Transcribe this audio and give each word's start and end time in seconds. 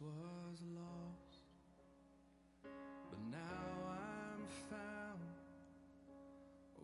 once 0.00 0.10
was 0.10 0.62
lost, 0.76 1.42
but 3.10 3.20
now 3.30 3.36
I'm 3.90 4.46
found. 4.70 5.20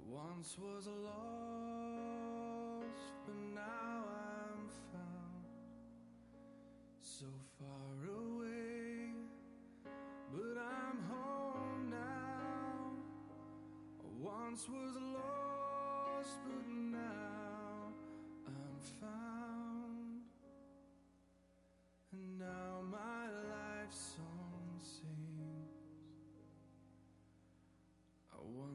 Once 0.06 0.56
was 0.58 0.86
lost, 0.86 1.24
but 3.26 3.36
now 3.54 4.04
I'm 4.08 4.68
found. 4.92 5.44
So 7.00 7.26
far 7.58 8.08
away, 8.08 9.12
but 10.32 10.58
I'm 10.60 10.98
home 11.08 11.90
now. 11.90 12.92
Once 14.20 14.68
was 14.68 14.96
lost. 14.96 15.43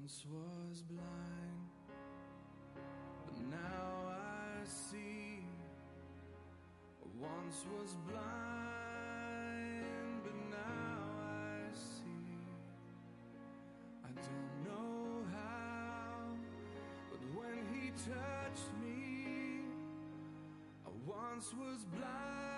Once 0.09 0.25
was 0.31 0.81
blind, 0.81 1.69
but 3.27 3.37
now 3.51 4.09
I 4.09 4.65
see. 4.65 5.45
I 6.99 7.07
once 7.19 7.63
was 7.77 7.95
blind, 8.07 8.23
but 10.23 10.33
now 10.49 10.99
I 11.29 11.73
see. 11.75 12.33
I 14.03 14.09
don't 14.15 14.51
know 14.65 15.21
how, 15.31 16.33
but 17.11 17.21
when 17.37 17.57
he 17.71 17.91
touched 17.91 18.71
me, 18.81 19.61
I 20.87 20.89
once 21.05 21.53
was 21.53 21.85
blind, 21.85 22.48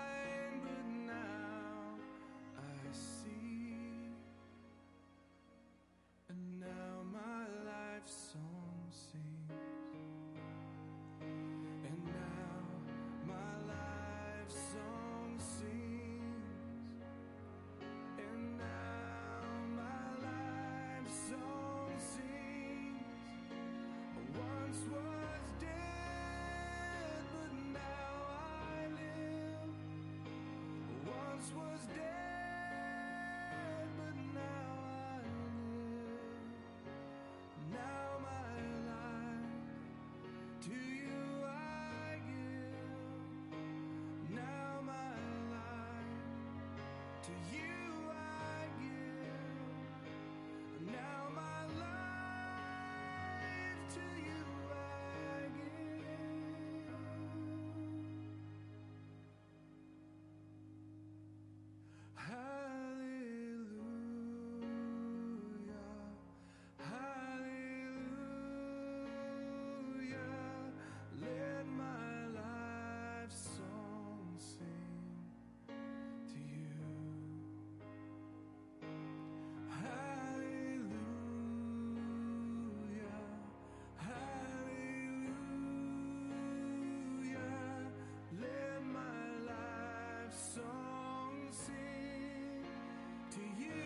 you. 93.58 93.81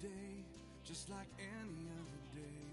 Day 0.00 0.44
just 0.84 1.08
like 1.08 1.26
any 1.38 1.88
other 1.98 2.20
day. 2.34 2.70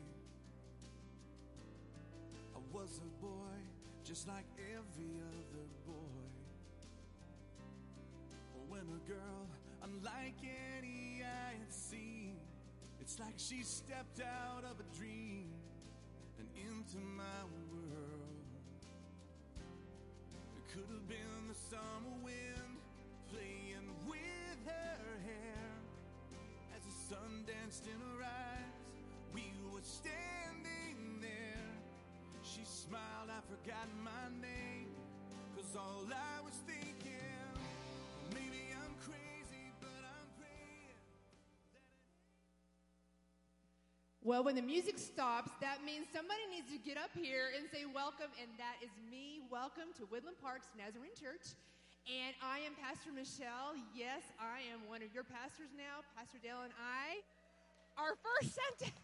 I 2.56 2.59
was 2.73 3.00
a 3.00 3.25
boy 3.25 3.57
just 4.03 4.28
like 4.28 4.45
every 4.57 5.16
other 5.22 5.68
boy. 5.85 6.28
When 8.69 8.81
a 8.81 9.09
girl, 9.09 9.47
unlike 9.84 10.35
any 10.78 11.23
I 11.23 11.51
had 11.59 11.73
seen, 11.73 12.35
it's 13.00 13.19
like 13.19 13.35
she 13.38 13.63
stepped 13.63 14.22
out 14.22 14.63
of 14.63 14.78
a 14.79 14.97
dream 14.97 15.47
and 16.39 16.47
into 16.56 16.97
my 16.97 17.44
world. 17.71 18.45
It 20.57 20.74
could 20.74 20.89
have 20.92 21.07
been 21.07 21.48
the 21.48 21.56
summer 21.69 22.15
wind 22.24 22.67
sun 27.09 27.48
danced 27.48 27.88
in 27.88 27.95
her 28.04 28.19
eyes. 28.19 28.83
We 29.31 29.48
were 29.71 29.80
standing 29.80 31.24
there. 31.24 31.71
She 32.44 32.68
smiled, 32.68 33.31
I 33.31 33.39
forgot 33.48 33.88
my 34.04 34.27
name. 34.44 34.92
Cause 35.56 35.71
all 35.80 36.04
I 36.12 36.44
was 36.44 36.59
thinking, 36.68 37.48
maybe 38.36 38.75
I'm 38.75 38.92
crazy, 39.00 39.71
but 39.80 40.04
I'm 40.04 40.27
praying. 40.36 41.00
Well, 44.27 44.44
when 44.44 44.59
the 44.59 44.68
music 44.68 45.00
stops, 45.00 45.51
that 45.62 45.88
means 45.88 46.12
somebody 46.12 46.44
needs 46.51 46.68
to 46.75 46.80
get 46.83 47.00
up 47.00 47.15
here 47.15 47.56
and 47.56 47.71
say 47.71 47.88
welcome, 47.88 48.36
and 48.36 48.51
that 48.59 48.83
is 48.83 48.92
me. 49.07 49.48
Welcome 49.48 49.95
to 49.95 50.04
Woodland 50.12 50.44
Parks 50.44 50.68
Nazarene 50.75 51.15
Church. 51.15 51.56
And 52.07 52.31
I 52.39 52.63
am 52.63 52.71
Pastor 52.80 53.12
Michelle. 53.12 53.75
Yes, 53.92 54.24
I 54.39 54.63
am 54.71 54.88
one 54.88 55.04
of 55.04 55.12
your 55.12 55.27
pastors 55.27 55.75
now. 55.75 56.07
Pastor 56.15 56.39
Dale 56.39 56.63
and 56.63 56.71
I. 56.80 57.19
Our 58.00 58.15
first 58.15 58.56
sentence. 58.63 59.04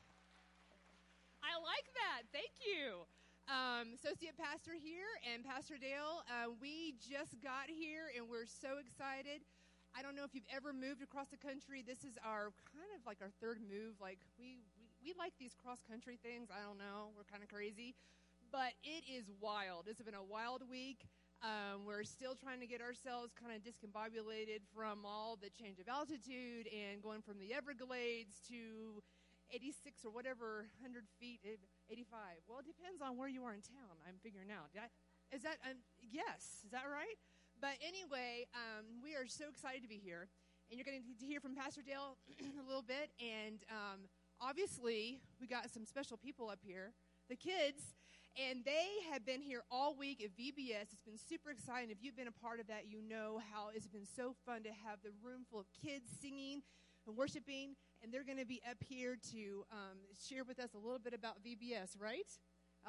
I 1.44 1.51
like 1.59 1.83
that. 2.00 2.23
Thank 2.31 2.55
you. 2.63 3.03
Um, 3.51 4.00
associate 4.00 4.39
pastor 4.39 4.71
here 4.79 5.19
and 5.27 5.44
Pastor 5.44 5.75
Dale. 5.75 6.23
Uh, 6.31 6.55
we 6.63 6.95
just 7.03 7.44
got 7.44 7.67
here 7.67 8.07
and 8.15 8.31
we're 8.31 8.47
so 8.47 8.79
excited. 8.79 9.44
I 9.91 10.00
don't 10.00 10.15
know 10.15 10.23
if 10.23 10.31
you've 10.31 10.47
ever 10.47 10.71
moved 10.71 11.03
across 11.03 11.27
the 11.27 11.41
country. 11.44 11.83
This 11.83 12.07
is 12.07 12.15
our 12.23 12.55
kind 12.71 12.88
of 12.95 13.03
like 13.03 13.19
our 13.19 13.35
third 13.44 13.59
move. 13.67 14.00
Like 14.00 14.23
we 14.39 14.63
we, 14.79 14.88
we 15.03 15.11
like 15.19 15.35
these 15.35 15.59
cross 15.59 15.83
country 15.83 16.15
things. 16.23 16.47
I 16.47 16.63
don't 16.63 16.79
know. 16.79 17.11
We're 17.19 17.27
kind 17.27 17.44
of 17.44 17.51
crazy, 17.51 18.00
but 18.47 18.71
it 18.88 19.03
is 19.11 19.27
wild. 19.44 19.91
It's 19.91 20.00
been 20.00 20.15
a 20.15 20.23
wild 20.23 20.63
week. 20.71 21.03
Um, 21.43 21.83
we're 21.83 22.07
still 22.07 22.39
trying 22.39 22.63
to 22.63 22.67
get 22.71 22.79
ourselves 22.79 23.35
kind 23.35 23.51
of 23.51 23.59
discombobulated 23.67 24.63
from 24.71 25.03
all 25.03 25.35
the 25.35 25.51
change 25.51 25.75
of 25.83 25.91
altitude 25.91 26.71
and 26.71 27.03
going 27.03 27.19
from 27.19 27.35
the 27.35 27.51
Everglades 27.51 28.39
to 28.47 29.03
86 29.51 30.07
or 30.07 30.11
whatever 30.15 30.71
100 30.79 31.03
feet, 31.19 31.43
eh, 31.43 31.59
85. 31.91 32.47
Well, 32.47 32.63
it 32.63 32.67
depends 32.71 33.03
on 33.03 33.19
where 33.19 33.27
you 33.27 33.43
are 33.43 33.51
in 33.51 33.59
town. 33.59 33.91
I'm 34.07 34.15
figuring 34.23 34.55
out. 34.55 34.71
I, 34.71 34.87
is 35.35 35.43
that 35.43 35.59
um, 35.67 35.83
yes? 35.99 36.63
Is 36.63 36.71
that 36.71 36.87
right? 36.87 37.19
But 37.59 37.75
anyway, 37.83 38.47
um, 38.55 39.03
we 39.03 39.11
are 39.19 39.27
so 39.27 39.51
excited 39.51 39.83
to 39.83 39.91
be 39.91 39.99
here, 39.99 40.31
and 40.71 40.79
you're 40.79 40.87
going 40.87 41.03
to 41.03 41.25
hear 41.27 41.43
from 41.43 41.59
Pastor 41.59 41.83
Dale 41.83 42.15
a 42.39 42.63
little 42.63 42.87
bit. 42.87 43.11
And 43.19 43.59
um, 43.67 44.07
obviously, 44.39 45.19
we 45.43 45.47
got 45.51 45.67
some 45.75 45.83
special 45.83 46.15
people 46.15 46.47
up 46.47 46.63
here, 46.63 46.95
the 47.27 47.35
kids. 47.35 47.99
And 48.33 48.65
they 48.65 48.89
have 49.12 49.25
been 49.25 49.41
here 49.41 49.62
all 49.69 49.94
week 49.94 50.24
at 50.24 50.33
VBS. 50.33 50.89
It's 50.89 51.06
been 51.06 51.19
super 51.19 51.51
exciting. 51.51 51.91
If 51.91 52.01
you've 52.01 52.18
been 52.18 52.27
a 52.27 52.39
part 52.41 52.59
of 52.59 52.65
that, 52.65 52.89
you 52.89 52.97
know 53.07 53.39
how 53.53 53.69
it's 53.75 53.88
been 53.88 54.07
so 54.09 54.33
fun 54.44 54.63
to 54.63 54.69
have 54.69 54.97
the 55.03 55.12
room 55.21 55.45
full 55.51 55.59
of 55.59 55.68
kids 55.85 56.09
singing 56.19 56.63
and 57.06 57.15
worshiping. 57.15 57.75
And 58.01 58.12
they're 58.12 58.25
going 58.25 58.41
to 58.41 58.45
be 58.45 58.59
up 58.65 58.81
here 58.81 59.18
to 59.33 59.65
um, 59.71 60.01
share 60.18 60.44
with 60.44 60.57
us 60.57 60.74
a 60.74 60.81
little 60.81 60.97
bit 60.97 61.13
about 61.13 61.45
VBS, 61.45 61.94
right? 62.01 62.25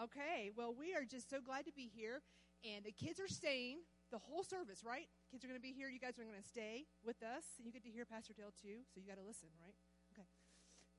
Okay. 0.01 0.51
Well, 0.57 0.73
we 0.73 0.95
are 0.95 1.05
just 1.05 1.29
so 1.29 1.45
glad 1.45 1.67
to 1.67 1.73
be 1.77 1.91
here. 1.95 2.23
And 2.65 2.83
the 2.83 2.93
kids 2.93 3.21
are 3.21 3.29
staying 3.29 3.85
the 4.11 4.17
whole 4.17 4.45
service, 4.45 4.81
right? 4.81 5.13
Kids 5.31 5.45
are 5.45 5.49
going 5.49 5.61
to 5.61 5.63
be 5.63 5.77
here. 5.77 5.93
You 5.93 6.01
guys 6.01 6.17
are 6.19 6.25
going 6.25 6.41
to 6.41 6.49
stay 6.49 6.89
with 7.05 7.21
us. 7.21 7.45
You 7.61 7.71
get 7.71 7.85
to 7.85 7.91
hear 7.91 8.07
Pastor 8.07 8.33
Dale 8.33 8.55
too. 8.57 8.81
So 8.89 8.97
you 8.97 9.07
got 9.07 9.21
to 9.21 9.27
listen, 9.29 9.53
right? 9.61 9.77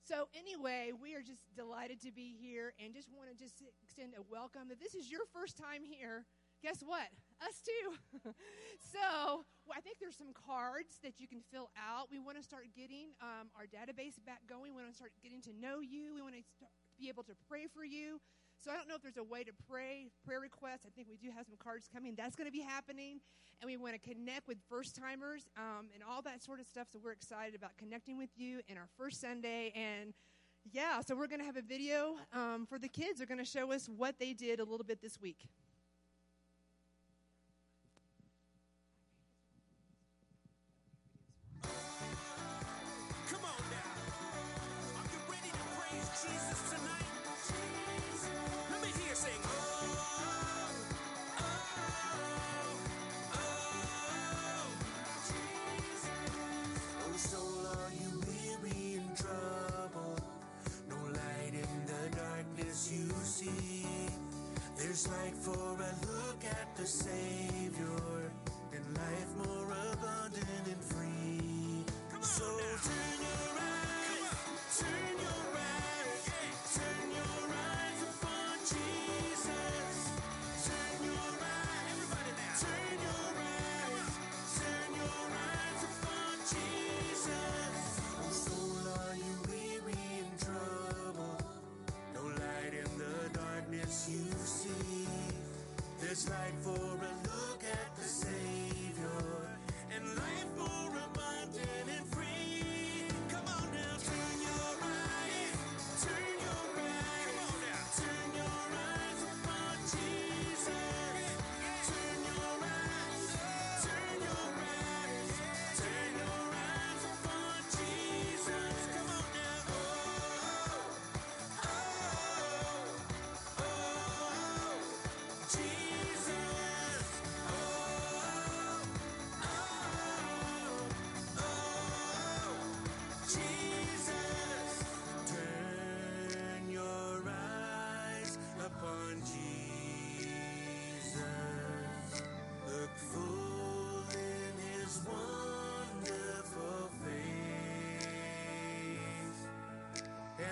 So 0.06 0.30
anyway, 0.38 0.94
we 0.94 1.18
are 1.18 1.26
just 1.26 1.42
delighted 1.58 1.98
to 2.06 2.14
be 2.14 2.38
here 2.38 2.78
and 2.78 2.94
just 2.94 3.10
want 3.10 3.26
to 3.26 3.34
just 3.34 3.58
extend 3.82 4.14
a 4.14 4.22
welcome. 4.30 4.70
If 4.70 4.78
this 4.78 4.94
is 4.94 5.10
your 5.10 5.26
first 5.34 5.58
time 5.58 5.82
here, 5.82 6.30
guess 6.62 6.86
what? 6.86 7.10
Us 7.42 7.58
too. 7.66 7.98
so 8.94 9.42
well, 9.66 9.74
I 9.74 9.82
think 9.82 9.98
there's 9.98 10.16
some 10.16 10.30
cards 10.30 11.02
that 11.02 11.18
you 11.18 11.26
can 11.26 11.42
fill 11.50 11.74
out. 11.74 12.14
We 12.14 12.22
want 12.22 12.38
to 12.38 12.46
start 12.46 12.70
getting 12.78 13.18
um, 13.18 13.50
our 13.58 13.66
database 13.66 14.22
back 14.22 14.46
going. 14.46 14.78
We 14.78 14.86
want 14.86 14.94
to 14.94 15.00
start 15.02 15.10
getting 15.26 15.42
to 15.42 15.54
know 15.58 15.82
you. 15.82 16.14
We 16.14 16.22
want 16.22 16.38
to 16.38 16.46
be 17.02 17.10
able 17.10 17.24
to 17.26 17.34
pray 17.50 17.66
for 17.66 17.82
you. 17.84 18.22
So 18.66 18.72
I 18.72 18.78
don't 18.78 18.90
know 18.90 18.96
if 18.96 19.04
there's 19.04 19.18
a 19.18 19.24
way 19.24 19.44
to 19.44 19.52
pray, 19.70 20.08
prayer 20.26 20.40
requests. 20.40 20.88
I 20.88 20.90
think 20.90 21.08
we 21.08 21.18
do 21.18 21.30
have 21.30 21.46
some 21.46 21.56
cards 21.60 21.88
coming. 21.94 22.16
That's 22.18 22.36
going 22.36 22.48
to 22.48 22.52
be 22.52 22.62
happening. 22.62 23.20
And 23.62 23.70
we 23.70 23.78
want 23.78 23.94
to 23.94 24.00
connect 24.00 24.48
with 24.48 24.58
first 24.68 24.96
timers 24.96 25.48
um, 25.56 25.90
and 25.94 26.02
all 26.02 26.24
that 26.24 26.42
sort 26.42 26.60
of 26.60 26.66
stuff. 26.66 26.88
So 26.92 26.98
we're 27.04 27.12
excited 27.12 27.54
about 27.54 27.78
connecting 27.78 28.18
with 28.18 28.32
you 28.36 28.62
in 28.68 28.76
our 28.78 28.88
first 28.98 29.22
Sunday. 29.22 29.72
And 29.76 30.16
yeah, 30.72 31.02
so 31.02 31.16
we're 31.16 31.28
going 31.28 31.42
to 31.42 31.46
have 31.46 31.58
a 31.58 31.62
video 31.62 32.16
um, 32.34 32.66
for 32.66 32.80
the 32.80 32.88
kids. 32.88 33.20
They're 33.20 33.28
going 33.28 33.38
to 33.38 33.46
show 33.46 33.72
us 33.72 33.88
what 33.88 34.18
they 34.18 34.34
did 34.34 34.60
a 34.60 34.64
little 34.64 34.84
bit 34.84 35.00
this 35.00 35.22
week. 35.22 35.46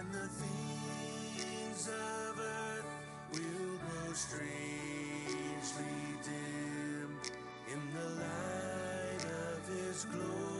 And 0.04 0.14
the 0.14 0.28
things 0.28 1.88
of 1.88 2.40
earth 2.40 2.86
will 3.34 3.78
grow 3.80 4.14
strangely 4.14 4.50
dim 6.24 7.20
in 7.72 7.82
the 7.94 8.10
light 8.22 9.26
of 9.26 9.68
his 9.70 10.06
glory 10.06 10.53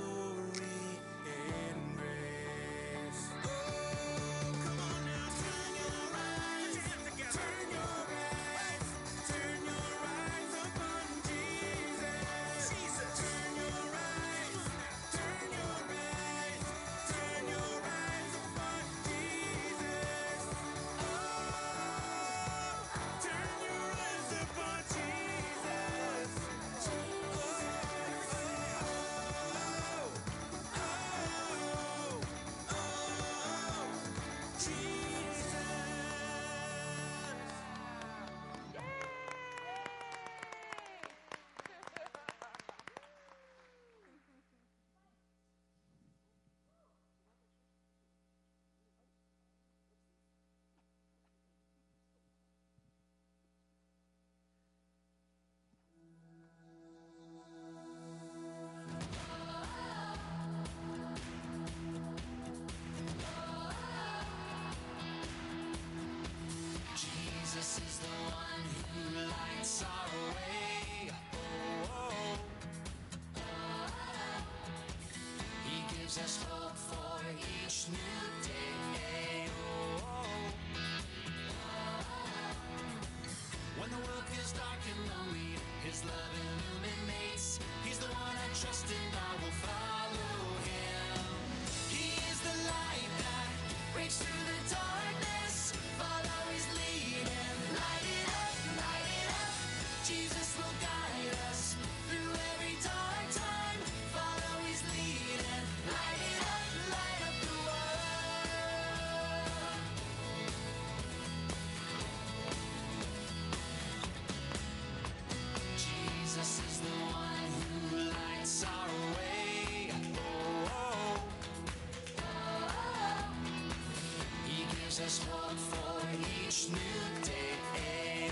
There's 124.96 125.22
a 125.22 125.32
hope 125.32 125.58
for 125.58 126.06
each 126.46 126.70
new 126.70 127.26
day. 127.26 128.30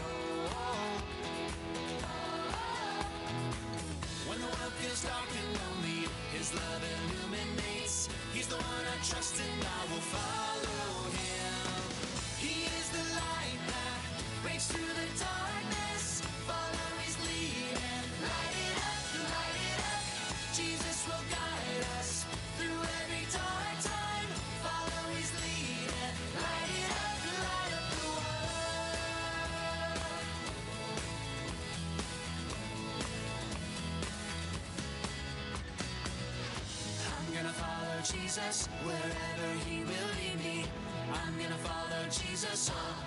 When 4.27 4.37
the 4.37 4.45
world 4.45 4.73
feels 4.77 5.01
dark 5.03 5.29
and 5.41 5.57
lonely, 5.57 6.07
His 6.37 6.53
love. 6.53 6.80
Jesus 38.31 38.69
wherever 38.85 39.59
he 39.67 39.79
will 39.79 40.09
lead 40.15 40.39
me. 40.41 40.63
I'm 41.11 41.37
gonna 41.37 41.57
follow 41.57 42.01
Jesus 42.09 42.69
all 42.69 43.00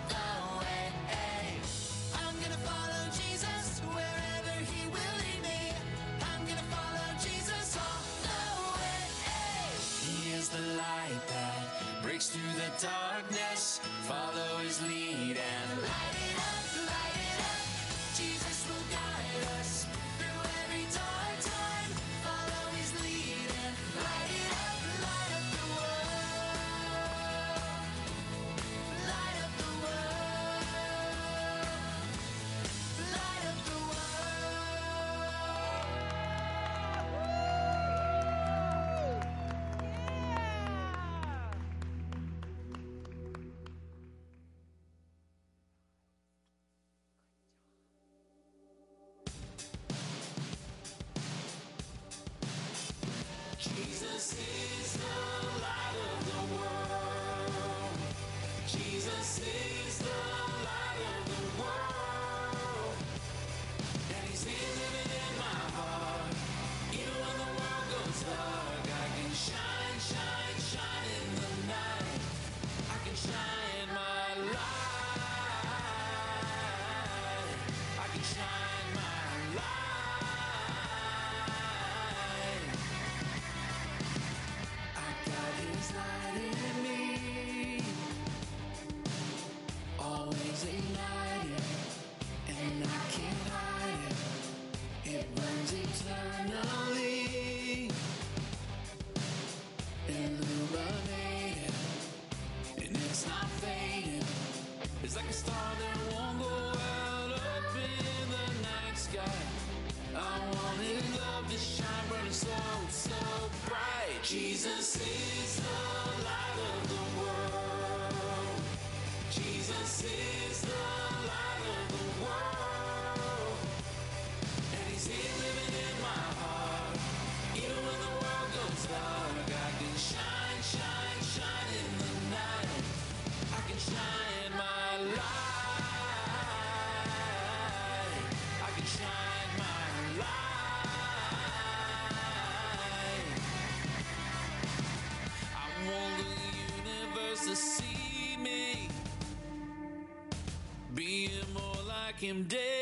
like 152.35 152.53
him 152.53 152.74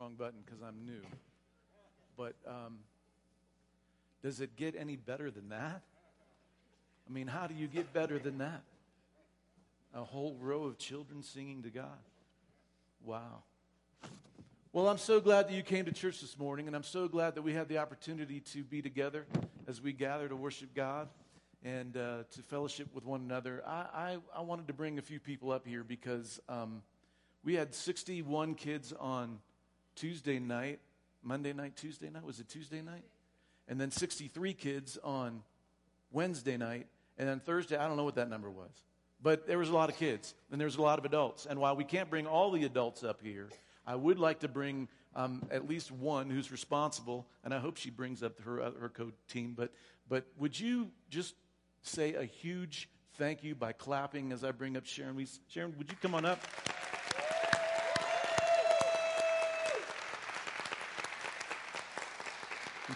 wrong 0.00 0.14
button 0.14 0.38
because 0.42 0.62
I'm 0.62 0.86
new. 0.86 1.02
But 2.16 2.34
um, 2.46 2.78
does 4.22 4.40
it 4.40 4.56
get 4.56 4.74
any 4.74 4.96
better 4.96 5.30
than 5.30 5.50
that? 5.50 5.82
I 7.06 7.12
mean, 7.12 7.26
how 7.26 7.46
do 7.46 7.54
you 7.54 7.66
get 7.66 7.92
better 7.92 8.18
than 8.18 8.38
that? 8.38 8.62
A 9.92 10.02
whole 10.02 10.38
row 10.40 10.64
of 10.64 10.78
children 10.78 11.22
singing 11.22 11.64
to 11.64 11.68
God. 11.68 11.98
Wow. 13.04 13.42
Well, 14.72 14.88
I'm 14.88 14.96
so 14.96 15.20
glad 15.20 15.48
that 15.48 15.52
you 15.52 15.62
came 15.62 15.84
to 15.84 15.92
church 15.92 16.22
this 16.22 16.38
morning, 16.38 16.66
and 16.66 16.74
I'm 16.74 16.82
so 16.82 17.06
glad 17.06 17.34
that 17.34 17.42
we 17.42 17.52
had 17.52 17.68
the 17.68 17.76
opportunity 17.76 18.40
to 18.40 18.64
be 18.64 18.80
together 18.80 19.26
as 19.68 19.82
we 19.82 19.92
gather 19.92 20.28
to 20.28 20.36
worship 20.36 20.74
God 20.74 21.08
and 21.62 21.94
uh, 21.98 22.22
to 22.30 22.42
fellowship 22.42 22.88
with 22.94 23.04
one 23.04 23.20
another. 23.20 23.62
I, 23.66 23.84
I, 23.92 24.16
I 24.34 24.40
wanted 24.40 24.66
to 24.68 24.72
bring 24.72 24.98
a 24.98 25.02
few 25.02 25.20
people 25.20 25.52
up 25.52 25.66
here 25.66 25.84
because 25.84 26.40
um, 26.48 26.82
we 27.44 27.54
had 27.54 27.74
61 27.74 28.54
kids 28.54 28.94
on 28.98 29.40
Tuesday 29.96 30.38
night, 30.38 30.80
Monday 31.22 31.52
night, 31.52 31.76
Tuesday 31.76 32.10
night. 32.10 32.24
Was 32.24 32.40
it 32.40 32.48
Tuesday 32.48 32.82
night? 32.82 33.04
And 33.68 33.80
then 33.80 33.90
63 33.90 34.54
kids 34.54 34.98
on 35.02 35.42
Wednesday 36.10 36.56
night. 36.56 36.86
And 37.18 37.28
then 37.28 37.40
Thursday, 37.40 37.76
I 37.76 37.86
don't 37.86 37.96
know 37.96 38.04
what 38.04 38.16
that 38.16 38.28
number 38.28 38.50
was. 38.50 38.70
But 39.22 39.46
there 39.46 39.58
was 39.58 39.68
a 39.68 39.74
lot 39.74 39.90
of 39.90 39.96
kids, 39.96 40.34
and 40.50 40.58
there 40.58 40.66
was 40.66 40.76
a 40.76 40.82
lot 40.82 40.98
of 40.98 41.04
adults. 41.04 41.46
And 41.46 41.60
while 41.60 41.76
we 41.76 41.84
can't 41.84 42.08
bring 42.08 42.26
all 42.26 42.50
the 42.50 42.64
adults 42.64 43.04
up 43.04 43.20
here, 43.22 43.50
I 43.86 43.94
would 43.94 44.18
like 44.18 44.40
to 44.40 44.48
bring 44.48 44.88
um, 45.14 45.46
at 45.50 45.68
least 45.68 45.90
one 45.90 46.30
who's 46.30 46.50
responsible, 46.50 47.26
and 47.44 47.52
I 47.52 47.58
hope 47.58 47.76
she 47.76 47.90
brings 47.90 48.22
up 48.22 48.40
her, 48.40 48.62
uh, 48.62 48.70
her 48.80 48.88
co 48.88 49.12
team. 49.28 49.54
But, 49.56 49.72
but 50.08 50.24
would 50.38 50.58
you 50.58 50.88
just 51.10 51.34
say 51.82 52.14
a 52.14 52.24
huge 52.24 52.88
thank 53.18 53.42
you 53.44 53.54
by 53.54 53.72
clapping 53.72 54.32
as 54.32 54.44
I 54.44 54.52
bring 54.52 54.76
up 54.76 54.86
Sharon? 54.86 55.16
We, 55.16 55.26
Sharon, 55.48 55.74
would 55.76 55.90
you 55.90 55.96
come 56.00 56.14
on 56.14 56.24
up? 56.24 56.40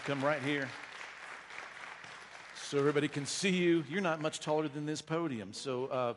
Come 0.05 0.23
right 0.23 0.41
here. 0.43 0.69
so 2.53 2.77
everybody 2.77 3.07
can 3.07 3.25
see 3.25 3.49
you. 3.49 3.83
You're 3.89 4.01
not 4.01 4.21
much 4.21 4.39
taller 4.39 4.67
than 4.67 4.85
this 4.85 5.01
podium. 5.01 5.51
So, 5.51 5.85
uh, 5.87 6.13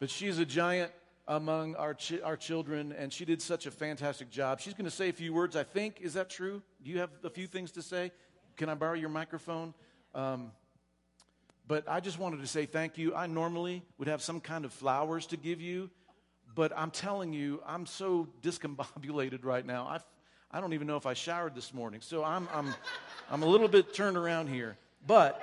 but 0.00 0.10
she's 0.10 0.40
a 0.40 0.44
giant 0.44 0.90
among 1.28 1.76
our, 1.76 1.94
chi- 1.94 2.18
our 2.24 2.36
children, 2.36 2.90
and 2.90 3.12
she 3.12 3.24
did 3.24 3.40
such 3.40 3.66
a 3.66 3.70
fantastic 3.70 4.30
job. 4.30 4.58
She's 4.58 4.74
going 4.74 4.86
to 4.86 4.90
say 4.90 5.10
a 5.10 5.12
few 5.12 5.32
words, 5.32 5.54
I 5.54 5.62
think. 5.62 6.00
Is 6.00 6.14
that 6.14 6.28
true? 6.28 6.60
Do 6.82 6.90
you 6.90 6.98
have 6.98 7.10
a 7.22 7.30
few 7.30 7.46
things 7.46 7.70
to 7.72 7.82
say? 7.82 8.10
Can 8.56 8.68
I 8.68 8.74
borrow 8.74 8.94
your 8.94 9.10
microphone? 9.10 9.74
Um, 10.12 10.50
but 11.68 11.88
I 11.88 12.00
just 12.00 12.18
wanted 12.18 12.40
to 12.40 12.48
say 12.48 12.66
thank 12.66 12.98
you. 12.98 13.14
I 13.14 13.28
normally 13.28 13.84
would 13.98 14.08
have 14.08 14.22
some 14.22 14.40
kind 14.40 14.64
of 14.64 14.72
flowers 14.72 15.26
to 15.26 15.36
give 15.36 15.60
you, 15.60 15.88
but 16.56 16.72
I'm 16.76 16.90
telling 16.90 17.32
you, 17.32 17.62
I'm 17.64 17.86
so 17.86 18.26
discombobulated 18.42 19.44
right 19.44 19.64
now. 19.64 19.86
I, 19.86 20.00
I 20.54 20.60
don't 20.60 20.72
even 20.72 20.86
know 20.86 20.96
if 20.96 21.04
I 21.04 21.14
showered 21.14 21.56
this 21.56 21.74
morning. 21.74 22.00
So 22.00 22.22
I'm, 22.22 22.48
I'm, 22.54 22.72
I'm 23.28 23.42
a 23.42 23.46
little 23.46 23.66
bit 23.66 23.92
turned 23.92 24.16
around 24.16 24.46
here. 24.46 24.76
But 25.04 25.42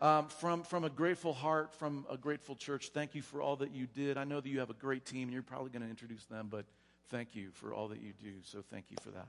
um, 0.00 0.28
from, 0.28 0.62
from 0.62 0.84
a 0.84 0.88
grateful 0.88 1.34
heart, 1.34 1.74
from 1.74 2.06
a 2.10 2.16
grateful 2.16 2.56
church, 2.56 2.92
thank 2.94 3.14
you 3.14 3.20
for 3.20 3.42
all 3.42 3.56
that 3.56 3.72
you 3.72 3.86
did. 3.86 4.16
I 4.16 4.24
know 4.24 4.40
that 4.40 4.48
you 4.48 4.58
have 4.60 4.70
a 4.70 4.74
great 4.74 5.04
team, 5.04 5.24
and 5.24 5.34
you're 5.34 5.42
probably 5.42 5.68
going 5.68 5.82
to 5.82 5.88
introduce 5.90 6.24
them, 6.24 6.48
but 6.50 6.64
thank 7.10 7.36
you 7.36 7.50
for 7.52 7.74
all 7.74 7.88
that 7.88 8.00
you 8.00 8.14
do. 8.18 8.32
So 8.42 8.64
thank 8.70 8.86
you 8.88 8.96
for 9.02 9.10
that. 9.10 9.28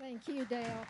Thank 0.00 0.26
you, 0.26 0.46
Dale. 0.46 0.84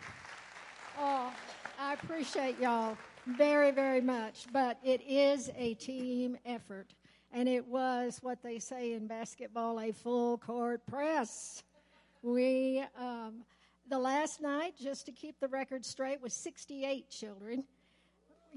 Oh, 0.99 1.31
I 1.79 1.93
appreciate 1.93 2.59
y'all 2.59 2.97
very, 3.27 3.69
very 3.69 4.01
much. 4.01 4.47
But 4.51 4.79
it 4.83 5.03
is 5.07 5.51
a 5.55 5.75
team 5.75 6.35
effort. 6.47 6.95
And 7.31 7.47
it 7.47 7.67
was 7.67 8.17
what 8.23 8.41
they 8.41 8.57
say 8.57 8.93
in 8.93 9.05
basketball 9.05 9.79
a 9.79 9.91
full 9.91 10.39
court 10.39 10.83
press. 10.87 11.61
We, 12.23 12.81
um, 12.97 13.43
the 13.89 13.99
last 13.99 14.39
night, 14.41 14.75
just 14.81 15.05
to 15.07 15.11
keep 15.11 15.41
the 15.41 15.49
record 15.49 15.83
straight, 15.83 16.21
was 16.21 16.33
68 16.33 17.09
children. 17.09 17.65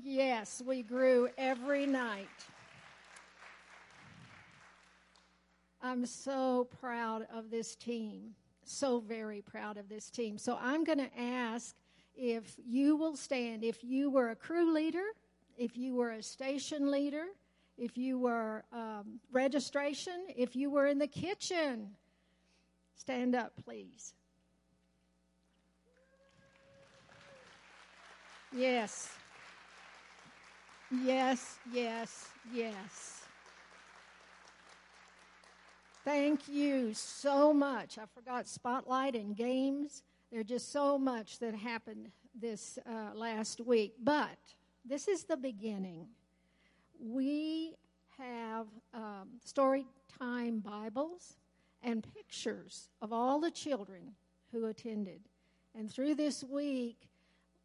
Yes, 0.01 0.63
we 0.65 0.85
grew 0.85 1.29
every 1.37 1.85
night. 1.85 2.29
I'm 5.83 6.07
so 6.07 6.69
proud 6.81 7.27
of 7.35 7.51
this 7.51 7.75
team. 7.75 8.37
So 8.63 9.01
very 9.01 9.43
proud 9.43 9.79
of 9.79 9.89
this 9.89 10.11
team. 10.11 10.39
So 10.39 10.57
I'm 10.61 10.85
going 10.85 10.99
to 10.99 11.21
ask 11.21 11.75
if 12.15 12.55
you 12.65 12.95
will 12.95 13.17
stand, 13.17 13.65
if 13.65 13.83
you 13.83 14.11
were 14.11 14.31
a 14.31 14.37
crew 14.37 14.73
leader, 14.73 15.07
if 15.59 15.77
you 15.77 15.97
were 15.97 16.13
a 16.13 16.23
station 16.23 16.89
leader, 16.89 17.25
if 17.77 17.99
you 17.99 18.21
were 18.21 18.63
um, 18.73 19.19
registration, 19.33 20.27
if 20.37 20.55
you 20.55 20.71
were 20.71 20.87
in 20.87 20.99
the 20.99 21.09
kitchen, 21.09 21.91
stand 22.97 23.35
up, 23.35 23.53
please. 23.65 24.15
Yes. 28.55 29.11
Yes, 30.91 31.59
yes, 31.73 32.29
yes. 32.53 33.23
Thank 36.05 36.49
you 36.49 36.95
so 36.95 37.53
much. 37.53 37.99
I 37.99 38.05
forgot 38.15 38.47
spotlight 38.47 39.17
and 39.17 39.37
games. 39.37 40.05
There's 40.31 40.47
just 40.47 40.73
so 40.73 40.97
much 40.99 41.41
that 41.41 41.55
happened 41.55 42.11
this 42.35 42.79
uh, 42.89 43.15
last 43.15 43.61
week. 43.61 43.95
But 44.03 44.39
this 44.85 45.09
is 45.09 45.25
the 45.25 45.37
beginning. 45.37 46.07
We 47.01 47.75
have 48.19 48.67
um, 48.95 49.29
story 49.45 49.85
time 50.19 50.61
Bibles 50.61 51.37
and 51.87 52.05
pictures 52.15 52.91
of 53.01 53.13
all 53.13 53.41
the 53.41 53.51
children 53.51 54.13
who 54.51 54.67
attended. 54.67 55.21
And 55.73 55.91
through 55.91 56.17
this 56.17 56.43
week, 56.43 57.09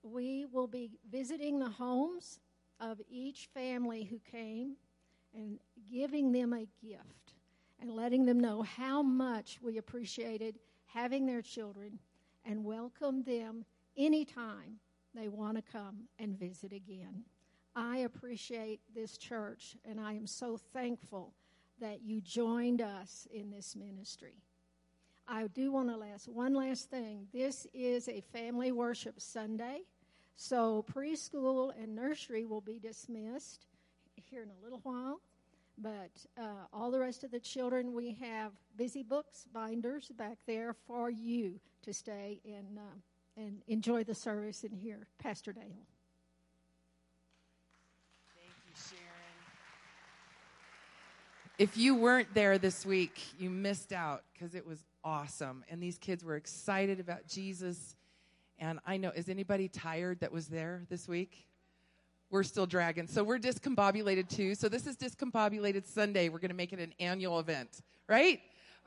we 0.04 0.46
will 0.46 0.68
be 0.68 0.92
visiting 1.12 1.58
the 1.58 1.70
homes 1.70 2.40
of 2.80 3.02
each 3.10 3.50
family 3.54 4.04
who 4.04 4.20
came 4.20 4.76
and 5.36 5.60
giving 5.92 6.32
them 6.32 6.54
a 6.54 6.68
gift 6.86 7.34
and 7.82 7.90
letting 7.90 8.26
them 8.26 8.40
know 8.40 8.62
how 8.62 9.02
much 9.02 9.60
we 9.62 9.80
appreciated 9.80 10.60
having 10.86 11.26
their 11.26 11.42
children 11.42 11.98
and 12.46 12.64
welcome 12.64 13.24
them 13.24 13.66
anytime 13.98 14.80
they 15.16 15.30
want 15.30 15.58
to 15.58 15.64
come 15.72 16.04
and 16.20 16.38
visit 16.38 16.72
again. 16.74 17.24
I 17.76 18.00
appreciate 18.00 18.82
this 18.94 19.18
church 19.18 19.78
and 19.84 20.00
I 20.00 20.14
am 20.14 20.28
so 20.28 20.58
thankful 20.58 21.34
that 21.82 22.02
you 22.04 22.22
joined 22.22 22.82
us 22.82 23.28
in 23.34 23.52
this 23.52 23.76
ministry. 23.76 24.36
I 25.28 25.48
do 25.48 25.72
want 25.72 25.90
to 25.90 26.06
ask 26.14 26.28
one 26.28 26.54
last 26.54 26.90
thing. 26.90 27.28
This 27.34 27.68
is 27.74 28.08
a 28.08 28.22
family 28.34 28.72
worship 28.72 29.20
Sunday, 29.20 29.82
so 30.36 30.86
preschool 30.94 31.72
and 31.82 31.96
nursery 31.96 32.46
will 32.46 32.62
be 32.62 32.80
dismissed 32.80 33.66
here 34.16 34.44
in 34.44 34.50
a 34.50 34.64
little 34.64 34.80
while. 34.84 35.20
But 35.78 36.12
uh, 36.38 36.66
all 36.74 36.92
the 36.92 37.00
rest 37.00 37.24
of 37.24 37.32
the 37.32 37.40
children, 37.40 37.94
we 37.94 38.18
have 38.22 38.52
busy 38.78 39.04
books, 39.04 39.46
binders 39.52 40.12
back 40.18 40.38
there 40.46 40.76
for 40.86 41.10
you 41.10 41.60
to 41.84 41.94
stay 41.94 42.40
and, 42.46 42.78
uh, 42.78 43.42
and 43.42 43.62
enjoy 43.68 44.04
the 44.04 44.14
service 44.14 44.64
and 44.64 44.78
hear 44.78 45.08
Pastor 45.18 45.54
Dale. 45.54 45.64
Thank 48.36 48.54
you, 48.68 48.74
Sharon. 48.76 49.11
If 51.62 51.78
you 51.78 51.94
weren't 51.94 52.34
there 52.34 52.58
this 52.58 52.88
week, 52.88 53.22
you 53.38 53.52
missed 53.52 53.94
out 53.94 54.24
because 54.34 54.56
it 54.56 54.66
was 54.66 54.84
awesome. 55.04 55.64
And 55.70 55.80
these 55.80 56.00
kids 56.00 56.24
were 56.24 56.36
excited 56.36 57.00
about 57.00 57.28
Jesus. 57.28 57.96
And 58.58 58.80
I 58.88 58.98
know, 58.98 59.12
is 59.12 59.30
anybody 59.30 59.68
tired 59.68 60.22
that 60.22 60.32
was 60.32 60.48
there 60.48 60.82
this 60.90 61.08
week? 61.08 61.46
we're 62.32 62.42
still 62.42 62.66
dragging. 62.66 63.06
So 63.06 63.24
we're 63.24 63.38
discombobulated 63.38 64.28
too. 64.28 64.56
So 64.56 64.70
this 64.70 64.88
is 64.88 64.96
Discombobulated 64.96 65.86
Sunday. 65.86 66.30
We're 66.30 66.40
going 66.40 66.50
to 66.50 66.56
make 66.56 66.74
it 66.74 66.80
an 66.80 66.94
annual 67.00 67.40
event, 67.40 67.82
right? 68.08 68.40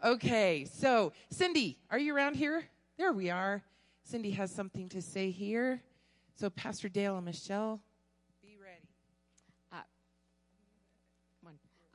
Okay. 0.03 0.65
So 0.65 1.13
Cindy, 1.31 1.79
are 1.91 1.99
you 1.99 2.17
around 2.17 2.35
here? 2.35 2.65
There 2.97 3.13
we 3.13 3.31
are. 3.31 3.63
Cindy 4.03 4.33
has 4.33 4.51
something 4.51 4.89
to 4.89 5.01
say 5.01 5.31
here. 5.31 5.81
So 6.35 6.51
Pastor 6.51 6.89
Dale 6.89 7.17
and 7.17 7.27
Michelle, 7.27 7.81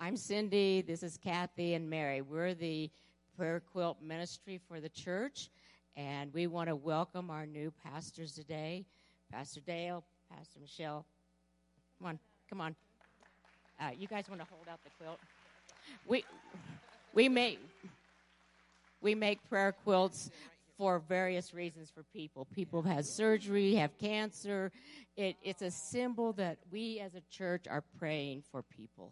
I'm 0.02 0.16
Cindy. 0.16 0.82
This 0.82 1.04
is 1.04 1.18
Kathy 1.18 1.74
and 1.74 1.90
Mary. 1.90 2.22
We're 2.22 2.54
the 2.54 2.90
prayer 3.36 3.62
quilt 3.74 3.98
ministry 4.02 4.62
for 4.70 4.80
the 4.80 4.88
church, 4.88 5.50
and 5.98 6.34
we 6.34 6.48
want 6.48 6.70
to 6.70 6.76
welcome 6.78 7.30
our 7.30 7.46
new 7.46 7.74
pastors 7.84 8.32
today, 8.32 8.86
Pastor 9.30 9.60
Dale, 9.60 10.06
Pastor 10.34 10.62
Michelle, 10.62 11.06
Come 11.98 12.08
on, 12.08 12.20
come 12.50 12.62
on. 12.62 12.76
Uh, 13.78 13.90
you 14.00 14.08
guys 14.08 14.30
want 14.30 14.40
to 14.40 14.48
hold 14.50 14.70
out 14.72 14.80
the 14.86 14.90
quilt? 14.98 15.20
We 16.08 16.24
we 17.14 17.28
make 17.28 17.60
we 19.02 19.16
make 19.16 19.50
prayer 19.50 19.74
quilts 19.84 20.32
for 20.78 21.00
various 21.10 21.54
reasons 21.54 21.92
for 21.94 22.04
people. 22.14 22.48
People 22.56 22.84
have 22.84 22.96
had 22.96 23.06
surgery, 23.06 23.76
have 23.76 23.98
cancer. 23.98 24.72
It, 25.18 25.36
it's 25.44 25.62
a 25.62 25.72
symbol 25.72 26.32
that 26.34 26.58
we 26.72 27.02
as 27.02 27.16
a 27.16 27.22
church 27.30 27.66
are 27.70 27.84
praying 28.00 28.44
for 28.50 28.64
people. 28.64 29.12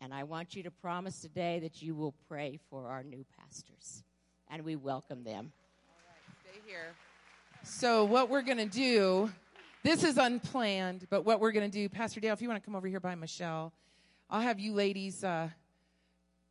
And 0.00 0.12
I 0.12 0.24
want 0.24 0.54
you 0.54 0.62
to 0.62 0.70
promise 0.70 1.20
today 1.20 1.58
that 1.60 1.82
you 1.82 1.94
will 1.94 2.14
pray 2.28 2.58
for 2.70 2.86
our 2.88 3.02
new 3.02 3.24
pastors. 3.38 4.02
And 4.50 4.62
we 4.62 4.76
welcome 4.76 5.24
them. 5.24 5.52
All 5.88 5.96
right, 6.06 6.36
stay 6.42 6.60
here. 6.70 6.94
So, 7.62 8.04
what 8.04 8.28
we're 8.28 8.42
going 8.42 8.58
to 8.58 8.66
do 8.66 9.30
this 9.82 10.02
is 10.02 10.18
unplanned, 10.18 11.06
but 11.10 11.24
what 11.24 11.38
we're 11.40 11.52
going 11.52 11.70
to 11.70 11.72
do, 11.72 11.88
Pastor 11.88 12.18
Dale, 12.18 12.32
if 12.32 12.42
you 12.42 12.48
want 12.48 12.60
to 12.60 12.64
come 12.64 12.74
over 12.74 12.88
here 12.88 12.98
by 12.98 13.14
Michelle, 13.14 13.72
I'll 14.28 14.40
have 14.40 14.58
you 14.58 14.72
ladies 14.72 15.22
uh, 15.22 15.48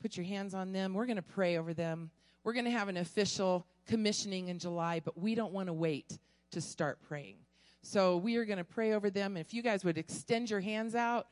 put 0.01 0.15
your 0.15 0.25
hands 0.25 0.53
on 0.53 0.71
them. 0.71 0.93
We're 0.93 1.05
going 1.05 1.17
to 1.17 1.21
pray 1.21 1.57
over 1.57 1.73
them. 1.73 2.11
We're 2.45 2.53
going 2.53 2.63
to 2.63 2.71
have 2.71 2.87
an 2.87 2.95
official 2.95 3.65
commissioning 3.87 4.47
in 4.47 4.57
July, 4.57 5.01
but 5.03 5.17
we 5.17 5.35
don't 5.35 5.51
want 5.51 5.67
to 5.67 5.73
wait 5.73 6.17
to 6.51 6.61
start 6.61 6.99
praying. 7.09 7.35
So 7.81 8.15
we 8.17 8.37
are 8.37 8.45
going 8.45 8.57
to 8.57 8.63
pray 8.63 8.93
over 8.93 9.09
them. 9.09 9.35
And 9.35 9.45
if 9.45 9.53
you 9.53 9.61
guys 9.61 9.83
would 9.83 9.97
extend 9.97 10.49
your 10.49 10.61
hands 10.61 10.95
out, 10.95 11.27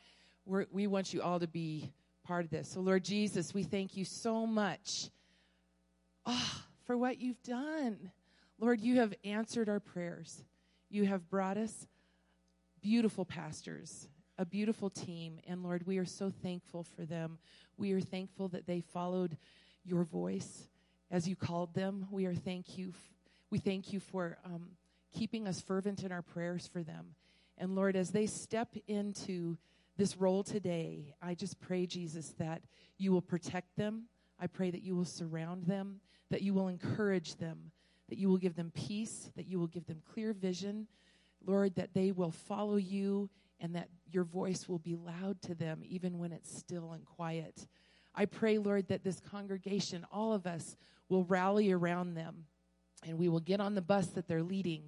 we 0.46 0.88
want 0.88 1.14
you 1.14 1.22
all 1.22 1.40
to 1.40 1.48
be 1.48 1.90
part 2.24 2.46
of 2.46 2.52
this. 2.52 2.70
So, 2.70 2.80
Lord 2.80 3.04
Jesus, 3.04 3.54
we 3.54 3.64
thank 3.64 3.98
you 3.98 4.06
so 4.06 4.46
much 4.46 5.10
oh, 6.26 6.62
for 6.86 6.98
what 6.98 7.20
you've 7.20 7.42
done. 7.44 8.12
Lord, 8.60 8.82
you 8.82 8.98
have 8.98 9.14
answered 9.24 9.70
our 9.70 9.80
prayers. 9.80 10.44
You 10.90 11.06
have 11.06 11.30
brought 11.30 11.58
us 11.58 11.88
beautiful 12.82 13.26
pastors, 13.26 14.08
a 14.38 14.46
beautiful 14.46 14.90
team. 14.90 15.40
And 15.48 15.64
Lord, 15.64 15.86
we 15.86 15.98
are 15.98 16.06
so 16.06 16.30
thankful 16.30 16.84
for 16.84 17.06
them. 17.06 17.40
We 17.78 17.92
are 17.94 18.02
thankful 18.02 18.50
that 18.50 18.68
they 18.68 18.82
followed 18.82 19.38
your 19.84 20.04
voice 20.04 20.68
as 21.12 21.28
you 21.28 21.36
called 21.36 21.74
them. 21.74 22.08
We 22.12 22.26
are 22.26 22.36
thank 22.36 22.78
you. 22.78 22.90
F- 22.90 23.14
we 23.50 23.60
thank 23.60 23.94
you 23.94 24.00
for 24.00 24.38
um, 24.46 24.70
keeping 25.14 25.48
us 25.48 25.62
fervent 25.62 26.04
in 26.04 26.12
our 26.12 26.22
prayers 26.22 26.68
for 26.72 26.84
them. 26.84 27.16
And 27.58 27.76
Lord, 27.76 27.96
as 27.96 28.12
they 28.12 28.26
step 28.26 28.76
into 28.88 29.58
this 29.98 30.18
role 30.18 30.44
today, 30.44 31.14
I 31.22 31.36
just 31.36 31.60
pray, 31.60 31.86
Jesus, 31.86 32.34
that 32.40 32.62
you 32.98 33.12
will 33.12 33.22
protect 33.22 33.76
them. 33.76 34.04
I 34.40 34.48
pray 34.48 34.72
that 34.72 34.82
you 34.82 34.96
will 34.96 35.06
surround 35.06 35.66
them, 35.66 36.00
that 36.32 36.42
you 36.42 36.54
will 36.54 36.68
encourage 36.68 37.36
them, 37.36 37.72
that 38.10 38.18
you 38.18 38.28
will 38.28 38.38
give 38.38 38.56
them 38.56 38.72
peace, 38.74 39.30
that 39.36 39.48
you 39.48 39.60
will 39.60 39.68
give 39.68 39.86
them 39.86 40.02
clear 40.14 40.34
vision, 40.34 40.88
Lord, 41.46 41.76
that 41.76 41.94
they 41.94 42.12
will 42.12 42.32
follow 42.32 42.78
you 42.78 43.30
and 43.60 43.76
that 43.76 43.90
your 44.12 44.24
voice 44.24 44.68
will 44.68 44.80
be 44.80 44.96
loud 44.96 45.42
to 45.44 45.56
them 45.56 45.82
even 45.84 46.18
when 46.18 46.32
it's 46.32 46.58
still 46.58 46.94
and 46.94 47.06
quiet. 47.06 47.68
I 48.16 48.26
pray, 48.26 48.58
Lord, 48.58 48.88
that 48.88 49.04
this 49.04 49.20
congregation, 49.20 50.06
all 50.12 50.34
of 50.34 50.46
us, 50.46 50.76
will 51.10 51.24
rally 51.26 51.72
around 51.72 52.16
them 52.16 52.46
and 53.06 53.18
we 53.18 53.30
will 53.30 53.40
get 53.40 53.60
on 53.60 53.76
the 53.76 53.82
bus 53.82 54.08
that 54.08 54.28
they're 54.28 54.44
leading 54.44 54.84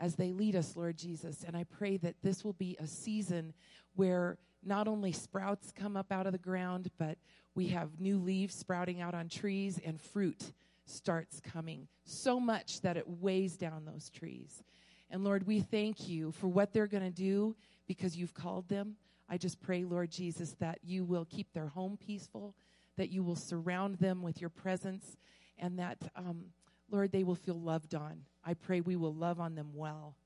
as 0.00 0.16
they 0.16 0.32
lead 0.32 0.56
us, 0.56 0.74
Lord 0.76 0.96
Jesus. 0.96 1.44
And 1.46 1.56
I 1.56 1.64
pray 1.64 1.98
that 1.98 2.16
this 2.22 2.42
will 2.42 2.54
be 2.54 2.76
a 2.80 2.86
season 2.86 3.52
where 3.94 4.38
not 4.64 4.88
only 4.88 5.12
sprouts 5.12 5.72
come 5.72 5.96
up 5.96 6.10
out 6.10 6.26
of 6.26 6.32
the 6.32 6.38
ground, 6.38 6.90
but 6.98 7.18
we 7.54 7.68
have 7.68 8.00
new 8.00 8.18
leaves 8.18 8.54
sprouting 8.54 9.00
out 9.00 9.14
on 9.14 9.28
trees 9.28 9.78
and 9.84 10.00
fruit 10.00 10.52
starts 10.86 11.40
coming 11.40 11.86
so 12.04 12.40
much 12.40 12.80
that 12.80 12.96
it 12.96 13.04
weighs 13.06 13.56
down 13.56 13.84
those 13.84 14.10
trees. 14.10 14.62
And 15.10 15.22
Lord, 15.22 15.46
we 15.46 15.60
thank 15.60 16.08
you 16.08 16.32
for 16.32 16.48
what 16.48 16.72
they're 16.72 16.86
going 16.86 17.04
to 17.04 17.10
do 17.10 17.54
because 17.86 18.16
you've 18.16 18.34
called 18.34 18.68
them. 18.68 18.96
I 19.28 19.36
just 19.36 19.60
pray, 19.60 19.84
Lord 19.84 20.10
Jesus, 20.10 20.54
that 20.60 20.78
you 20.82 21.04
will 21.04 21.26
keep 21.26 21.52
their 21.52 21.68
home 21.68 21.96
peaceful, 21.96 22.54
that 22.96 23.10
you 23.10 23.22
will 23.22 23.36
surround 23.36 23.96
them 23.98 24.22
with 24.22 24.40
your 24.40 24.50
presence, 24.50 25.16
and 25.58 25.78
that, 25.78 25.98
um, 26.16 26.46
Lord, 26.90 27.12
they 27.12 27.22
will 27.22 27.34
feel 27.34 27.60
loved 27.60 27.94
on. 27.94 28.22
I 28.44 28.54
pray 28.54 28.80
we 28.80 28.96
will 28.96 29.14
love 29.14 29.40
on 29.40 29.54
them 29.54 29.70
well. 29.74 30.16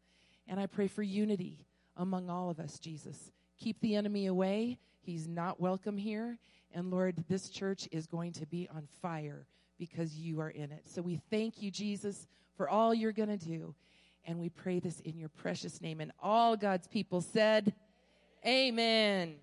And 0.46 0.60
I 0.60 0.66
pray 0.66 0.88
for 0.88 1.02
unity 1.02 1.66
among 1.96 2.30
all 2.30 2.50
of 2.50 2.60
us, 2.60 2.78
Jesus. 2.78 3.32
Keep 3.58 3.80
the 3.80 3.96
enemy 3.96 4.26
away. 4.26 4.78
He's 5.00 5.26
not 5.26 5.60
welcome 5.60 5.96
here. 5.96 6.38
And 6.72 6.90
Lord, 6.90 7.24
this 7.28 7.48
church 7.48 7.88
is 7.92 8.06
going 8.06 8.32
to 8.32 8.46
be 8.46 8.68
on 8.74 8.88
fire 9.00 9.46
because 9.78 10.16
you 10.16 10.40
are 10.40 10.50
in 10.50 10.72
it. 10.72 10.82
So 10.86 11.02
we 11.02 11.20
thank 11.30 11.62
you, 11.62 11.70
Jesus, 11.70 12.26
for 12.56 12.68
all 12.68 12.94
you're 12.94 13.12
going 13.12 13.36
to 13.36 13.44
do. 13.44 13.74
And 14.26 14.38
we 14.38 14.48
pray 14.48 14.80
this 14.80 15.00
in 15.00 15.18
your 15.18 15.28
precious 15.28 15.80
name. 15.80 16.00
And 16.00 16.12
all 16.20 16.56
God's 16.56 16.88
people 16.88 17.20
said, 17.20 17.74
Amen. 18.46 19.36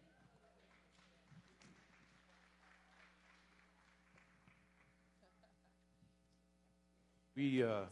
We, 7.36 7.64
uh, 7.64 7.86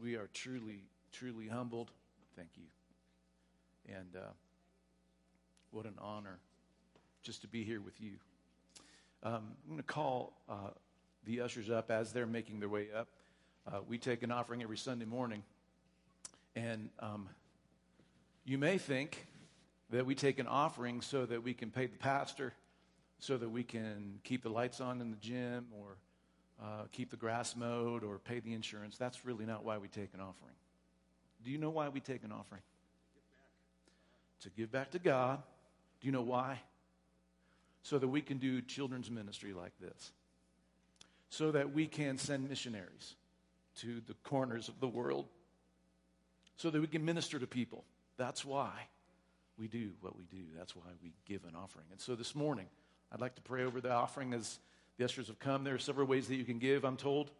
we 0.00 0.16
are 0.16 0.28
truly, 0.32 0.84
truly 1.12 1.48
humbled. 1.48 1.90
Thank 2.36 2.50
you. 2.56 3.94
And 3.94 4.16
uh, 4.16 4.30
what 5.70 5.84
an 5.84 5.94
honor 6.00 6.38
just 7.22 7.42
to 7.42 7.48
be 7.48 7.64
here 7.64 7.80
with 7.80 8.00
you. 8.00 8.12
Um, 9.22 9.34
I'm 9.34 9.68
going 9.68 9.76
to 9.78 9.82
call 9.82 10.32
uh, 10.48 10.70
the 11.26 11.42
ushers 11.42 11.70
up 11.70 11.90
as 11.90 12.12
they're 12.12 12.26
making 12.26 12.60
their 12.60 12.68
way 12.68 12.86
up. 12.96 13.08
Uh, 13.70 13.80
we 13.86 13.98
take 13.98 14.22
an 14.22 14.32
offering 14.32 14.62
every 14.62 14.78
Sunday 14.78 15.04
morning. 15.04 15.42
And 16.56 16.88
um, 17.00 17.28
you 18.44 18.56
may 18.56 18.78
think 18.78 19.26
that 19.90 20.06
we 20.06 20.14
take 20.14 20.38
an 20.38 20.46
offering 20.46 21.02
so 21.02 21.26
that 21.26 21.42
we 21.42 21.52
can 21.52 21.70
pay 21.70 21.86
the 21.86 21.98
pastor, 21.98 22.54
so 23.18 23.36
that 23.36 23.50
we 23.50 23.62
can 23.62 24.20
keep 24.24 24.42
the 24.42 24.48
lights 24.48 24.80
on 24.80 25.00
in 25.00 25.10
the 25.10 25.16
gym, 25.18 25.66
or 25.78 25.96
uh, 26.62 26.84
keep 26.92 27.10
the 27.10 27.16
grass 27.16 27.56
mowed, 27.56 28.04
or 28.04 28.18
pay 28.18 28.40
the 28.40 28.52
insurance. 28.52 28.96
That's 28.98 29.24
really 29.24 29.46
not 29.46 29.64
why 29.64 29.78
we 29.78 29.88
take 29.88 30.14
an 30.14 30.20
offering. 30.20 30.54
Do 31.44 31.50
you 31.50 31.58
know 31.58 31.70
why 31.70 31.88
we 31.88 32.00
take 32.00 32.22
an 32.22 32.32
offering? 32.32 32.62
To 34.42 34.50
give 34.50 34.70
back 34.70 34.90
to 34.92 34.98
God. 34.98 35.42
Do 36.00 36.06
you 36.06 36.12
know 36.12 36.22
why? 36.22 36.60
So 37.82 37.98
that 37.98 38.08
we 38.08 38.20
can 38.20 38.38
do 38.38 38.60
children's 38.60 39.10
ministry 39.10 39.52
like 39.52 39.72
this. 39.80 40.12
So 41.30 41.52
that 41.52 41.72
we 41.72 41.86
can 41.86 42.18
send 42.18 42.48
missionaries 42.48 43.14
to 43.76 44.00
the 44.06 44.14
corners 44.24 44.68
of 44.68 44.80
the 44.80 44.88
world 44.88 45.26
so 46.56 46.68
that 46.68 46.80
we 46.80 46.86
can 46.86 47.04
minister 47.04 47.38
to 47.38 47.46
people. 47.46 47.84
That's 48.18 48.44
why 48.44 48.70
we 49.58 49.68
do 49.68 49.90
what 50.00 50.16
we 50.16 50.24
do. 50.24 50.44
That's 50.56 50.76
why 50.76 50.82
we 51.02 51.12
give 51.26 51.44
an 51.44 51.54
offering. 51.54 51.86
And 51.90 52.00
so 52.00 52.14
this 52.14 52.34
morning, 52.34 52.66
I'd 53.12 53.20
like 53.20 53.34
to 53.36 53.42
pray 53.42 53.64
over 53.64 53.80
the 53.80 53.92
offering 53.92 54.34
as 54.34 54.58
the 55.00 55.06
ushers 55.06 55.28
have 55.28 55.38
come. 55.38 55.64
There 55.64 55.74
are 55.74 55.78
several 55.78 56.06
ways 56.06 56.28
that 56.28 56.36
you 56.36 56.44
can 56.44 56.58
give, 56.58 56.84
I'm 56.84 56.98
told. 56.98 57.30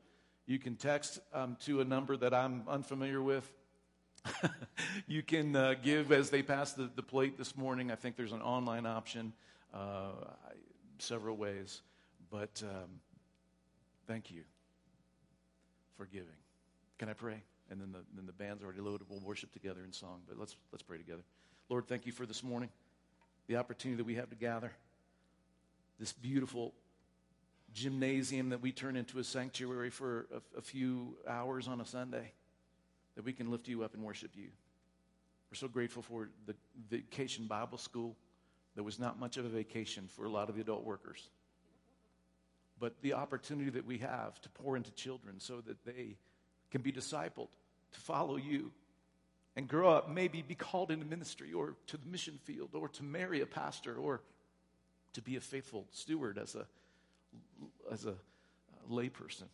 You 0.46 0.58
can 0.58 0.76
text 0.76 1.20
um, 1.34 1.58
to 1.66 1.82
a 1.82 1.84
number 1.84 2.16
that 2.16 2.32
I'm 2.32 2.62
unfamiliar 2.66 3.20
with. 3.20 3.52
you 5.06 5.22
can 5.22 5.54
uh, 5.54 5.74
give 5.82 6.10
as 6.10 6.30
they 6.30 6.42
pass 6.42 6.72
the, 6.72 6.90
the 6.96 7.02
plate 7.02 7.36
this 7.36 7.58
morning. 7.58 7.90
I 7.90 7.96
think 7.96 8.16
there's 8.16 8.32
an 8.32 8.40
online 8.40 8.86
option, 8.86 9.34
uh, 9.74 10.12
several 10.98 11.36
ways. 11.36 11.82
But 12.30 12.62
um, 12.64 12.88
thank 14.06 14.30
you 14.30 14.44
for 15.98 16.06
giving. 16.06 16.28
Can 16.98 17.10
I 17.10 17.12
pray? 17.12 17.42
and 17.70 17.80
then 17.80 17.92
the, 17.92 18.00
then 18.16 18.26
the 18.26 18.32
band's 18.32 18.64
already 18.64 18.80
loaded. 18.80 19.06
We'll 19.08 19.20
worship 19.20 19.52
together 19.52 19.84
in 19.84 19.92
song, 19.92 20.22
but 20.26 20.36
let's, 20.36 20.56
let's 20.72 20.82
pray 20.82 20.98
together. 20.98 21.22
Lord, 21.68 21.86
thank 21.86 22.04
you 22.04 22.10
for 22.10 22.26
this 22.26 22.42
morning, 22.42 22.68
the 23.46 23.58
opportunity 23.58 23.96
that 23.98 24.06
we 24.06 24.16
have 24.16 24.28
to 24.30 24.34
gather, 24.34 24.72
this 26.00 26.12
beautiful 26.12 26.74
gymnasium 27.72 28.50
that 28.50 28.60
we 28.60 28.72
turn 28.72 28.96
into 28.96 29.18
a 29.18 29.24
sanctuary 29.24 29.90
for 29.90 30.26
a, 30.34 30.58
a 30.58 30.62
few 30.62 31.16
hours 31.28 31.68
on 31.68 31.80
a 31.80 31.86
Sunday, 31.86 32.32
that 33.16 33.24
we 33.24 33.32
can 33.32 33.50
lift 33.50 33.68
you 33.68 33.82
up 33.82 33.94
and 33.94 34.02
worship 34.02 34.30
you. 34.34 34.48
We're 35.50 35.56
so 35.56 35.68
grateful 35.68 36.02
for 36.02 36.30
the 36.46 36.54
vacation 36.88 37.46
Bible 37.46 37.78
school. 37.78 38.16
There 38.74 38.84
was 38.84 38.98
not 38.98 39.18
much 39.18 39.36
of 39.36 39.44
a 39.44 39.48
vacation 39.48 40.08
for 40.14 40.24
a 40.24 40.28
lot 40.28 40.48
of 40.48 40.54
the 40.54 40.60
adult 40.60 40.84
workers. 40.84 41.28
But 42.78 42.94
the 43.02 43.14
opportunity 43.14 43.70
that 43.70 43.84
we 43.84 43.98
have 43.98 44.40
to 44.42 44.48
pour 44.48 44.76
into 44.76 44.90
children 44.92 45.38
so 45.38 45.60
that 45.66 45.84
they 45.84 46.16
can 46.70 46.82
be 46.82 46.92
discipled 46.92 47.48
to 47.92 48.00
follow 48.00 48.36
you 48.36 48.70
and 49.56 49.68
grow 49.68 49.90
up, 49.90 50.08
maybe 50.08 50.42
be 50.42 50.54
called 50.54 50.90
into 50.90 51.04
ministry 51.04 51.52
or 51.52 51.74
to 51.88 51.96
the 51.96 52.06
mission 52.06 52.38
field 52.44 52.70
or 52.72 52.88
to 52.88 53.02
marry 53.02 53.40
a 53.40 53.46
pastor 53.46 53.96
or 53.96 54.22
to 55.12 55.20
be 55.20 55.36
a 55.36 55.40
faithful 55.40 55.86
steward 55.90 56.38
as 56.38 56.54
a, 56.54 56.66
as 57.90 58.06
a 58.06 58.14
layperson. 58.90 59.48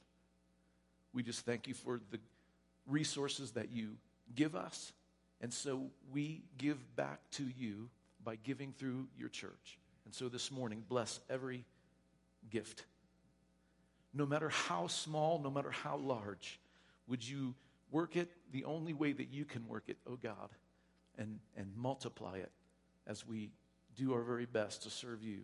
We 1.13 1.23
just 1.23 1.47
thank 1.47 1.67
you 1.67 1.75
for 1.75 2.01
the 2.11 2.19
resources 2.87 3.53
that 3.53 3.71
you 3.71 3.97
give 4.35 4.55
us. 4.55 4.93
And 5.41 5.53
so 5.53 5.91
we 6.13 6.43
give 6.59 6.97
back 6.97 7.21
to 7.33 7.45
you 7.57 7.89
by 8.25 8.37
giving 8.37 8.73
through 8.73 9.07
your 9.19 9.29
church. 9.29 9.79
And 10.05 10.15
so 10.15 10.29
this 10.29 10.51
morning, 10.51 10.83
bless 10.89 11.21
every 11.29 11.65
gift. 12.51 12.85
No 14.15 14.27
matter 14.27 14.49
how 14.49 14.87
small, 14.87 15.39
no 15.39 15.51
matter 15.51 15.71
how 15.71 15.97
large, 15.97 16.59
would 17.07 17.27
you 17.27 17.55
Work 17.91 18.17
it 18.17 18.31
the 18.53 18.65
only 18.65 18.93
way 18.93 19.13
that 19.13 19.33
you 19.33 19.45
can 19.45 19.67
work 19.69 19.85
it, 19.89 19.97
oh 20.07 20.17
God, 20.17 20.51
and, 21.19 21.39
and 21.57 21.71
multiply 21.77 22.39
it 22.39 22.51
as 23.07 23.27
we 23.27 23.51
do 23.95 24.13
our 24.13 24.23
very 24.23 24.47
best 24.47 24.83
to 24.83 24.91
serve 24.91 25.23
you 25.23 25.41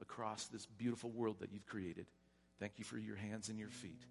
across 0.00 0.46
this 0.46 0.66
beautiful 0.66 1.10
world 1.10 1.36
that 1.40 1.52
you've 1.52 1.66
created. 1.66 2.06
Thank 2.58 2.72
you 2.76 2.84
for 2.84 2.98
your 2.98 3.16
hands 3.16 3.48
and 3.48 3.58
your 3.58 3.68
feet. 3.68 4.02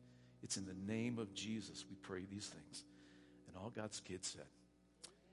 It's 0.43 0.57
in 0.57 0.65
the 0.65 0.91
name 0.91 1.17
of 1.17 1.33
Jesus 1.33 1.85
we 1.89 1.95
pray 1.95 2.23
these 2.29 2.47
things. 2.47 2.83
And 3.47 3.57
all 3.57 3.69
God's 3.69 3.99
kids 3.99 4.27
said, 4.27 4.45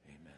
Amen. 0.09 0.33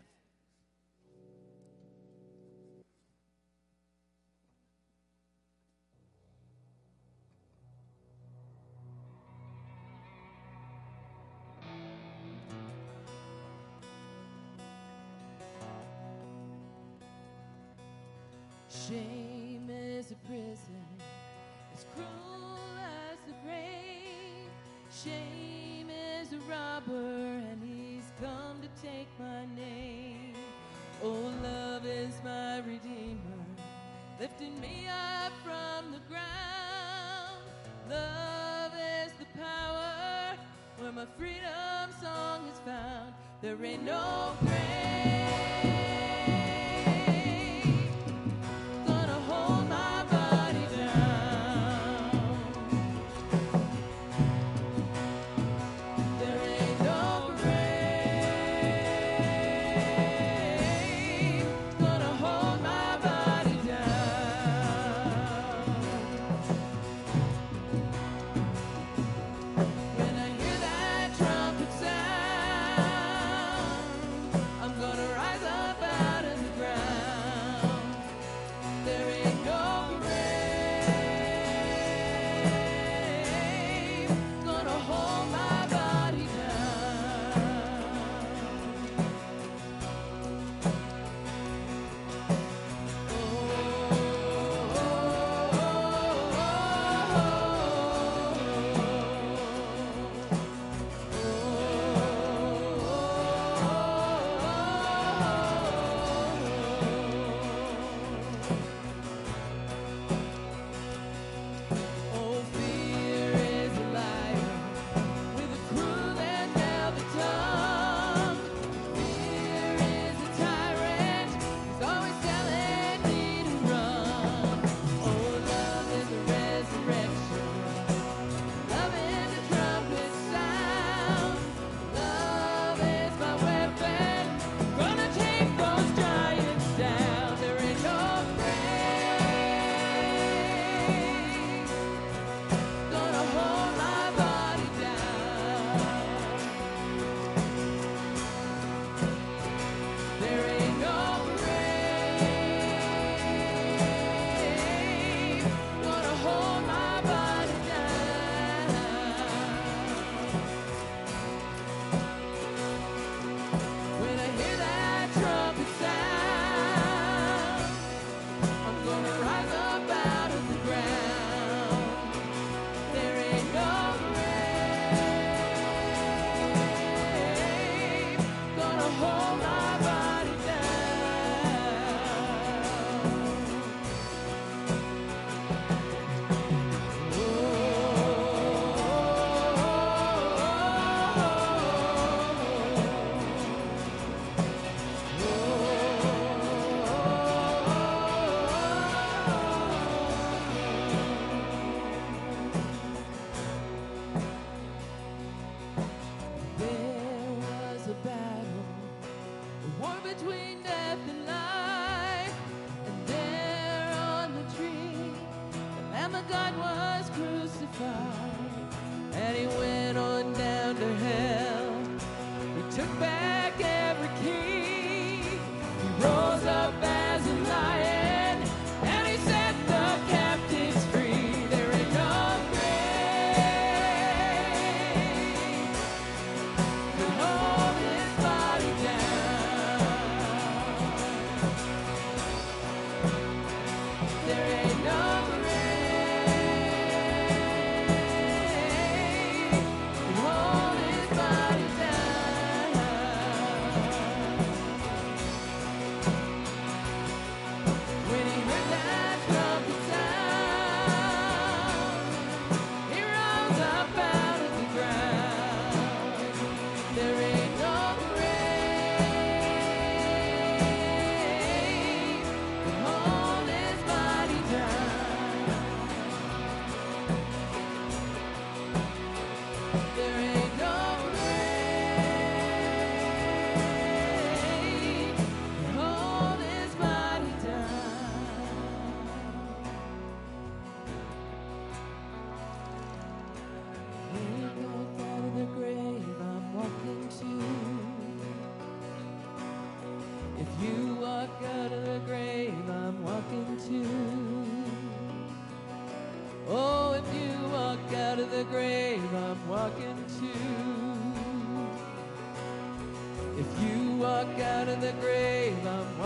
Shame 18.88 19.33
a 20.14 20.26
prison 20.26 20.84
as 21.74 21.86
cruel 21.94 22.58
as 23.10 23.18
the 23.26 23.34
grave. 23.44 24.50
Shame 25.02 25.88
is 25.90 26.32
a 26.32 26.38
robber, 26.48 27.42
and 27.50 27.62
he's 27.62 28.04
come 28.20 28.60
to 28.60 28.68
take 28.82 29.08
my 29.18 29.44
name. 29.56 30.34
Oh, 31.02 31.32
love 31.42 31.86
is 31.86 32.14
my 32.22 32.58
redeemer, 32.58 33.44
lifting 34.20 34.58
me 34.60 34.86
up 34.88 35.32
from 35.42 35.92
the 35.92 36.00
ground. 36.08 37.44
Love 37.88 38.72
is 38.74 39.12
the 39.18 39.26
power 39.38 40.36
where 40.78 40.92
my 40.92 41.06
freedom 41.18 41.90
song 42.00 42.46
is 42.52 42.58
found. 42.60 43.14
There 43.42 43.62
ain't 43.64 43.84
no 43.84 44.32
grave. 44.40 45.73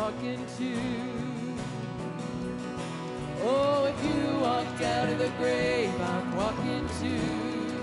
I'm 0.09 0.15
walking 0.15 0.47
too. 0.57 0.81
Oh, 3.43 3.85
if 3.85 4.05
you 4.07 4.41
walk 4.41 4.81
out 4.81 5.11
of 5.11 5.19
the 5.19 5.29
grave, 5.37 6.01
I'm 6.01 6.35
walking 6.35 6.89
too. 6.99 7.77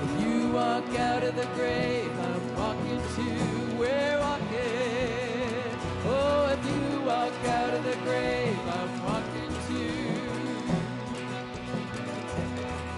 If 0.00 0.22
you 0.22 0.50
walk 0.50 0.98
out 0.98 1.22
of 1.24 1.36
the 1.36 1.44
grave, 1.54 2.10
I'm 2.18 2.56
walking 2.56 3.02
too. 3.16 3.76
We're 3.76 4.18
walking. 4.18 5.76
Oh, 6.06 6.48
if 6.54 6.64
you 6.64 7.00
walk 7.02 7.44
out 7.46 7.74
of 7.74 7.84
the 7.84 7.96
grave, 7.96 8.58
I'm 8.78 9.04
walking 9.04 9.54
too. 9.68 10.72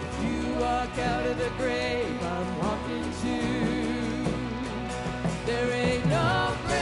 If 0.07 0.15
you 0.25 0.55
walk 0.61 0.97
out 0.97 1.27
of 1.27 1.39
the 1.39 1.51
grave, 1.59 2.23
I'm 2.23 2.59
walking 2.61 3.13
too. 3.23 3.78
There 5.49 5.73
ain't 5.73 6.05
no 6.05 6.78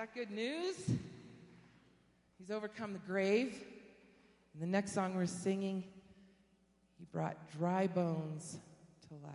that 0.00 0.14
good 0.14 0.30
news? 0.30 0.76
He's 2.38 2.50
overcome 2.50 2.94
the 2.94 3.00
grave. 3.00 3.52
And 4.54 4.62
the 4.62 4.66
next 4.66 4.94
song 4.94 5.14
we're 5.14 5.26
singing, 5.26 5.84
he 6.98 7.04
brought 7.12 7.36
dry 7.58 7.86
bones 7.86 8.56
to 9.08 9.14
life. 9.22 9.34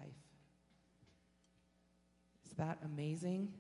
Is 2.48 2.54
that 2.58 2.80
amazing? 2.84 3.54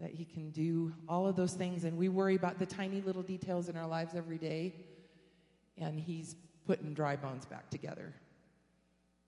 That 0.00 0.10
he 0.10 0.24
can 0.24 0.48
do 0.48 0.94
all 1.10 1.26
of 1.26 1.36
those 1.36 1.52
things, 1.52 1.84
and 1.84 1.98
we 1.98 2.08
worry 2.08 2.36
about 2.36 2.58
the 2.58 2.64
tiny 2.64 3.02
little 3.02 3.22
details 3.22 3.68
in 3.68 3.76
our 3.76 3.86
lives 3.86 4.14
every 4.14 4.38
day, 4.38 4.76
and 5.76 6.00
he's 6.00 6.36
putting 6.66 6.94
dry 6.94 7.16
bones 7.16 7.44
back 7.44 7.68
together. 7.68 8.14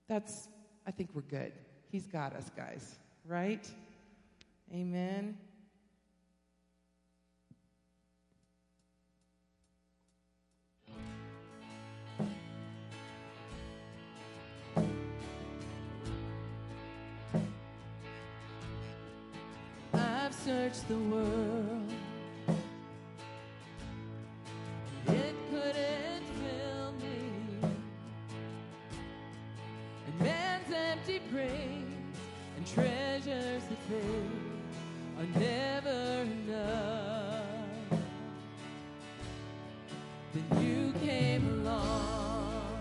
That's, 0.07 0.47
I 0.87 0.89
think 0.89 1.11
we're 1.13 1.21
good. 1.21 1.53
He's 1.91 2.07
got 2.07 2.33
us, 2.33 2.49
guys, 2.57 2.95
right? 3.27 3.69
Amen. 4.73 5.37
I've 20.51 20.87
the 20.87 20.97
world. 20.97 21.91
It 25.07 25.35
couldn't 25.49 26.25
fill 26.39 26.91
me. 27.03 27.69
And 30.07 30.19
man's 30.19 30.71
empty 30.73 31.19
praise 31.31 32.17
and 32.57 32.67
treasures 32.67 33.63
that 33.63 33.81
fade 33.89 34.39
are 35.19 35.39
never 35.39 35.99
enough. 36.23 37.99
Then 40.33 40.47
you 40.63 40.93
came 40.99 41.47
along 41.61 42.79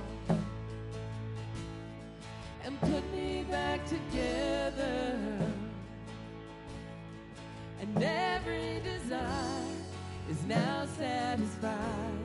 and 2.64 2.80
put 2.80 3.12
me 3.12 3.44
back 3.48 3.86
together. 3.86 4.39
Is 10.30 10.44
now 10.46 10.86
satisfied 10.96 12.19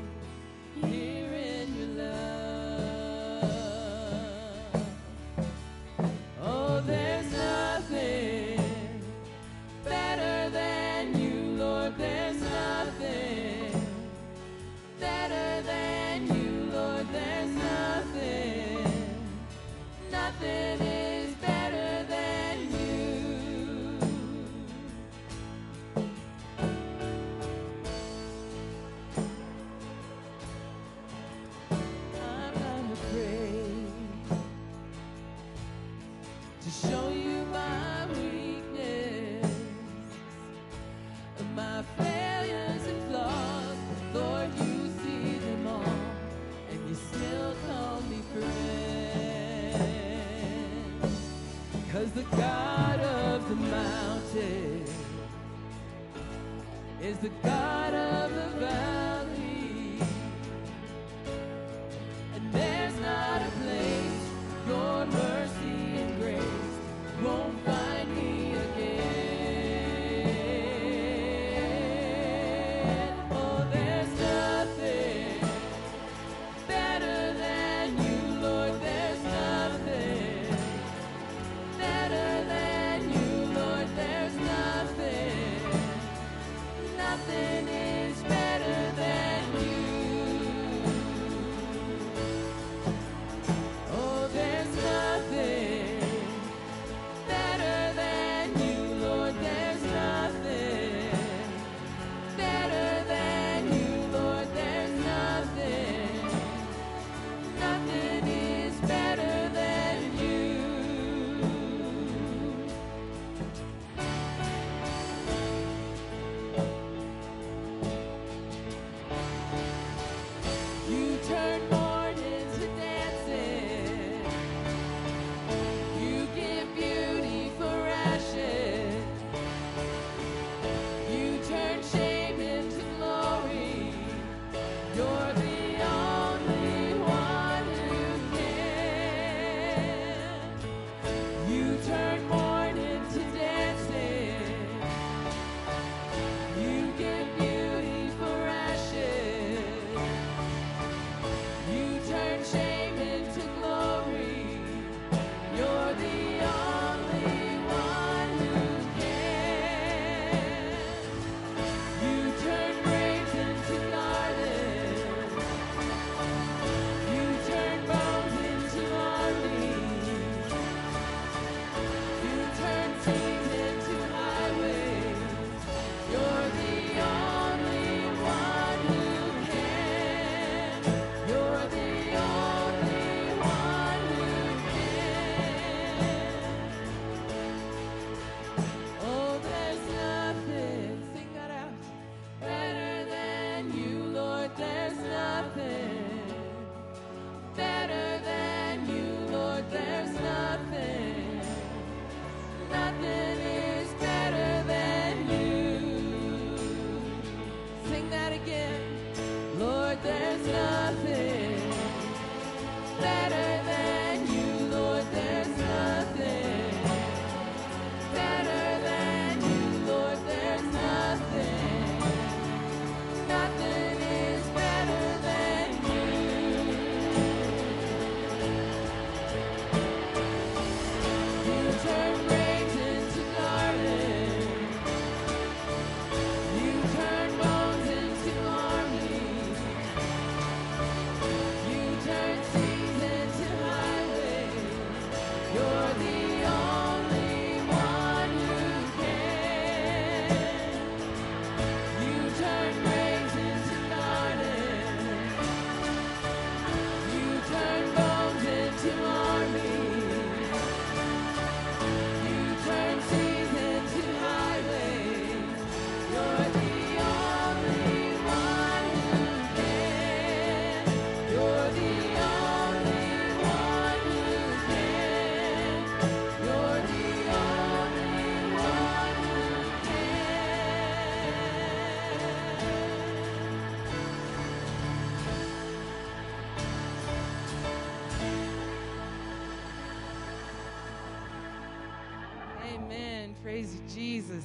Praise. 293.46 293.78
Jesus 293.94 294.44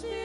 Your 0.00 0.21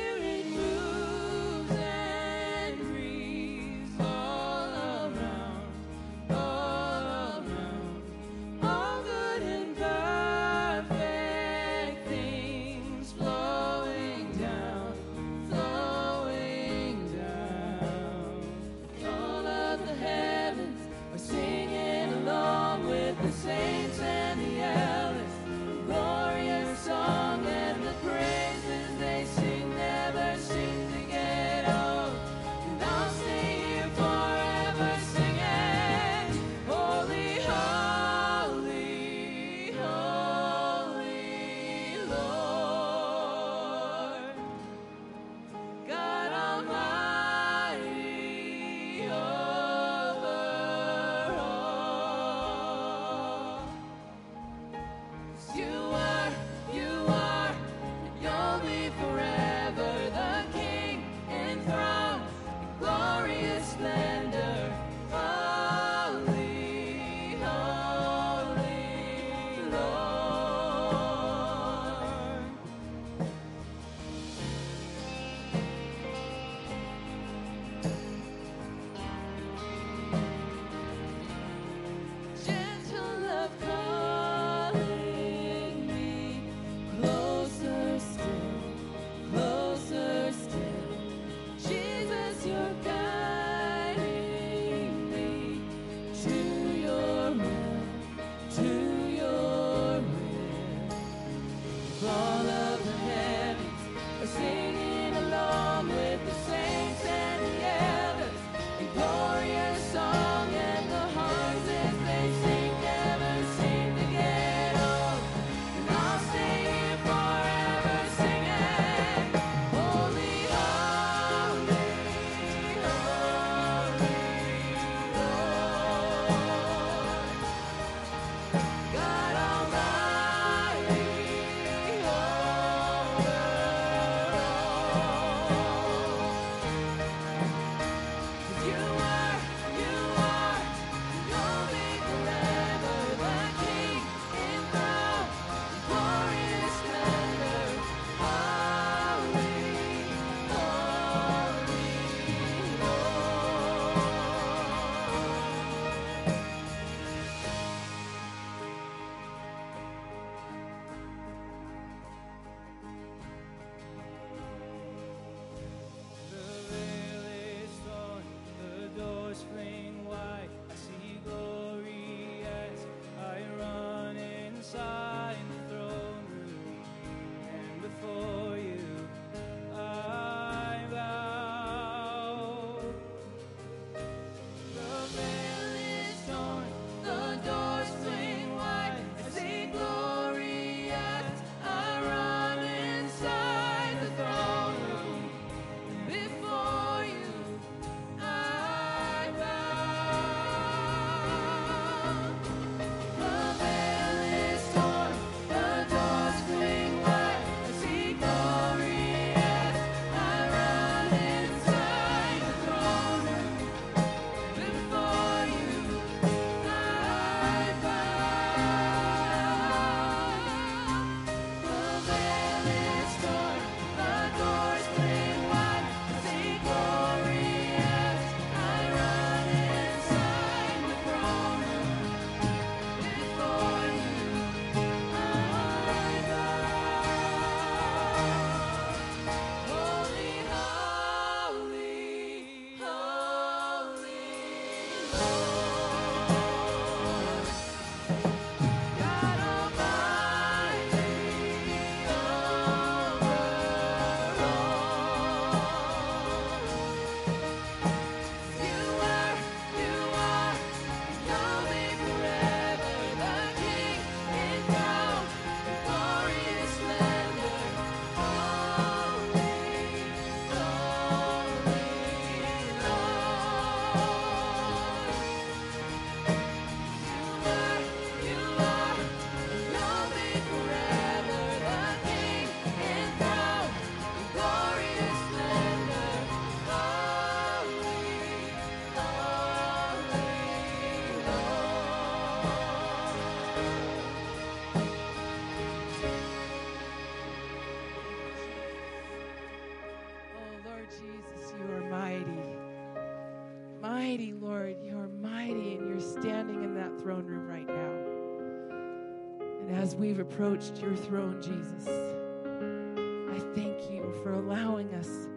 we've 309.98 310.20
approached 310.20 310.78
your 310.78 310.96
throne, 310.96 311.42
Jesus, 311.42 311.88
I 311.88 313.40
thank 313.56 313.92
you 313.92 314.14
for 314.22 314.34
allowing 314.34 314.94
us 314.94 315.28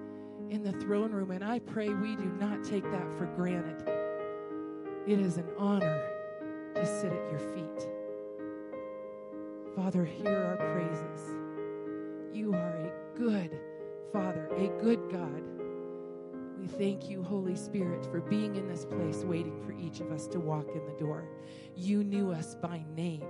in 0.50 0.62
the 0.62 0.72
throne 0.72 1.12
room. 1.12 1.30
And 1.30 1.42
I 1.42 1.60
pray 1.60 1.88
we 1.88 2.14
do 2.16 2.30
not 2.38 2.62
take 2.62 2.84
that 2.84 3.16
for 3.16 3.26
granted. 3.36 3.82
It 5.06 5.18
is 5.18 5.38
an 5.38 5.48
honor 5.58 6.02
to 6.74 6.86
sit 6.86 7.12
at 7.12 7.30
your 7.30 7.40
feet. 7.40 7.88
Father, 9.74 10.04
hear 10.04 10.36
our 10.36 10.56
praises. 10.74 11.36
You 12.34 12.52
are 12.52 12.58
a 12.58 13.18
good 13.18 13.58
Father, 14.12 14.48
a 14.56 14.68
good 14.82 15.10
God. 15.10 15.42
We 16.58 16.66
thank 16.66 17.08
you, 17.08 17.22
Holy 17.22 17.56
Spirit, 17.56 18.04
for 18.04 18.20
being 18.20 18.56
in 18.56 18.68
this 18.68 18.84
place, 18.84 19.24
waiting 19.24 19.58
for 19.64 19.72
each 19.72 20.00
of 20.00 20.10
us 20.12 20.26
to 20.28 20.40
walk 20.40 20.66
in 20.74 20.84
the 20.84 20.98
door. 20.98 21.24
You 21.76 22.04
knew 22.04 22.30
us 22.30 22.56
by 22.56 22.84
name. 22.94 23.24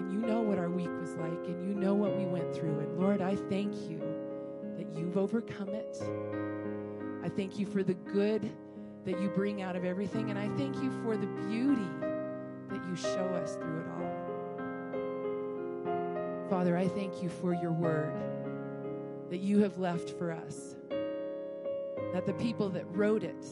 And 0.00 0.10
you 0.10 0.18
know 0.18 0.40
what 0.40 0.56
our 0.56 0.70
week 0.70 0.88
was 0.98 1.14
like, 1.16 1.44
and 1.46 1.68
you 1.68 1.74
know 1.74 1.92
what 1.92 2.16
we 2.16 2.24
went 2.24 2.54
through. 2.54 2.78
And 2.78 2.98
Lord, 2.98 3.20
I 3.20 3.36
thank 3.36 3.74
you 3.90 4.00
that 4.78 4.86
you've 4.98 5.18
overcome 5.18 5.68
it. 5.68 6.02
I 7.22 7.28
thank 7.28 7.58
you 7.58 7.66
for 7.66 7.82
the 7.82 7.92
good 7.92 8.50
that 9.04 9.20
you 9.20 9.28
bring 9.28 9.60
out 9.60 9.76
of 9.76 9.84
everything, 9.84 10.30
and 10.30 10.38
I 10.38 10.48
thank 10.56 10.76
you 10.76 10.90
for 11.02 11.18
the 11.18 11.26
beauty 11.26 11.90
that 12.70 12.82
you 12.88 12.96
show 12.96 13.26
us 13.42 13.56
through 13.56 13.80
it 13.80 13.86
all. 13.98 14.20
Father, 16.48 16.78
I 16.78 16.88
thank 16.88 17.22
you 17.22 17.28
for 17.28 17.52
your 17.52 17.72
word 17.72 18.14
that 19.28 19.40
you 19.40 19.58
have 19.58 19.76
left 19.76 20.16
for 20.16 20.32
us, 20.32 20.76
that 22.14 22.24
the 22.24 22.32
people 22.34 22.70
that 22.70 22.86
wrote 22.88 23.22
it 23.22 23.46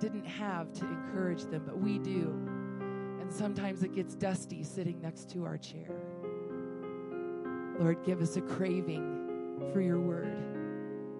didn't 0.00 0.24
have 0.24 0.72
to 0.72 0.86
encourage 0.86 1.44
them, 1.44 1.64
but 1.66 1.78
we 1.78 1.98
do. 1.98 2.45
And 3.26 3.34
sometimes 3.34 3.82
it 3.82 3.92
gets 3.92 4.14
dusty 4.14 4.62
sitting 4.62 5.00
next 5.00 5.28
to 5.30 5.44
our 5.44 5.58
chair. 5.58 5.90
Lord, 7.76 8.04
give 8.04 8.22
us 8.22 8.36
a 8.36 8.40
craving 8.40 9.68
for 9.72 9.80
your 9.80 9.98
word. 9.98 10.28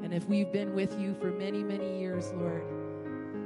And 0.04 0.14
if 0.14 0.24
we've 0.28 0.52
been 0.52 0.72
with 0.72 0.96
you 1.00 1.16
for 1.20 1.32
many, 1.32 1.64
many 1.64 1.98
years, 1.98 2.32
Lord, 2.34 2.62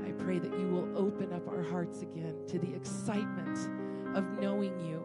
I 0.06 0.12
pray 0.22 0.38
that 0.40 0.52
you 0.58 0.68
will 0.68 0.94
open 0.94 1.32
up 1.32 1.48
our 1.48 1.62
hearts 1.62 2.02
again 2.02 2.36
to 2.48 2.58
the 2.58 2.74
excitement 2.74 3.56
of 4.14 4.24
knowing 4.38 4.78
you. 4.86 5.02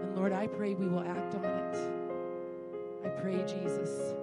And 0.00 0.16
Lord, 0.16 0.32
I 0.32 0.46
pray 0.46 0.72
we 0.72 0.88
will 0.88 1.06
act 1.06 1.34
on 1.34 1.44
it. 1.44 1.76
I 3.04 3.08
pray, 3.20 3.44
Jesus, 3.44 4.14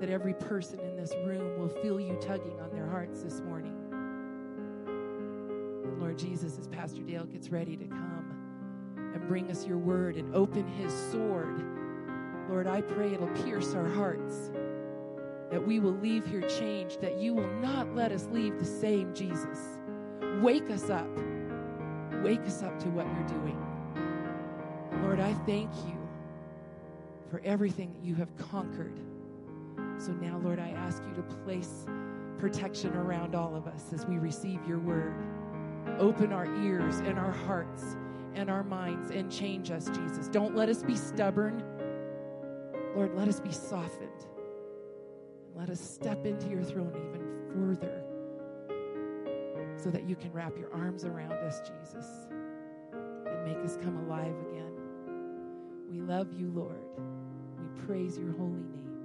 that 0.00 0.08
every 0.08 0.32
person 0.32 0.80
in 0.80 0.96
this 0.96 1.12
room 1.26 1.58
will 1.58 1.68
feel 1.82 2.00
you 2.00 2.16
tugging 2.22 2.58
on 2.58 2.70
their 2.72 2.86
hearts 2.86 3.20
this 3.20 3.42
morning. 3.42 3.79
Lord 6.10 6.18
Jesus, 6.18 6.58
as 6.58 6.66
Pastor 6.66 7.02
Dale 7.02 7.22
gets 7.22 7.50
ready 7.50 7.76
to 7.76 7.84
come 7.84 8.34
and 9.14 9.28
bring 9.28 9.48
us 9.48 9.64
your 9.64 9.78
word 9.78 10.16
and 10.16 10.34
open 10.34 10.66
his 10.66 10.92
sword, 10.92 11.62
Lord, 12.48 12.66
I 12.66 12.80
pray 12.80 13.14
it'll 13.14 13.28
pierce 13.44 13.74
our 13.76 13.86
hearts, 13.86 14.50
that 15.52 15.64
we 15.64 15.78
will 15.78 15.92
leave 15.92 16.26
here 16.26 16.42
changed, 16.42 17.00
that 17.00 17.20
you 17.20 17.32
will 17.32 17.52
not 17.60 17.94
let 17.94 18.10
us 18.10 18.26
leave 18.32 18.58
the 18.58 18.64
same, 18.64 19.14
Jesus. 19.14 19.78
Wake 20.40 20.68
us 20.68 20.90
up. 20.90 21.06
Wake 22.24 22.40
us 22.40 22.64
up 22.64 22.76
to 22.80 22.88
what 22.88 23.06
you're 23.06 23.38
doing. 23.38 23.64
Lord, 25.04 25.20
I 25.20 25.32
thank 25.46 25.70
you 25.86 25.96
for 27.30 27.40
everything 27.44 27.92
that 27.92 28.04
you 28.04 28.16
have 28.16 28.36
conquered. 28.36 28.98
So 29.96 30.10
now, 30.10 30.40
Lord, 30.42 30.58
I 30.58 30.70
ask 30.70 31.04
you 31.06 31.14
to 31.14 31.22
place 31.44 31.86
protection 32.36 32.96
around 32.96 33.36
all 33.36 33.54
of 33.54 33.68
us 33.68 33.92
as 33.92 34.06
we 34.06 34.18
receive 34.18 34.58
your 34.66 34.80
word. 34.80 35.14
Open 35.98 36.32
our 36.32 36.46
ears 36.62 36.98
and 37.00 37.18
our 37.18 37.32
hearts 37.32 37.96
and 38.34 38.50
our 38.50 38.62
minds 38.62 39.10
and 39.10 39.30
change 39.30 39.70
us, 39.70 39.86
Jesus. 39.90 40.28
Don't 40.28 40.54
let 40.54 40.68
us 40.68 40.82
be 40.82 40.96
stubborn. 40.96 41.62
Lord, 42.94 43.14
let 43.14 43.28
us 43.28 43.40
be 43.40 43.52
softened. 43.52 44.08
And 45.46 45.56
let 45.56 45.70
us 45.70 45.80
step 45.80 46.24
into 46.26 46.48
your 46.48 46.62
throne 46.62 46.92
even 46.96 47.76
further 47.76 48.04
so 49.76 49.90
that 49.90 50.04
you 50.08 50.14
can 50.14 50.32
wrap 50.32 50.56
your 50.58 50.72
arms 50.74 51.04
around 51.04 51.32
us, 51.32 51.60
Jesus, 51.60 52.06
and 52.92 53.44
make 53.44 53.64
us 53.64 53.76
come 53.82 53.96
alive 54.06 54.34
again. 54.50 54.72
We 55.90 56.00
love 56.00 56.32
you, 56.32 56.50
Lord. 56.54 56.84
We 57.58 57.82
praise 57.86 58.18
your 58.18 58.32
holy 58.32 58.60
name. 58.60 58.98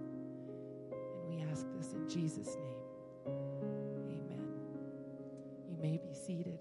And 0.92 1.30
we 1.30 1.44
ask 1.52 1.66
this 1.78 1.94
in 1.94 2.08
Jesus' 2.10 2.56
name. 2.56 3.28
Amen. 3.28 4.48
You 5.70 5.78
may 5.82 5.98
be 5.98 6.14
seated. 6.14 6.60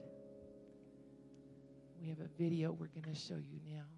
We 2.05 2.11
have 2.11 2.20
a 2.20 2.28
video 2.38 2.70
we're 2.70 2.88
going 2.88 3.14
to 3.14 3.18
show 3.18 3.36
you 3.36 3.61
now. 3.66 3.93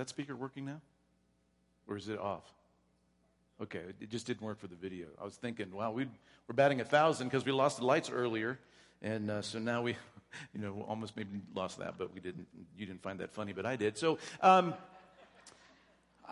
That 0.00 0.08
speaker 0.08 0.34
working 0.34 0.64
now? 0.64 0.80
Or 1.86 1.96
is 1.96 2.08
it 2.08 2.18
off? 2.18 2.50
Okay, 3.60 3.82
it 4.00 4.08
just 4.08 4.26
didn't 4.26 4.40
work 4.40 4.58
for 4.58 4.66
the 4.66 4.74
video. 4.74 5.06
I 5.20 5.24
was 5.24 5.34
thinking, 5.34 5.70
wow, 5.72 5.90
we 5.90 6.06
we're 6.48 6.54
batting 6.54 6.80
a 6.80 6.84
thousand 6.84 7.28
because 7.28 7.44
we 7.44 7.52
lost 7.52 7.78
the 7.78 7.84
lights 7.84 8.08
earlier, 8.08 8.58
and 9.02 9.30
uh, 9.30 9.42
so 9.42 9.58
now 9.58 9.82
we, 9.82 9.96
you 10.54 10.60
know, 10.62 10.86
almost 10.88 11.14
maybe 11.16 11.42
lost 11.54 11.78
that, 11.80 11.98
but 11.98 12.14
we 12.14 12.20
didn't. 12.20 12.46
You 12.78 12.86
didn't 12.86 13.02
find 13.02 13.20
that 13.20 13.30
funny, 13.30 13.52
but 13.52 13.66
I 13.66 13.76
did. 13.76 13.98
So. 13.98 14.18
Um, 14.40 14.74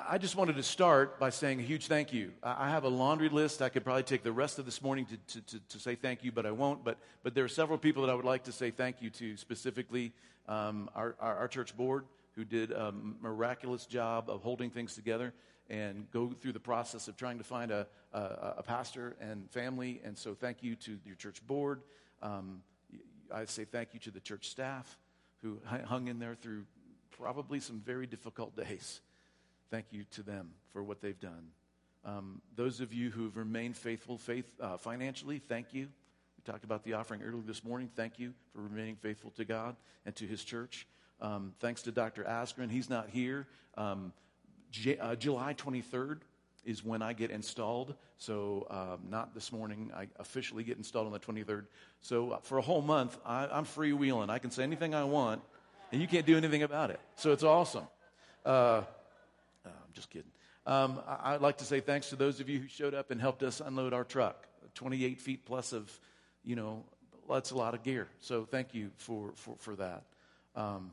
I 0.08 0.16
just 0.16 0.36
wanted 0.36 0.54
to 0.54 0.62
start 0.62 1.18
by 1.18 1.30
saying 1.30 1.58
a 1.58 1.62
huge 1.64 1.88
thank 1.88 2.12
you. 2.12 2.30
I 2.40 2.70
have 2.70 2.84
a 2.84 2.88
laundry 2.88 3.28
list. 3.28 3.62
I 3.62 3.68
could 3.68 3.82
probably 3.82 4.04
take 4.04 4.22
the 4.22 4.30
rest 4.30 4.60
of 4.60 4.64
this 4.64 4.80
morning 4.80 5.06
to, 5.06 5.40
to, 5.40 5.46
to, 5.46 5.60
to 5.70 5.78
say 5.80 5.96
thank 5.96 6.22
you, 6.22 6.30
but 6.30 6.46
I 6.46 6.52
won't. 6.52 6.84
But, 6.84 6.98
but 7.24 7.34
there 7.34 7.42
are 7.42 7.48
several 7.48 7.78
people 7.78 8.06
that 8.06 8.12
I 8.12 8.14
would 8.14 8.24
like 8.24 8.44
to 8.44 8.52
say 8.52 8.70
thank 8.70 9.02
you 9.02 9.10
to, 9.10 9.36
specifically 9.36 10.12
um, 10.46 10.88
our, 10.94 11.16
our, 11.18 11.38
our 11.38 11.48
church 11.48 11.76
board, 11.76 12.04
who 12.38 12.44
did 12.44 12.70
a 12.70 12.94
miraculous 13.20 13.84
job 13.84 14.30
of 14.30 14.42
holding 14.42 14.70
things 14.70 14.94
together 14.94 15.34
and 15.68 16.08
go 16.12 16.30
through 16.30 16.52
the 16.52 16.60
process 16.60 17.08
of 17.08 17.16
trying 17.16 17.36
to 17.36 17.42
find 17.42 17.72
a, 17.72 17.84
a, 18.12 18.54
a 18.58 18.62
pastor 18.62 19.16
and 19.20 19.50
family. 19.50 20.00
And 20.04 20.16
so, 20.16 20.34
thank 20.34 20.62
you 20.62 20.76
to 20.76 20.98
your 21.04 21.16
church 21.16 21.44
board. 21.44 21.82
Um, 22.22 22.62
I 23.34 23.44
say 23.46 23.64
thank 23.64 23.92
you 23.92 23.98
to 24.00 24.12
the 24.12 24.20
church 24.20 24.50
staff 24.50 24.96
who 25.42 25.58
hung 25.84 26.06
in 26.06 26.20
there 26.20 26.36
through 26.36 26.64
probably 27.10 27.58
some 27.58 27.82
very 27.84 28.06
difficult 28.06 28.56
days. 28.56 29.00
Thank 29.68 29.86
you 29.90 30.04
to 30.12 30.22
them 30.22 30.52
for 30.68 30.84
what 30.84 31.00
they've 31.00 31.18
done. 31.18 31.48
Um, 32.04 32.40
those 32.54 32.80
of 32.80 32.94
you 32.94 33.10
who 33.10 33.24
have 33.24 33.36
remained 33.36 33.76
faithful 33.76 34.16
faith, 34.16 34.48
uh, 34.60 34.76
financially, 34.76 35.40
thank 35.40 35.74
you. 35.74 35.88
We 36.36 36.52
talked 36.52 36.62
about 36.62 36.84
the 36.84 36.92
offering 36.92 37.20
earlier 37.20 37.42
this 37.44 37.64
morning. 37.64 37.90
Thank 37.96 38.20
you 38.20 38.32
for 38.52 38.60
remaining 38.62 38.94
faithful 38.94 39.32
to 39.32 39.44
God 39.44 39.74
and 40.06 40.14
to 40.16 40.24
His 40.24 40.44
church. 40.44 40.86
Um, 41.20 41.52
thanks 41.60 41.82
to 41.82 41.92
Dr. 41.92 42.24
Askren. 42.24 42.70
He's 42.70 42.88
not 42.88 43.08
here. 43.10 43.46
Um, 43.76 44.12
J- 44.70 44.98
uh, 44.98 45.14
July 45.16 45.54
23rd 45.54 46.20
is 46.64 46.84
when 46.84 47.02
I 47.02 47.12
get 47.12 47.30
installed. 47.30 47.94
So, 48.18 48.66
um, 48.70 49.10
not 49.10 49.34
this 49.34 49.52
morning. 49.52 49.90
I 49.96 50.08
officially 50.18 50.64
get 50.64 50.76
installed 50.76 51.06
on 51.06 51.12
the 51.12 51.18
23rd. 51.18 51.66
So, 52.00 52.32
uh, 52.32 52.38
for 52.42 52.58
a 52.58 52.62
whole 52.62 52.82
month, 52.82 53.16
I, 53.24 53.46
I'm 53.46 53.64
freewheeling. 53.64 54.28
I 54.28 54.38
can 54.38 54.50
say 54.50 54.62
anything 54.62 54.94
I 54.94 55.04
want, 55.04 55.42
and 55.92 56.00
you 56.00 56.08
can't 56.08 56.26
do 56.26 56.36
anything 56.36 56.62
about 56.62 56.90
it. 56.90 57.00
So, 57.16 57.32
it's 57.32 57.44
awesome. 57.44 57.86
Uh, 58.44 58.82
I'm 59.64 59.94
just 59.94 60.10
kidding. 60.10 60.30
Um, 60.66 61.00
I, 61.06 61.34
I'd 61.34 61.40
like 61.40 61.58
to 61.58 61.64
say 61.64 61.80
thanks 61.80 62.10
to 62.10 62.16
those 62.16 62.40
of 62.40 62.48
you 62.48 62.58
who 62.58 62.68
showed 62.68 62.94
up 62.94 63.10
and 63.10 63.20
helped 63.20 63.42
us 63.42 63.60
unload 63.60 63.94
our 63.94 64.04
truck. 64.04 64.46
28 64.74 65.20
feet 65.20 65.44
plus 65.46 65.72
of, 65.72 65.90
you 66.44 66.54
know, 66.54 66.84
that's 67.28 67.50
a 67.50 67.56
lot 67.56 67.74
of 67.74 67.82
gear. 67.82 68.08
So 68.20 68.44
thank 68.44 68.74
you 68.74 68.90
for, 68.96 69.32
for, 69.34 69.56
for 69.58 69.76
that. 69.76 70.04
Um, 70.54 70.92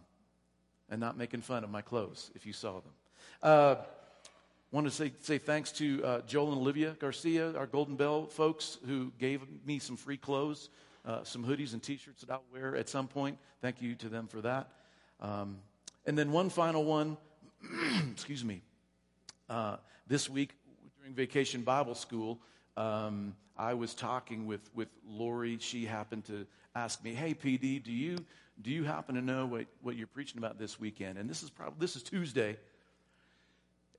and 0.89 0.99
not 0.99 1.17
making 1.17 1.41
fun 1.41 1.63
of 1.63 1.69
my 1.69 1.81
clothes 1.81 2.31
if 2.35 2.45
you 2.45 2.53
saw 2.53 2.79
them. 2.79 2.91
Uh, 3.41 3.75
want 4.71 4.85
to 4.85 4.91
say, 4.91 5.13
say 5.21 5.37
thanks 5.37 5.71
to 5.71 6.03
uh, 6.03 6.21
Joel 6.21 6.51
and 6.51 6.61
Olivia 6.61 6.95
Garcia, 6.99 7.55
our 7.57 7.65
Golden 7.65 7.95
Bell 7.95 8.25
folks, 8.25 8.77
who 8.85 9.11
gave 9.19 9.41
me 9.65 9.79
some 9.79 9.95
free 9.95 10.17
clothes, 10.17 10.69
uh, 11.05 11.23
some 11.23 11.45
hoodies 11.45 11.73
and 11.73 11.81
t 11.81 11.97
shirts 11.97 12.21
that 12.21 12.31
I'll 12.31 12.43
wear 12.51 12.75
at 12.75 12.89
some 12.89 13.07
point. 13.07 13.37
Thank 13.61 13.81
you 13.81 13.95
to 13.95 14.09
them 14.09 14.27
for 14.27 14.41
that. 14.41 14.69
Um, 15.21 15.59
and 16.05 16.17
then 16.17 16.31
one 16.31 16.49
final 16.49 16.83
one, 16.83 17.17
excuse 18.11 18.43
me. 18.43 18.61
Uh, 19.49 19.77
this 20.07 20.29
week 20.29 20.51
during 20.99 21.13
vacation 21.13 21.61
Bible 21.61 21.95
school, 21.95 22.39
um, 22.75 23.33
I 23.57 23.75
was 23.75 23.93
talking 23.93 24.45
with, 24.45 24.69
with 24.75 24.89
Lori. 25.07 25.57
She 25.59 25.85
happened 25.85 26.25
to 26.25 26.45
ask 26.75 27.03
me, 27.03 27.13
Hey, 27.13 27.33
PD, 27.33 27.81
do 27.81 27.93
you, 27.93 28.17
do 28.61 28.71
you 28.71 28.83
happen 28.83 29.15
to 29.15 29.21
know 29.21 29.45
what, 29.45 29.65
what 29.81 29.95
you're 29.95 30.07
preaching 30.07 30.37
about 30.37 30.57
this 30.57 30.79
weekend? 30.79 31.17
And 31.17 31.29
this 31.29 31.43
is 31.43 31.49
probably, 31.49 31.75
this 31.79 31.95
is 31.95 32.03
Tuesday. 32.03 32.57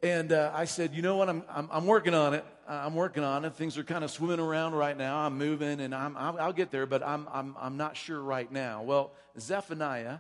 And 0.03 0.33
uh, 0.33 0.53
I 0.55 0.67
said, 0.67 0.95
you 0.95 1.03
know 1.03 1.17
what? 1.17 1.29
I'm, 1.29 1.43
I'm, 1.49 1.69
I'm, 1.73 1.87
working 1.87 2.15
on 2.15 2.35
it. 2.35 2.45
I'm 2.69 2.95
working 2.95 3.25
on 3.25 3.45
it. 3.45 3.55
Things 3.55 3.79
are 3.79 3.85
kind 3.85 4.05
of 4.05 4.11
swimming 4.11 4.41
around 4.41 4.75
right 4.75 4.97
now. 4.97 5.19
I'm 5.19 5.39
moving 5.39 5.81
and 5.81 5.95
I'm, 5.95 6.17
I'll, 6.17 6.39
I'll 6.39 6.53
get 6.53 6.71
there, 6.71 6.87
but 6.87 7.03
I'm, 7.03 7.27
I'm, 7.33 7.55
I'm 7.59 7.77
not 7.77 7.97
sure 7.97 8.21
right 8.21 8.51
now. 8.51 8.83
Well, 8.83 9.13
Zephaniah 9.39 10.19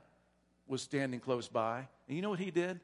was 0.67 0.83
standing 0.83 1.21
close 1.21 1.49
by. 1.49 1.87
And 2.09 2.17
you 2.17 2.23
know 2.23 2.31
what 2.31 2.39
he 2.39 2.51
did? 2.51 2.81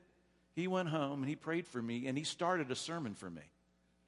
He 0.54 0.68
went 0.68 0.88
home 0.88 1.20
and 1.20 1.28
he 1.28 1.36
prayed 1.36 1.66
for 1.66 1.80
me 1.80 2.06
and 2.06 2.16
he 2.16 2.24
started 2.24 2.70
a 2.70 2.76
sermon 2.76 3.14
for 3.14 3.30
me. 3.30 3.42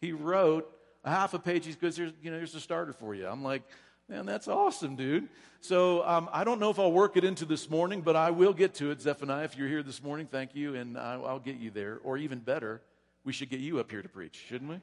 He 0.01 0.13
wrote 0.13 0.71
a 1.05 1.11
half 1.11 1.33
a 1.33 1.39
page. 1.39 1.65
He 1.67 1.73
goes, 1.73 1.97
here's, 1.97 2.13
you 2.23 2.31
know, 2.31 2.37
here's 2.37 2.55
a 2.55 2.61
starter 2.61 2.93
for 2.93 3.15
you. 3.15 3.27
I'm 3.27 3.43
like, 3.43 3.63
man, 4.09 4.27
that's 4.27 4.49
awesome, 4.49 4.97
dude. 4.97 5.29
So 5.61 6.07
um, 6.07 6.29
I 6.33 6.45
don't 6.45 6.61
know 6.61 6.71
if 6.71 6.79
I'll 6.79 6.93
work 6.93 7.17
it 7.17 7.25
into 7.25 7.45
this 7.45 7.71
morning, 7.71 8.03
but 8.03 8.17
I 8.17 8.31
will 8.31 8.53
get 8.53 8.75
to 8.75 8.91
it, 8.91 9.01
Zephaniah. 9.01 9.45
If 9.45 9.57
you're 9.57 9.69
here 9.69 9.83
this 9.83 10.03
morning, 10.03 10.27
thank 10.27 10.55
you, 10.55 10.75
and 10.75 10.99
I'll, 10.99 11.39
get 11.39 11.57
you 11.57 11.71
there. 11.71 12.01
Or 12.05 12.19
even 12.19 12.39
better, 12.39 12.83
we 13.25 13.33
should 13.33 13.49
get 13.49 13.61
you 13.61 13.81
up 13.81 13.91
here 13.91 14.03
to 14.03 14.09
preach, 14.09 14.45
shouldn't 14.49 14.71
we? 14.71 14.81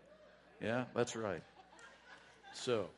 Yeah, 0.59 0.86
that's 0.95 1.15
right. 1.15 1.43
So, 2.53 2.89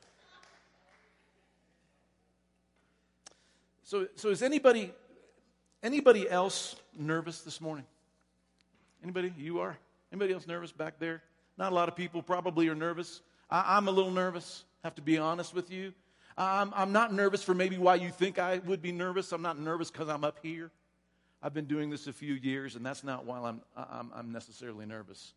so, 3.83 4.07
so 4.15 4.29
is 4.29 4.41
anybody 4.41 4.91
anybody 5.83 6.29
else 6.29 6.75
nervous 6.97 7.41
this 7.41 7.61
morning? 7.61 7.85
Anybody? 9.03 9.33
You 9.37 9.59
are? 9.59 9.77
Anybody 10.11 10.33
else 10.33 10.47
nervous 10.47 10.71
back 10.71 10.99
there? 10.99 11.21
Not 11.57 11.71
a 11.71 11.75
lot 11.75 11.89
of 11.89 11.95
people 11.95 12.23
probably 12.23 12.67
are 12.69 12.75
nervous. 12.75 13.21
I, 13.49 13.77
I'm 13.77 13.87
a 13.87 13.91
little 13.91 14.11
nervous. 14.11 14.63
Have 14.83 14.95
to 14.95 15.01
be 15.01 15.17
honest 15.17 15.53
with 15.53 15.69
you. 15.69 15.93
I'm, 16.37 16.73
I'm 16.75 16.91
not 16.91 17.13
nervous 17.13 17.43
for 17.43 17.53
maybe 17.53 17.77
why 17.77 17.95
you 17.95 18.09
think 18.09 18.39
I 18.39 18.59
would 18.59 18.81
be 18.81 18.91
nervous. 18.91 19.31
I'm 19.31 19.41
not 19.41 19.59
nervous 19.59 19.91
because 19.91 20.09
I'm 20.09 20.23
up 20.23 20.39
here. 20.41 20.71
I've 21.41 21.53
been 21.53 21.65
doing 21.65 21.89
this 21.89 22.07
a 22.07 22.13
few 22.13 22.33
years, 22.33 22.75
and 22.75 22.85
that's 22.85 23.03
not 23.03 23.25
why 23.25 23.39
I'm, 23.39 23.61
I'm, 23.75 24.11
I'm 24.15 24.31
necessarily 24.31 24.85
nervous. 24.85 25.33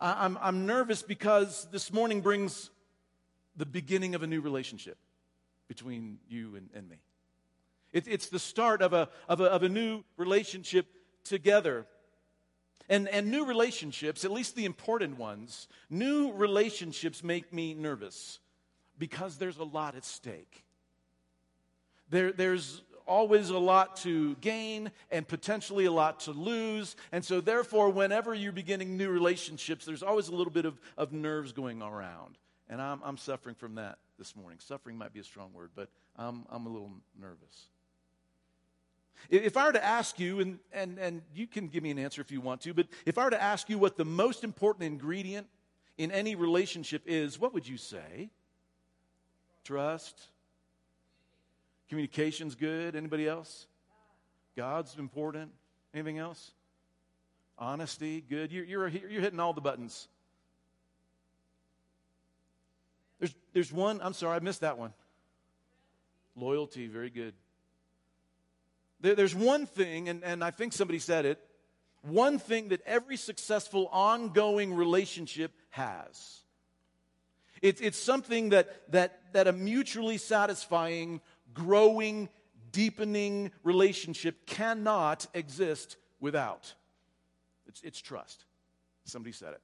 I, 0.00 0.24
I'm, 0.24 0.38
I'm 0.40 0.66
nervous 0.66 1.02
because 1.02 1.66
this 1.72 1.92
morning 1.92 2.20
brings 2.20 2.70
the 3.56 3.66
beginning 3.66 4.14
of 4.14 4.22
a 4.22 4.26
new 4.26 4.40
relationship 4.40 4.98
between 5.66 6.18
you 6.28 6.56
and, 6.56 6.68
and 6.74 6.88
me. 6.88 6.96
It, 7.92 8.06
it's 8.06 8.28
the 8.28 8.38
start 8.38 8.82
of 8.82 8.92
a, 8.92 9.08
of, 9.28 9.40
a, 9.40 9.44
of 9.44 9.62
a 9.62 9.68
new 9.68 10.04
relationship 10.16 10.86
together. 11.24 11.86
And, 12.88 13.08
and 13.08 13.30
new 13.30 13.46
relationships, 13.46 14.26
at 14.26 14.30
least 14.30 14.56
the 14.56 14.66
important 14.66 15.18
ones, 15.18 15.68
new 15.88 16.32
relationships 16.32 17.24
make 17.24 17.50
me 17.52 17.72
nervous 17.72 18.40
because 18.98 19.38
there's 19.38 19.58
a 19.58 19.64
lot 19.64 19.94
at 19.94 20.04
stake. 20.04 20.64
There, 22.10 22.32
there's 22.32 22.82
always 23.06 23.50
a 23.50 23.58
lot 23.58 23.96
to 23.96 24.34
gain 24.36 24.90
and 25.10 25.26
potentially 25.26 25.84
a 25.84 25.92
lot 25.92 26.20
to 26.20 26.32
lose. 26.32 26.96
And 27.12 27.24
so, 27.24 27.40
therefore, 27.40 27.90
whenever 27.90 28.34
you're 28.34 28.52
beginning 28.52 28.96
new 28.96 29.10
relationships, 29.10 29.84
there's 29.84 30.02
always 30.02 30.28
a 30.28 30.34
little 30.34 30.52
bit 30.52 30.64
of, 30.64 30.80
of 30.96 31.12
nerves 31.12 31.52
going 31.52 31.82
around. 31.82 32.38
And 32.68 32.80
I'm, 32.80 33.00
I'm 33.04 33.18
suffering 33.18 33.54
from 33.54 33.74
that 33.76 33.98
this 34.18 34.34
morning. 34.34 34.58
Suffering 34.60 34.96
might 34.96 35.12
be 35.12 35.20
a 35.20 35.24
strong 35.24 35.52
word, 35.52 35.70
but 35.74 35.88
I'm, 36.16 36.46
I'm 36.50 36.66
a 36.66 36.70
little 36.70 36.90
nervous. 37.20 37.68
If 39.30 39.56
I 39.56 39.66
were 39.66 39.72
to 39.72 39.84
ask 39.84 40.18
you, 40.18 40.40
and, 40.40 40.58
and, 40.72 40.98
and 40.98 41.22
you 41.34 41.46
can 41.46 41.68
give 41.68 41.82
me 41.82 41.90
an 41.90 41.98
answer 41.98 42.20
if 42.20 42.30
you 42.30 42.40
want 42.40 42.60
to, 42.62 42.74
but 42.74 42.86
if 43.06 43.16
I 43.16 43.24
were 43.24 43.30
to 43.30 43.42
ask 43.42 43.70
you 43.70 43.78
what 43.78 43.96
the 43.96 44.04
most 44.04 44.44
important 44.44 44.84
ingredient 44.84 45.46
in 45.96 46.10
any 46.10 46.34
relationship 46.34 47.02
is, 47.06 47.38
what 47.38 47.54
would 47.54 47.66
you 47.66 47.76
say? 47.76 48.30
Trust. 49.64 50.20
Communication's 51.88 52.54
good. 52.54 52.94
Anybody 52.94 53.26
else? 53.26 53.66
God's 54.56 54.96
important. 54.98 55.50
Anything 55.92 56.18
else? 56.18 56.52
Honesty, 57.58 58.20
good. 58.28 58.52
You're, 58.52 58.64
you're, 58.64 58.88
you're 58.88 59.20
hitting 59.20 59.40
all 59.40 59.52
the 59.52 59.60
buttons. 59.60 60.08
There's, 63.20 63.34
there's 63.52 63.72
one, 63.72 64.00
I'm 64.02 64.12
sorry, 64.12 64.36
I 64.36 64.40
missed 64.40 64.62
that 64.62 64.76
one. 64.76 64.92
Loyalty, 66.36 66.88
very 66.88 67.10
good. 67.10 67.34
There, 69.00 69.14
there's 69.14 69.34
one 69.34 69.66
thing, 69.66 70.08
and, 70.08 70.24
and 70.24 70.42
I 70.42 70.50
think 70.50 70.72
somebody 70.72 70.98
said 70.98 71.24
it, 71.24 71.38
one 72.02 72.38
thing 72.38 72.68
that 72.68 72.82
every 72.84 73.16
successful 73.16 73.88
ongoing 73.92 74.74
relationship 74.74 75.52
has. 75.70 76.43
It's, 77.64 77.80
it's 77.80 77.98
something 77.98 78.50
that, 78.50 78.92
that, 78.92 79.20
that 79.32 79.48
a 79.48 79.52
mutually 79.52 80.18
satisfying, 80.18 81.22
growing, 81.54 82.28
deepening 82.72 83.52
relationship 83.62 84.44
cannot 84.44 85.26
exist 85.32 85.96
without. 86.20 86.74
It's, 87.66 87.80
it's 87.80 88.02
trust. 88.02 88.44
Somebody 89.06 89.32
said 89.32 89.54
it. 89.54 89.62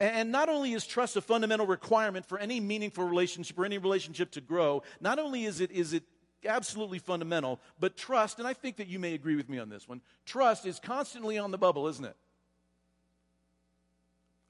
And 0.00 0.32
not 0.32 0.48
only 0.48 0.72
is 0.72 0.84
trust 0.84 1.14
a 1.14 1.20
fundamental 1.20 1.68
requirement 1.68 2.26
for 2.26 2.36
any 2.36 2.58
meaningful 2.58 3.04
relationship 3.04 3.56
or 3.56 3.64
any 3.64 3.78
relationship 3.78 4.32
to 4.32 4.40
grow, 4.40 4.82
not 5.00 5.20
only 5.20 5.44
is 5.44 5.60
it, 5.60 5.70
is 5.70 5.92
it 5.92 6.02
absolutely 6.44 6.98
fundamental, 6.98 7.60
but 7.78 7.96
trust, 7.96 8.40
and 8.40 8.48
I 8.48 8.52
think 8.52 8.78
that 8.78 8.88
you 8.88 8.98
may 8.98 9.14
agree 9.14 9.36
with 9.36 9.48
me 9.48 9.60
on 9.60 9.68
this 9.68 9.88
one, 9.88 10.00
trust 10.26 10.66
is 10.66 10.80
constantly 10.80 11.38
on 11.38 11.52
the 11.52 11.58
bubble, 11.58 11.86
isn't 11.86 12.04
it? 12.04 12.16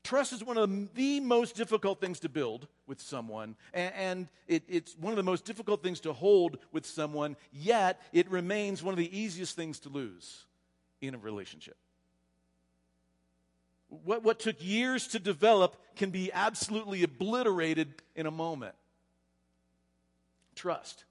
Trust 0.04 0.34
is 0.34 0.44
one 0.44 0.58
of 0.58 0.94
the 0.94 1.20
most 1.20 1.56
difficult 1.56 1.98
things 1.98 2.20
to 2.20 2.28
build 2.28 2.68
with 2.86 3.00
someone, 3.00 3.56
and 3.72 4.28
it, 4.46 4.62
it's 4.68 4.94
one 4.98 5.14
of 5.14 5.16
the 5.16 5.22
most 5.22 5.46
difficult 5.46 5.82
things 5.82 5.98
to 6.00 6.12
hold 6.12 6.58
with 6.72 6.84
someone, 6.84 7.36
yet 7.50 8.02
it 8.12 8.30
remains 8.30 8.82
one 8.82 8.92
of 8.92 8.98
the 8.98 9.18
easiest 9.18 9.56
things 9.56 9.80
to 9.80 9.88
lose 9.88 10.44
in 11.00 11.14
a 11.14 11.18
relationship. 11.18 11.76
What, 13.88 14.22
what 14.22 14.38
took 14.38 14.56
years 14.62 15.06
to 15.08 15.18
develop 15.18 15.76
can 15.96 16.10
be 16.10 16.30
absolutely 16.32 17.02
obliterated 17.02 17.94
in 18.14 18.26
a 18.26 18.30
moment. 18.30 18.74
Trust. 20.54 21.04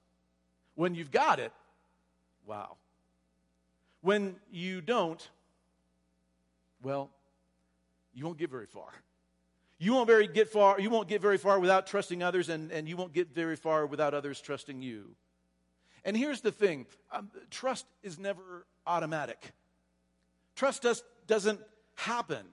When 0.76 0.94
you've 0.94 1.12
got 1.12 1.40
it, 1.40 1.52
wow. 2.46 2.76
When 4.02 4.36
you 4.52 4.82
don't, 4.82 5.28
well, 6.84 7.10
you 8.14 8.26
won't 8.26 8.38
get 8.38 8.50
very 8.50 8.66
far. 8.66 8.94
You 9.80 9.94
won't 9.94 10.08
very 10.08 10.28
get 10.28 10.50
far, 10.50 10.80
you 10.80 10.90
won't 10.90 11.08
get 11.08 11.22
very 11.22 11.38
far 11.38 11.60
without 11.60 11.88
trusting 11.88 12.24
others, 12.24 12.50
and, 12.50 12.72
and 12.72 12.88
you 12.88 12.96
won't 12.96 13.14
get 13.14 13.34
very 13.34 13.56
far 13.56 13.86
without 13.86 14.14
others 14.14 14.40
trusting 14.40 14.82
you. 14.82 15.16
And 16.06 16.16
here's 16.16 16.42
the 16.42 16.52
thing 16.52 16.86
um, 17.12 17.30
trust 17.50 17.86
is 18.02 18.20
never 18.20 18.66
automatic. 18.86 19.52
Trust 20.56 20.84
does, 20.84 21.04
doesn't 21.28 21.60
happen. 21.96 22.46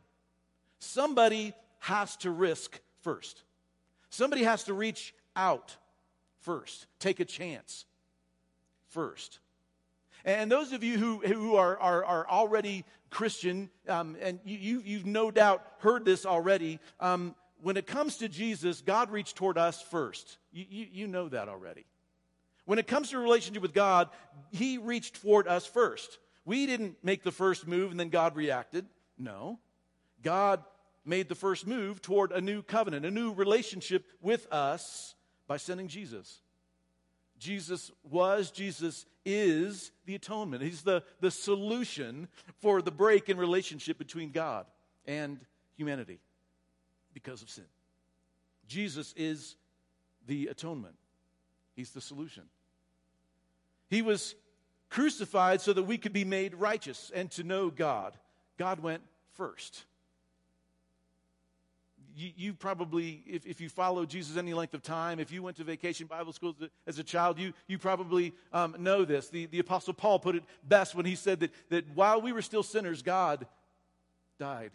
Somebody 0.78 1.52
has 1.80 2.16
to 2.18 2.30
risk 2.30 2.80
first. 3.02 3.42
Somebody 4.08 4.42
has 4.42 4.64
to 4.64 4.74
reach 4.74 5.14
out 5.36 5.76
first, 6.40 6.86
take 6.98 7.20
a 7.20 7.24
chance 7.24 7.84
first. 8.88 9.38
And 10.24 10.50
those 10.50 10.72
of 10.72 10.84
you 10.84 10.98
who, 10.98 11.18
who 11.18 11.56
are, 11.56 11.78
are, 11.78 12.04
are 12.04 12.28
already 12.28 12.84
Christian, 13.10 13.70
um, 13.88 14.16
and 14.20 14.40
you, 14.44 14.80
you, 14.84 14.98
have 14.98 15.06
no 15.06 15.30
doubt 15.30 15.64
heard 15.78 16.04
this 16.04 16.24
already, 16.24 16.78
um, 17.00 17.34
when 17.62 17.76
it 17.76 17.86
comes 17.86 18.18
to 18.18 18.28
Jesus, 18.28 18.80
God 18.80 19.10
reached 19.10 19.36
toward 19.36 19.58
us 19.58 19.82
first. 19.82 20.38
You, 20.52 20.64
you, 20.68 20.86
you 20.92 21.06
know 21.06 21.28
that 21.28 21.48
already. 21.48 21.84
When 22.64 22.78
it 22.78 22.86
comes 22.86 23.10
to 23.10 23.16
a 23.16 23.20
relationship 23.20 23.62
with 23.62 23.74
God, 23.74 24.08
He 24.52 24.78
reached 24.78 25.20
toward 25.22 25.48
us 25.48 25.66
first. 25.66 26.18
We 26.44 26.66
didn't 26.66 26.96
make 27.02 27.22
the 27.22 27.32
first 27.32 27.66
move 27.66 27.90
and 27.90 28.00
then 28.00 28.08
God 28.08 28.36
reacted. 28.36 28.86
No. 29.18 29.58
God 30.22 30.62
made 31.04 31.28
the 31.28 31.34
first 31.34 31.66
move 31.66 32.00
toward 32.00 32.32
a 32.32 32.40
new 32.40 32.62
covenant, 32.62 33.04
a 33.04 33.10
new 33.10 33.32
relationship 33.32 34.04
with 34.20 34.46
us 34.52 35.14
by 35.46 35.56
sending 35.56 35.88
Jesus. 35.88 36.40
Jesus 37.38 37.90
was, 38.04 38.50
Jesus 38.50 39.06
is 39.24 39.92
the 40.06 40.14
atonement. 40.14 40.62
He's 40.62 40.82
the, 40.82 41.02
the 41.20 41.30
solution 41.30 42.28
for 42.60 42.82
the 42.82 42.90
break 42.90 43.28
in 43.28 43.36
relationship 43.36 43.98
between 43.98 44.30
God 44.30 44.66
and 45.06 45.38
humanity 45.76 46.20
because 47.14 47.42
of 47.42 47.50
sin. 47.50 47.64
Jesus 48.66 49.12
is 49.16 49.56
the 50.26 50.46
atonement, 50.46 50.94
He's 51.74 51.90
the 51.90 52.00
solution. 52.00 52.44
He 53.88 54.02
was 54.02 54.36
crucified 54.88 55.60
so 55.60 55.72
that 55.72 55.82
we 55.82 55.98
could 55.98 56.12
be 56.12 56.24
made 56.24 56.54
righteous 56.54 57.10
and 57.14 57.30
to 57.32 57.42
know 57.42 57.70
God. 57.70 58.16
God 58.58 58.80
went 58.80 59.02
first. 59.34 59.84
You, 62.20 62.32
you, 62.36 62.52
probably, 62.52 63.22
if, 63.26 63.46
if 63.46 63.62
you 63.62 63.70
follow 63.70 64.04
Jesus 64.04 64.36
any 64.36 64.52
length 64.52 64.74
of 64.74 64.82
time, 64.82 65.20
if 65.20 65.32
you 65.32 65.42
went 65.42 65.56
to 65.56 65.64
vacation 65.64 66.06
Bible 66.06 66.34
school 66.34 66.54
as 66.86 66.98
a, 66.98 67.02
child, 67.02 67.38
you, 67.38 67.54
you 67.66 67.78
probably 67.78 68.34
um, 68.52 68.76
know 68.78 69.06
this. 69.06 69.30
The, 69.30 69.46
the 69.46 69.58
Apostle 69.58 69.94
Paul 69.94 70.18
put 70.18 70.36
it 70.36 70.42
best 70.62 70.94
when 70.94 71.06
he 71.06 71.14
said 71.14 71.40
that, 71.40 71.50
that 71.70 71.86
while 71.94 72.20
we 72.20 72.32
were 72.32 72.42
still 72.42 72.62
sinners, 72.62 73.00
God 73.00 73.46
died 74.38 74.70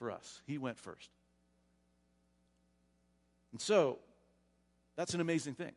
for 0.00 0.10
us. 0.10 0.42
He 0.44 0.58
went 0.58 0.76
first. 0.76 1.08
And 3.52 3.60
so, 3.60 4.00
that's 4.96 5.14
an 5.14 5.20
amazing 5.20 5.54
thing. 5.54 5.72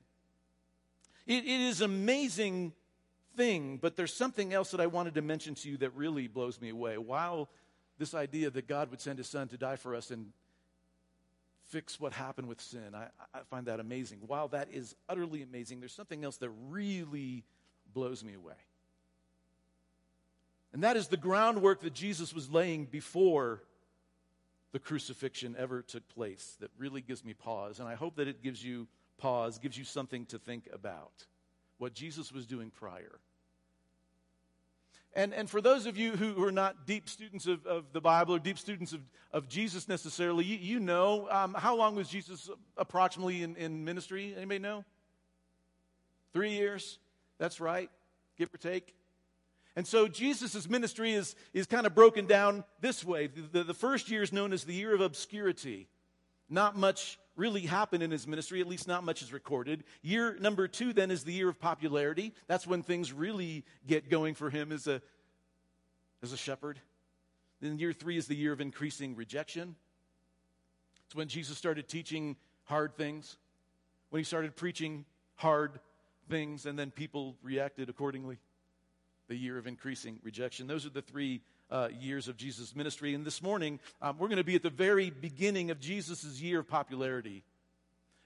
It, 1.28 1.44
it 1.44 1.62
is 1.62 1.82
amazing 1.82 2.74
thing, 3.38 3.78
but 3.80 3.96
there's 3.96 4.14
something 4.14 4.56
else 4.56 4.72
that 4.72 4.82
I 4.82 4.88
wanted 4.88 5.14
to 5.14 5.22
mention 5.22 5.54
to 5.54 5.70
you 5.70 5.78
that 5.78 5.96
really 5.96 6.28
blows 6.28 6.60
me 6.60 6.70
away. 6.70 6.98
While 6.98 7.48
this 8.00 8.16
idea 8.16 8.50
that 8.50 8.68
God 8.68 8.90
would 8.90 9.00
send 9.02 9.20
his 9.20 9.30
son 9.30 9.50
to 9.50 9.58
die 9.58 9.76
for 9.76 9.94
us 9.94 10.10
and 10.10 10.32
fix 11.72 12.00
what 12.00 12.12
happened 12.12 12.48
with 12.48 12.60
sin, 12.60 12.94
I, 12.94 13.08
I 13.34 13.40
find 13.50 13.66
that 13.68 13.80
amazing. 13.80 14.20
While 14.28 14.50
that 14.50 14.68
is 14.72 14.94
utterly 15.08 15.42
amazing, 15.42 15.80
there's 15.80 15.94
something 15.94 16.24
else 16.24 16.38
that 16.38 16.50
really 16.70 17.44
blows 17.94 18.24
me 18.24 18.34
away. 18.34 18.54
And 20.74 20.84
that 20.84 20.98
is 20.98 21.08
the 21.08 21.18
groundwork 21.18 21.82
that 21.82 21.94
Jesus 21.94 22.34
was 22.34 22.50
laying 22.50 22.86
before 22.86 23.64
the 24.74 24.80
crucifixion 24.80 25.56
ever 25.58 25.82
took 25.82 26.08
place 26.10 26.58
that 26.60 26.72
really 26.78 27.02
gives 27.02 27.26
me 27.26 27.34
pause. 27.34 27.80
And 27.80 27.88
I 27.88 27.96
hope 27.96 28.18
that 28.18 28.28
it 28.28 28.42
gives 28.42 28.64
you 28.64 28.88
pause, 29.18 29.58
gives 29.58 29.78
you 29.78 29.84
something 29.84 30.26
to 30.28 30.40
think 30.40 30.70
about 30.74 31.26
what 31.78 31.94
Jesus 31.94 32.32
was 32.32 32.46
doing 32.46 32.70
prior. 32.70 33.20
And, 35.14 35.34
and 35.34 35.50
for 35.50 35.60
those 35.60 35.86
of 35.86 35.98
you 35.98 36.14
who, 36.14 36.42
are 36.44 36.52
not 36.52 36.86
deep 36.86 37.10
students 37.10 37.46
of, 37.46 37.66
of 37.66 37.92
the 37.92 38.00
Bible 38.00 38.36
or 38.36 38.40
deep 38.40 38.58
students 38.58 38.94
of, 38.94 39.02
of 39.34 39.50
Jesus 39.50 39.90
necessarily, 39.90 40.46
you, 40.46 40.58
you 40.58 40.80
know 40.80 41.28
um, 41.30 41.54
how 41.54 41.76
long 41.76 41.96
was 41.96 42.08
Jesus 42.08 42.50
approximately 42.78 43.44
in, 43.44 43.58
in 43.58 43.84
ministry? 43.84 44.34
Anybody 44.36 44.60
know? 44.60 44.86
Three 46.32 46.52
years? 46.52 46.98
That's 47.40 47.60
right, 47.60 47.90
give 48.38 48.54
or 48.54 48.58
take. 48.58 48.96
And 49.76 49.86
so 49.86 50.08
Jesus' 50.08 50.70
ministry 50.70 51.14
is, 51.14 51.36
is 51.54 51.66
kind 51.66 51.86
of 51.86 51.96
broken 51.96 52.26
down 52.26 52.64
this 52.80 53.04
way. 53.04 53.28
The, 53.28 53.42
the, 53.42 53.64
the 53.66 53.74
first 53.74 54.10
year 54.10 54.22
is 54.22 54.32
known 54.32 54.54
as 54.54 54.64
the 54.64 54.74
year 54.74 54.94
of 54.94 55.02
obscurity. 55.02 55.88
Not 56.50 56.78
much 56.78 57.18
really 57.36 57.62
happened 57.62 58.04
in 58.04 58.12
his 58.12 58.28
ministry, 58.28 58.62
at 58.62 58.68
least 58.68 58.88
not 58.88 59.04
much 59.04 59.22
is 59.22 59.32
recorded. 59.32 59.84
Year 60.02 60.38
number 60.40 60.68
two, 60.68 60.94
then, 60.94 61.12
is 61.12 61.24
the 61.24 61.34
year 61.34 61.50
of 61.50 61.60
popularity. 61.60 62.34
That's 62.48 62.68
when 62.68 62.84
things 62.84 63.14
really 63.14 63.64
get 63.88 64.10
going 64.10 64.36
for 64.36 64.50
him 64.50 64.72
as 64.72 64.88
a, 64.88 65.02
as 66.22 66.34
a 66.34 66.38
shepherd. 66.38 66.80
Then 67.62 67.78
year 67.78 67.94
three 67.94 68.18
is 68.18 68.28
the 68.28 68.36
year 68.36 68.52
of 68.52 68.62
increasing 68.62 69.16
rejection. 69.16 69.76
It's 71.06 71.16
when 71.16 71.28
Jesus 71.28 71.58
started 71.58 71.88
teaching 71.88 72.36
hard 72.66 72.96
things, 72.96 73.38
when 74.10 74.20
he 74.20 74.24
started 74.24 74.56
preaching 74.56 75.06
hard 75.36 75.80
things, 76.30 76.66
and 76.66 76.78
then 76.78 76.92
people 76.92 77.36
reacted 77.42 77.90
accordingly. 77.90 78.40
The 79.28 79.36
year 79.38 79.58
of 79.58 79.66
increasing 79.66 80.20
rejection. 80.24 80.68
Those 80.68 80.86
are 80.86 80.90
the 80.90 81.02
three 81.02 81.42
uh, 81.72 81.88
years 82.00 82.28
of 82.28 82.38
Jesus' 82.38 82.76
ministry. 82.76 83.14
And 83.16 83.26
this 83.26 83.42
morning, 83.42 83.80
um, 84.02 84.18
we're 84.18 84.28
going 84.28 84.38
to 84.38 84.44
be 84.44 84.56
at 84.56 84.64
the 84.64 84.70
very 84.70 85.10
beginning 85.10 85.72
of 85.72 85.80
Jesus' 85.80 86.42
year 86.42 86.60
of 86.60 86.68
popularity. 86.68 87.44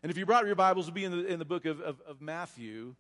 And 0.04 0.12
if 0.12 0.18
you 0.18 0.26
brought 0.26 0.46
your 0.46 0.56
Bibles, 0.56 0.88
we'll 0.88 0.96
be 0.96 1.06
in 1.06 1.12
the, 1.12 1.26
in 1.26 1.40
the 1.40 1.46
book 1.46 1.66
of, 1.66 1.80
of, 1.82 2.02
of 2.08 2.22
Matthew. 2.22 2.96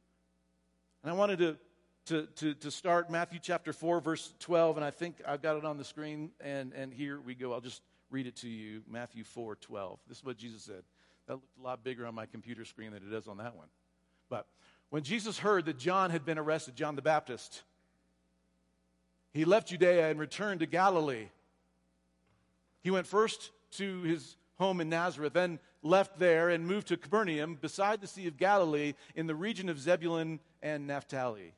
And 1.03 1.11
I 1.11 1.15
wanted 1.15 1.39
to, 1.39 1.57
to, 2.05 2.27
to, 2.37 2.53
to 2.55 2.71
start 2.71 3.09
Matthew 3.09 3.39
chapter 3.41 3.73
4, 3.73 3.99
verse 3.99 4.33
12. 4.39 4.77
And 4.77 4.85
I 4.85 4.91
think 4.91 5.17
I've 5.27 5.41
got 5.41 5.57
it 5.57 5.65
on 5.65 5.77
the 5.77 5.83
screen. 5.83 6.31
And, 6.39 6.73
and 6.73 6.93
here 6.93 7.19
we 7.19 7.35
go. 7.35 7.53
I'll 7.53 7.61
just 7.61 7.81
read 8.09 8.27
it 8.27 8.35
to 8.37 8.49
you 8.49 8.81
Matthew 8.89 9.23
4, 9.23 9.55
12. 9.55 9.99
This 10.07 10.19
is 10.19 10.23
what 10.23 10.37
Jesus 10.37 10.63
said. 10.63 10.83
That 11.27 11.33
looked 11.33 11.57
a 11.59 11.63
lot 11.63 11.83
bigger 11.83 12.05
on 12.05 12.13
my 12.15 12.27
computer 12.27 12.65
screen 12.65 12.91
than 12.91 13.01
it 13.03 13.09
does 13.09 13.27
on 13.27 13.37
that 13.37 13.55
one. 13.55 13.67
But 14.29 14.47
when 14.89 15.03
Jesus 15.03 15.39
heard 15.39 15.65
that 15.65 15.77
John 15.77 16.11
had 16.11 16.25
been 16.25 16.37
arrested, 16.37 16.75
John 16.75 16.95
the 16.95 17.01
Baptist, 17.01 17.63
he 19.35 19.43
left 19.43 19.67
Judea 19.67 20.09
and 20.09 20.17
returned 20.17 20.61
to 20.61 20.65
Galilee. 20.65 21.27
He 22.81 22.89
went 22.89 23.05
first 23.05 23.51
to 23.71 24.01
his 24.03 24.37
home 24.57 24.79
in 24.79 24.87
Nazareth, 24.87 25.33
then 25.33 25.59
left 25.83 26.17
there 26.17 26.49
and 26.49 26.65
moved 26.65 26.87
to 26.87 26.95
Capernaum 26.95 27.55
beside 27.55 27.99
the 27.99 28.07
Sea 28.07 28.27
of 28.27 28.37
Galilee 28.37 28.93
in 29.13 29.27
the 29.27 29.35
region 29.35 29.67
of 29.67 29.77
Zebulun 29.77 30.39
and 30.63 30.87
Naphtali. 30.87 31.47
It 31.47 31.53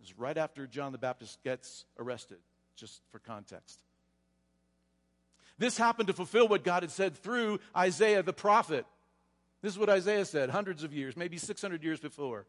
was 0.00 0.16
right 0.16 0.38
after 0.38 0.68
John 0.68 0.92
the 0.92 0.98
Baptist 0.98 1.42
gets 1.42 1.86
arrested, 1.98 2.38
just 2.76 3.02
for 3.10 3.18
context. 3.18 3.82
This 5.58 5.76
happened 5.76 6.06
to 6.06 6.14
fulfill 6.14 6.46
what 6.46 6.62
God 6.62 6.84
had 6.84 6.92
said 6.92 7.16
through 7.16 7.58
Isaiah 7.76 8.22
the 8.22 8.32
prophet. 8.32 8.86
This 9.60 9.72
is 9.72 9.78
what 9.78 9.90
Isaiah 9.90 10.24
said 10.24 10.50
hundreds 10.50 10.84
of 10.84 10.94
years, 10.94 11.16
maybe 11.16 11.36
600 11.36 11.82
years 11.82 11.98
before. 11.98 12.46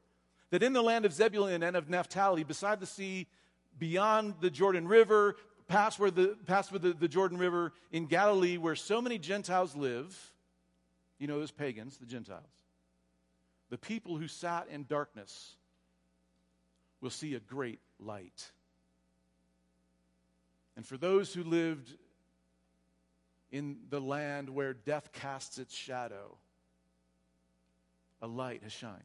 That 0.51 0.61
in 0.61 0.73
the 0.73 0.83
land 0.83 1.05
of 1.05 1.13
Zebulun 1.13 1.63
and 1.63 1.75
of 1.75 1.89
Naphtali, 1.89 2.43
beside 2.43 2.79
the 2.79 2.85
sea 2.85 3.25
beyond 3.77 4.35
the 4.41 4.49
Jordan 4.49 4.87
River, 4.87 5.35
past 5.67 5.99
where 5.99 6.11
the 6.11 6.35
past 6.45 6.71
where 6.71 6.79
the, 6.79 6.93
the 6.93 7.07
Jordan 7.07 7.37
River 7.37 7.73
in 7.91 8.05
Galilee, 8.05 8.57
where 8.57 8.75
so 8.75 9.01
many 9.01 9.17
Gentiles 9.17 9.75
live. 9.75 10.33
You 11.19 11.27
know, 11.27 11.39
those 11.39 11.51
pagans, 11.51 11.97
the 11.97 12.05
Gentiles. 12.05 12.43
The 13.69 13.77
people 13.77 14.17
who 14.17 14.27
sat 14.27 14.67
in 14.69 14.85
darkness 14.85 15.55
will 17.01 17.09
see 17.09 17.35
a 17.35 17.39
great 17.39 17.79
light. 17.99 18.51
And 20.75 20.85
for 20.85 20.95
those 20.95 21.33
who 21.33 21.43
lived 21.43 21.91
in 23.51 23.77
the 23.89 23.99
land 23.99 24.49
where 24.49 24.73
death 24.73 25.11
casts 25.11 25.57
its 25.57 25.75
shadow, 25.75 26.37
a 28.21 28.27
light 28.27 28.61
has 28.61 28.71
shined. 28.71 29.01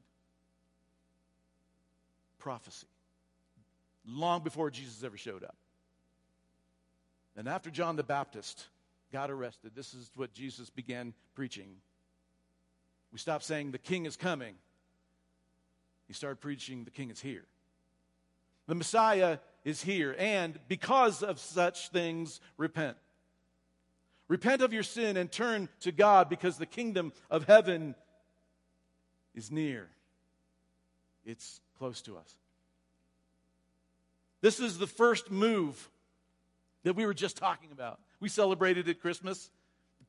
Prophecy 2.38 2.86
long 4.06 4.42
before 4.42 4.70
Jesus 4.70 5.02
ever 5.04 5.16
showed 5.16 5.44
up. 5.44 5.56
And 7.36 7.48
after 7.48 7.70
John 7.70 7.96
the 7.96 8.02
Baptist 8.02 8.68
got 9.12 9.30
arrested, 9.30 9.72
this 9.74 9.94
is 9.94 10.10
what 10.16 10.32
Jesus 10.32 10.70
began 10.70 11.14
preaching. 11.34 11.76
We 13.12 13.18
stopped 13.18 13.44
saying, 13.44 13.72
The 13.72 13.78
king 13.78 14.06
is 14.06 14.16
coming. 14.16 14.54
He 16.06 16.12
started 16.12 16.40
preaching, 16.40 16.84
The 16.84 16.90
king 16.90 17.10
is 17.10 17.20
here. 17.20 17.44
The 18.66 18.74
Messiah 18.74 19.38
is 19.64 19.82
here, 19.82 20.14
and 20.18 20.58
because 20.68 21.22
of 21.22 21.38
such 21.38 21.88
things, 21.88 22.40
repent. 22.56 22.96
Repent 24.28 24.62
of 24.62 24.72
your 24.72 24.82
sin 24.82 25.16
and 25.16 25.30
turn 25.30 25.68
to 25.80 25.92
God 25.92 26.28
because 26.28 26.58
the 26.58 26.66
kingdom 26.66 27.12
of 27.30 27.44
heaven 27.44 27.94
is 29.34 29.50
near. 29.50 29.88
It's 31.24 31.60
close 31.78 32.02
to 32.02 32.16
us. 32.16 32.36
This 34.42 34.60
is 34.60 34.76
the 34.76 34.86
first 34.86 35.30
move 35.30 35.88
that 36.82 36.94
we 36.94 37.06
were 37.06 37.14
just 37.14 37.36
talking 37.36 37.70
about. 37.72 38.00
We 38.20 38.28
celebrated 38.28 38.88
at 38.88 39.00
Christmas 39.00 39.50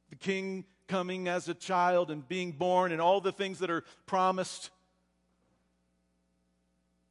the 0.09 0.15
king 0.15 0.65
coming 0.87 1.27
as 1.27 1.47
a 1.47 1.53
child 1.53 2.11
and 2.11 2.27
being 2.27 2.51
born 2.51 2.91
and 2.91 2.99
all 2.99 3.21
the 3.21 3.31
things 3.31 3.59
that 3.59 3.69
are 3.69 3.83
promised. 4.05 4.69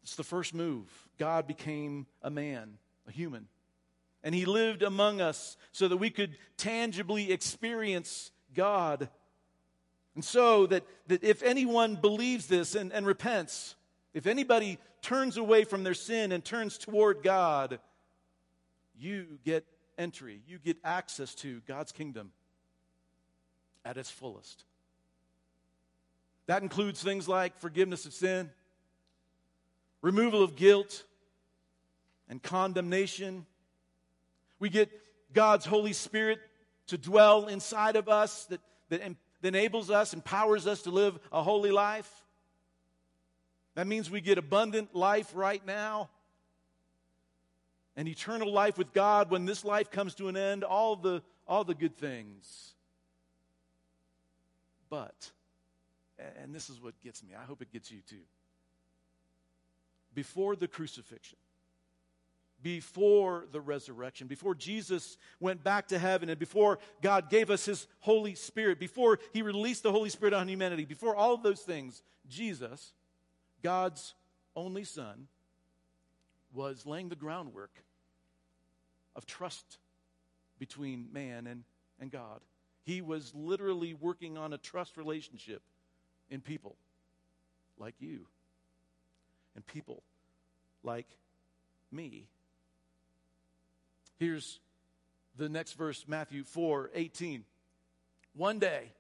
It's 0.03 0.17
the 0.17 0.25
first 0.25 0.53
move. 0.53 0.87
God 1.19 1.47
became 1.47 2.07
a 2.23 2.31
man, 2.31 2.79
a 3.09 3.13
human. 3.13 3.47
And 4.25 4.35
he 4.35 4.45
lived 4.45 4.83
among 4.83 5.21
us 5.21 5.57
so 5.73 5.89
that 5.89 5.97
we 5.97 6.11
could 6.11 6.37
tangibly 6.57 7.33
experience 7.33 8.31
God. 8.55 9.09
And 10.15 10.25
so 10.25 10.67
that, 10.67 10.85
that 11.07 11.25
if 11.25 11.43
anyone 11.43 11.97
believes 11.97 12.47
this 12.47 12.75
and, 12.75 12.93
and 12.93 13.07
repents, 13.07 13.75
if 14.15 14.27
anybody 14.27 14.79
turns 15.01 15.37
away 15.37 15.65
from 15.65 15.85
their 15.85 15.95
sin 15.95 16.33
and 16.33 16.45
turns 16.45 16.79
toward 16.79 17.23
God, 17.23 17.79
you 18.99 19.39
get 19.45 19.65
entry, 19.99 20.41
you 20.47 20.59
get 20.59 20.77
access 20.85 21.35
to 21.37 21.61
God's 21.67 21.93
kingdom 21.93 22.33
at 23.85 23.97
its 23.97 24.11
fullest. 24.11 24.65
That 26.47 26.63
includes 26.63 27.03
things 27.03 27.29
like 27.29 27.59
forgiveness 27.59 28.05
of 28.05 28.13
sin, 28.13 28.51
removal 30.03 30.43
of 30.43 30.57
guilt 30.57 31.05
and 32.29 32.43
condemnation. 32.43 33.47
We 34.59 34.69
get 34.69 34.91
God's 35.33 35.65
Holy 35.65 35.93
Spirit 35.93 36.41
to 36.89 36.99
dwell 36.99 37.47
inside 37.47 37.97
of 37.97 38.09
us 38.09 38.45
that, 38.47 38.61
that, 38.89 39.01
that 39.41 39.49
enables 39.49 39.91
us, 39.91 40.13
empowers 40.13 40.67
us 40.67 40.83
to 40.83 40.91
live 40.91 41.19
a 41.33 41.43
holy 41.43 41.71
life. 41.71 42.11
That 43.75 43.87
means 43.87 44.11
we 44.11 44.21
get 44.21 44.39
abundant 44.39 44.95
life 44.95 45.31
right 45.35 45.65
now 45.67 46.11
and 47.97 48.09
eternal 48.09 48.53
life 48.53 48.79
with 48.79 48.93
God 48.93 49.31
when 49.31 49.47
this 49.47 49.65
life 49.65 49.91
comes 49.91 50.15
to 50.17 50.29
an 50.29 50.37
end, 50.37 50.65
all 50.65 50.97
the, 50.97 51.23
all 51.47 51.65
the 51.65 51.75
good 51.75 51.97
things. 51.97 52.75
But, 54.91 55.31
and 56.43 56.55
this 56.55 56.69
is 56.69 56.81
what 56.81 57.01
gets 57.03 57.23
me, 57.23 57.31
I 57.39 57.45
hope 57.45 57.63
it 57.63 57.73
gets 57.73 57.91
you 57.91 58.01
too. 58.09 58.17
Before 60.15 60.55
the 60.55 60.69
crucifixion, 60.69 61.39
before 62.63 63.47
the 63.51 63.61
resurrection, 63.61 64.27
before 64.27 64.55
Jesus 64.55 65.17
went 65.41 65.65
back 65.65 65.89
to 65.89 65.99
heaven, 65.99 66.29
and 66.29 66.39
before 66.39 66.79
God 67.01 67.29
gave 67.29 67.51
us 67.51 67.65
His 67.65 67.87
Holy 68.01 68.35
Spirit, 68.35 68.79
before 68.79 69.19
He 69.33 69.43
released 69.43 69.83
the 69.83 69.91
Holy 69.91 70.11
Spirit 70.11 70.35
on 70.35 70.47
humanity, 70.47 70.85
before 70.85 71.17
all 71.17 71.35
of 71.35 71.43
those 71.43 71.61
things, 71.61 72.03
Jesus, 72.29 72.93
God's 73.63 74.15
only 74.55 74.85
Son, 74.85 75.29
was 76.55 76.85
laying 76.85 77.09
the 77.09 77.17
groundwork 77.17 77.71
of 79.17 79.27
trust 79.27 79.79
between 80.59 81.09
man 81.13 81.47
and, 81.47 81.65
and 82.01 82.11
God. 82.11 82.41
He 82.85 83.01
was 83.01 83.33
literally 83.35 83.95
working 83.95 84.37
on 84.37 84.53
a 84.53 84.59
trust 84.59 84.97
relationship 84.97 85.63
in 86.31 86.41
people 86.41 86.77
like 87.79 87.95
you 88.01 88.27
and 89.55 89.67
people 89.67 90.03
like 90.83 91.09
me. 91.91 92.27
Here's 94.19 94.61
the 95.37 95.49
next 95.49 95.73
verse, 95.75 96.05
Matthew 96.07 96.45
4 96.45 96.91
18. 96.95 97.45
One 98.35 98.59
day, 98.59 98.93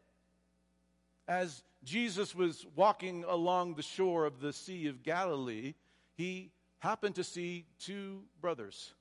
as 1.28 1.62
Jesus 1.84 2.34
was 2.34 2.66
walking 2.76 3.24
along 3.24 3.74
the 3.74 3.82
shore 3.82 4.26
of 4.26 4.40
the 4.40 4.52
Sea 4.52 4.88
of 4.88 5.02
Galilee, 5.02 5.74
he 6.14 6.50
happened 6.78 7.14
to 7.16 7.24
see 7.24 7.64
two 7.78 8.22
brothers 8.40 8.92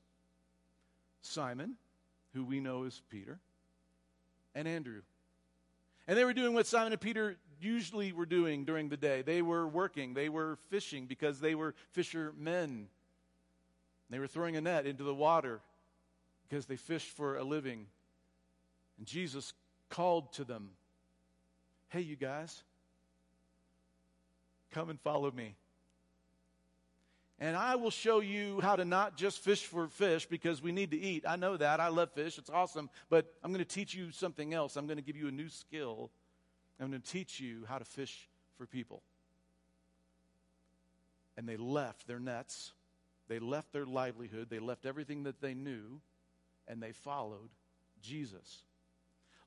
Simon, 1.24 1.76
who 2.34 2.44
we 2.44 2.60
know 2.60 2.84
as 2.84 3.02
Peter, 3.10 3.40
and 4.56 4.68
Andrew. 4.68 5.02
And 6.08 6.18
they 6.18 6.26
were 6.26 6.34
doing 6.34 6.54
what 6.54 6.66
Simon 6.66 6.94
and 6.94 7.02
Peter 7.02 7.38
usually 7.60 8.12
were 8.12 8.26
doing 8.26 8.66
during 8.66 8.90
the 8.90 8.98
day. 8.98 9.22
They 9.22 9.42
were 9.42 9.68
working, 9.68 10.14
they 10.14 10.30
were 10.30 10.58
fishing 10.70 11.06
because 11.06 11.40
they 11.40 11.56
were 11.56 11.76
fishermen. 11.92 12.88
They 14.10 14.20
were 14.20 14.28
throwing 14.28 14.58
a 14.58 14.62
net 14.62 14.86
into 14.86 15.04
the 15.04 15.16
water 15.16 15.62
because 16.50 16.66
they 16.66 16.76
fished 16.76 17.16
for 17.16 17.38
a 17.38 17.44
living. 17.44 17.88
And 18.98 19.08
Jesus 19.08 19.54
called 19.90 20.34
to 20.34 20.44
them, 20.44 20.72
Hey, 21.92 22.02
you 22.02 22.16
guys, 22.16 22.64
come 24.72 24.90
and 24.90 24.98
follow 25.02 25.30
me. 25.30 25.58
And 27.38 27.58
I 27.58 27.76
will 27.76 27.90
show 27.90 28.22
you 28.22 28.62
how 28.62 28.78
to 28.78 28.86
not 28.86 29.18
just 29.18 29.40
fish 29.40 29.66
for 29.66 29.90
fish 29.90 30.26
because 30.26 30.62
we 30.62 30.72
need 30.72 30.92
to 30.92 30.98
eat. 30.98 31.26
I 31.28 31.36
know 31.36 31.58
that. 31.58 31.82
I 31.82 31.90
love 31.90 32.12
fish. 32.12 32.38
It's 32.38 32.50
awesome. 32.50 32.90
But 33.10 33.34
I'm 33.44 33.52
going 33.52 33.66
to 33.66 33.70
teach 33.70 33.94
you 33.94 34.12
something 34.12 34.54
else. 34.54 34.78
I'm 34.78 34.88
going 34.88 35.00
to 35.00 35.04
give 35.04 35.18
you 35.18 35.28
a 35.28 35.32
new 35.32 35.50
skill. 35.50 36.12
I'm 36.80 36.90
going 36.90 37.02
to 37.02 37.12
teach 37.12 37.42
you 37.42 37.66
how 37.68 37.78
to 37.78 37.84
fish 37.84 38.30
for 38.58 38.66
people. 38.66 39.04
And 41.36 41.50
they 41.50 41.58
left 41.58 42.08
their 42.08 42.20
nets, 42.20 42.72
they 43.28 43.40
left 43.40 43.74
their 43.74 43.86
livelihood, 43.86 44.48
they 44.50 44.60
left 44.60 44.86
everything 44.86 45.24
that 45.24 45.42
they 45.42 45.54
knew, 45.54 46.00
and 46.70 46.82
they 46.82 46.94
followed 46.94 47.50
Jesus. 48.02 48.64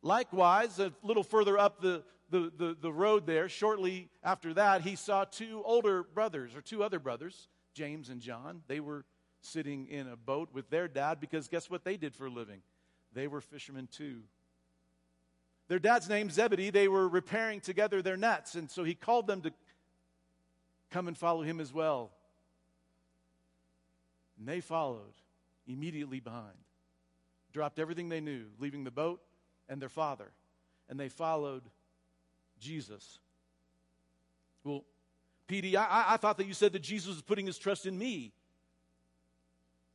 Likewise, 0.04 0.78
a 0.78 0.92
little 1.02 1.22
further 1.22 1.58
up 1.58 1.80
the, 1.80 2.02
the, 2.28 2.52
the, 2.58 2.76
the, 2.78 2.92
road 2.92 3.26
there, 3.26 3.48
shortly 3.48 4.10
after 4.22 4.52
that, 4.52 4.82
he 4.82 4.96
saw 4.96 5.24
two 5.24 5.62
older 5.64 6.02
brothers, 6.02 6.54
or 6.54 6.60
two 6.60 6.84
other 6.84 6.98
brothers, 6.98 7.48
James 7.72 8.10
and 8.10 8.20
John. 8.20 8.60
They 8.68 8.80
were 8.80 9.06
sitting 9.40 9.86
in 9.86 10.06
a 10.06 10.16
boat 10.16 10.50
with 10.52 10.68
their 10.68 10.88
dad 10.88 11.20
because 11.20 11.48
guess 11.48 11.70
what 11.70 11.84
they 11.84 11.96
did 11.96 12.14
for 12.14 12.26
a 12.26 12.30
living? 12.30 12.60
They 13.14 13.28
were 13.28 13.40
fishermen 13.40 13.88
too. 13.90 14.20
Their 15.68 15.78
dad's 15.78 16.06
name, 16.06 16.28
Zebedee, 16.28 16.68
they 16.68 16.86
were 16.86 17.08
repairing 17.08 17.62
together 17.62 18.02
their 18.02 18.18
nets, 18.18 18.56
and 18.56 18.70
so 18.70 18.84
he 18.84 18.94
called 18.94 19.26
them 19.26 19.40
to 19.40 19.52
come 20.90 21.08
and 21.08 21.16
follow 21.16 21.40
him 21.40 21.60
as 21.60 21.72
well. 21.72 22.10
And 24.38 24.46
they 24.46 24.60
followed 24.60 25.14
immediately 25.66 26.20
behind, 26.20 26.58
dropped 27.54 27.78
everything 27.78 28.10
they 28.10 28.20
knew, 28.20 28.44
leaving 28.58 28.84
the 28.84 28.90
boat 28.90 29.22
and 29.68 29.80
their 29.80 29.88
father, 29.88 30.30
and 30.88 30.98
they 30.98 31.08
followed 31.08 31.62
Jesus. 32.60 33.18
Well, 34.62 34.84
PD, 35.48 35.74
I, 35.76 36.04
I 36.08 36.16
thought 36.16 36.38
that 36.38 36.46
you 36.46 36.54
said 36.54 36.72
that 36.72 36.82
Jesus 36.82 37.08
was 37.08 37.22
putting 37.22 37.46
his 37.46 37.58
trust 37.58 37.86
in 37.86 37.98
me. 37.98 38.32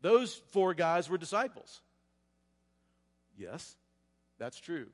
Those 0.01 0.41
four 0.51 0.73
guys 0.73 1.09
were 1.09 1.17
disciples. 1.17 1.81
Yes, 3.37 3.75
that's 4.37 4.59
true. 4.59 4.87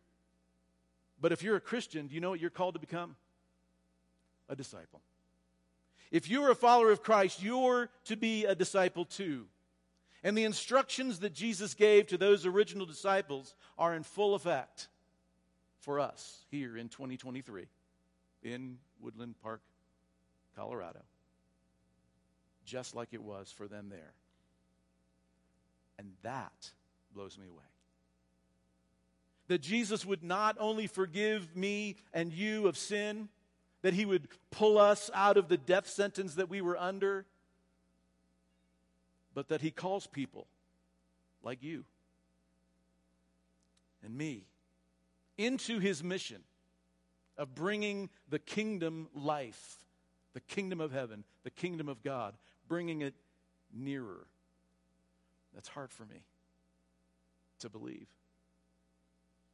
But 1.19 1.31
if 1.31 1.43
you're 1.43 1.55
a 1.55 1.61
Christian, 1.61 2.07
do 2.07 2.15
you 2.15 2.21
know 2.21 2.29
what 2.29 2.39
you're 2.39 2.49
called 2.49 2.75
to 2.75 2.79
become? 2.79 3.15
A 4.49 4.55
disciple. 4.55 5.01
If 6.11 6.29
you're 6.29 6.51
a 6.51 6.55
follower 6.55 6.91
of 6.91 7.01
Christ, 7.01 7.41
you're 7.41 7.89
to 8.05 8.15
be 8.15 8.45
a 8.45 8.55
disciple 8.55 9.05
too. 9.05 9.45
And 10.25 10.35
the 10.35 10.43
instructions 10.43 11.19
that 11.19 11.35
Jesus 11.35 11.75
gave 11.75 12.07
to 12.07 12.17
those 12.17 12.47
original 12.47 12.87
disciples 12.87 13.53
are 13.77 13.93
in 13.93 14.01
full 14.01 14.33
effect 14.33 14.87
for 15.81 15.99
us 15.99 16.39
here 16.49 16.75
in 16.75 16.89
2023 16.89 17.67
in 18.41 18.79
Woodland 18.99 19.35
Park, 19.43 19.61
Colorado, 20.55 21.01
just 22.65 22.95
like 22.95 23.09
it 23.11 23.21
was 23.21 23.53
for 23.55 23.67
them 23.67 23.89
there. 23.91 24.13
And 25.99 26.09
that 26.23 26.71
blows 27.13 27.37
me 27.37 27.45
away. 27.47 27.61
That 29.47 29.61
Jesus 29.61 30.07
would 30.07 30.23
not 30.23 30.57
only 30.59 30.87
forgive 30.87 31.55
me 31.55 31.97
and 32.15 32.33
you 32.33 32.65
of 32.65 32.79
sin, 32.79 33.29
that 33.83 33.93
he 33.93 34.05
would 34.05 34.27
pull 34.49 34.79
us 34.79 35.11
out 35.13 35.37
of 35.37 35.49
the 35.49 35.57
death 35.57 35.87
sentence 35.87 36.33
that 36.33 36.49
we 36.49 36.61
were 36.61 36.79
under, 36.79 37.27
but 39.35 39.49
that 39.49 39.61
he 39.61 39.69
calls 39.69 40.07
people 40.07 40.47
like 41.43 41.61
you 41.61 41.85
and 44.03 44.17
me 44.17 44.47
into 45.37 45.77
his 45.77 46.03
mission 46.03 46.41
of 47.37 47.53
bringing 47.53 48.09
the 48.29 48.39
kingdom 48.39 49.07
life 49.13 49.85
the 50.35 50.41
kingdom 50.41 50.81
of 50.81 50.91
heaven, 50.91 51.23
the 51.43 51.49
kingdom 51.49 51.87
of 51.89 52.03
God, 52.03 52.35
bringing 52.67 53.01
it 53.01 53.15
nearer. 53.73 54.27
That's 55.53 55.69
hard 55.69 55.91
for 55.91 56.03
me 56.05 56.23
to 57.59 57.69
believe. 57.69 58.07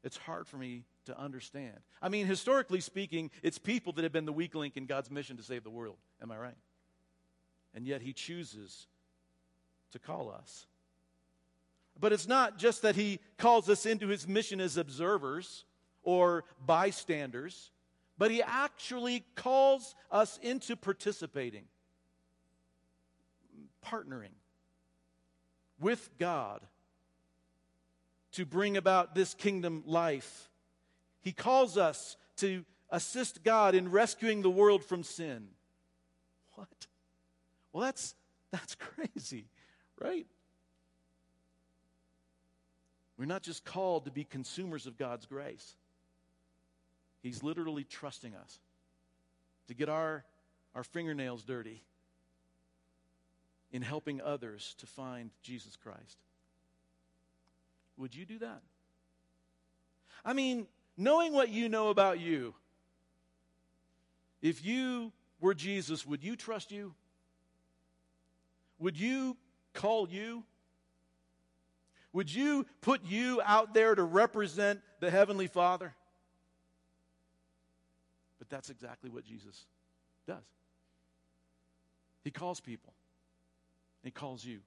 It's 0.04 0.18
hard 0.18 0.48
for 0.48 0.58
me 0.58 0.86
to 1.06 1.18
understand. 1.18 1.78
I 2.02 2.10
mean, 2.10 2.26
historically 2.26 2.82
speaking, 2.82 3.30
it's 3.44 3.60
people 3.60 3.94
that 3.94 4.02
have 4.04 4.12
been 4.12 4.26
the 4.26 4.34
weak 4.34 4.56
link 4.56 4.76
in 4.76 4.88
God's 4.88 5.12
mission 5.12 5.38
to 5.38 5.44
save 5.44 5.64
the 5.64 5.70
world. 5.70 5.98
Am 6.20 6.32
I 6.32 6.38
right? 6.38 6.58
And 7.76 7.86
yet 7.86 8.02
He 8.02 8.12
chooses 8.12 8.88
to 9.92 10.00
call 10.00 10.32
us. 10.32 10.68
But 12.00 12.14
it's 12.14 12.28
not 12.28 12.58
just 12.58 12.82
that 12.82 12.96
He 12.96 13.20
calls 13.38 13.70
us 13.70 13.86
into 13.86 14.08
His 14.08 14.28
mission 14.28 14.60
as 14.60 14.78
observers 14.78 15.66
or 16.04 16.44
bystanders 16.66 17.72
but 18.22 18.30
he 18.30 18.44
actually 18.44 19.24
calls 19.34 19.96
us 20.12 20.40
into 20.44 20.76
participating, 20.76 21.64
partnering 23.84 24.36
with 25.80 26.08
God 26.20 26.62
to 28.34 28.46
bring 28.46 28.78
about 28.78 29.16
this 29.16 29.34
kingdom 29.34 29.82
life. 29.88 30.52
He 31.22 31.32
calls 31.32 31.80
us 31.80 32.16
to 32.38 32.64
assist 32.92 33.44
God 33.44 33.74
in 33.74 33.90
rescuing 33.90 34.44
the 34.44 34.52
world 34.52 34.86
from 34.86 35.02
sin. 35.02 35.48
What? 36.54 36.68
Well, 37.74 37.86
that's 37.86 38.14
that's 38.52 38.76
crazy, 39.16 39.46
right? 40.02 40.26
We're 43.18 43.26
not 43.26 43.44
just 43.44 43.64
called 43.64 44.06
to 44.06 44.12
be 44.12 44.24
consumers 44.24 44.88
of 44.88 44.98
God's 44.98 45.26
grace. 45.26 45.76
He's 47.22 47.44
literally 47.44 47.84
trusting 47.84 48.34
us 48.34 48.60
to 49.68 49.76
get 49.76 49.90
our, 49.90 50.24
our 50.74 50.84
fingernails 50.84 51.44
dirty 51.44 51.84
in 53.72 53.84
helping 53.84 54.22
others 54.22 54.76
to 54.80 54.88
find 54.88 55.30
Jesus 55.44 55.76
Christ. 55.76 56.18
Would 57.98 58.16
you 58.16 58.26
do 58.26 58.40
that? 58.40 58.62
I 60.26 60.34
mean, 60.34 60.66
knowing 60.98 61.34
what 61.34 61.50
you 61.50 61.70
know 61.70 61.90
about 61.90 62.20
you, 62.20 62.56
if 64.42 64.66
you 64.66 65.12
were 65.40 65.54
Jesus, 65.54 66.06
would 66.06 66.24
you 66.24 66.36
trust 66.36 66.72
you? 66.72 66.96
Would 68.80 69.00
you 69.00 69.38
call 69.74 70.08
you? 70.10 70.44
Would 72.14 72.34
you 72.34 72.66
put 72.82 73.04
you 73.06 73.42
out 73.46 73.74
there 73.74 73.96
to 73.96 74.04
represent 74.04 74.82
the 75.00 75.10
Heavenly 75.10 75.48
Father? 75.48 75.94
But 78.40 78.50
that's 78.50 78.70
exactly 78.70 79.10
what 79.10 79.24
Jesus 79.24 79.66
does. 80.28 80.44
He 82.24 82.32
calls 82.32 82.60
people. 82.60 82.94
He 84.04 84.12
calls 84.12 84.44
you. 84.44 84.60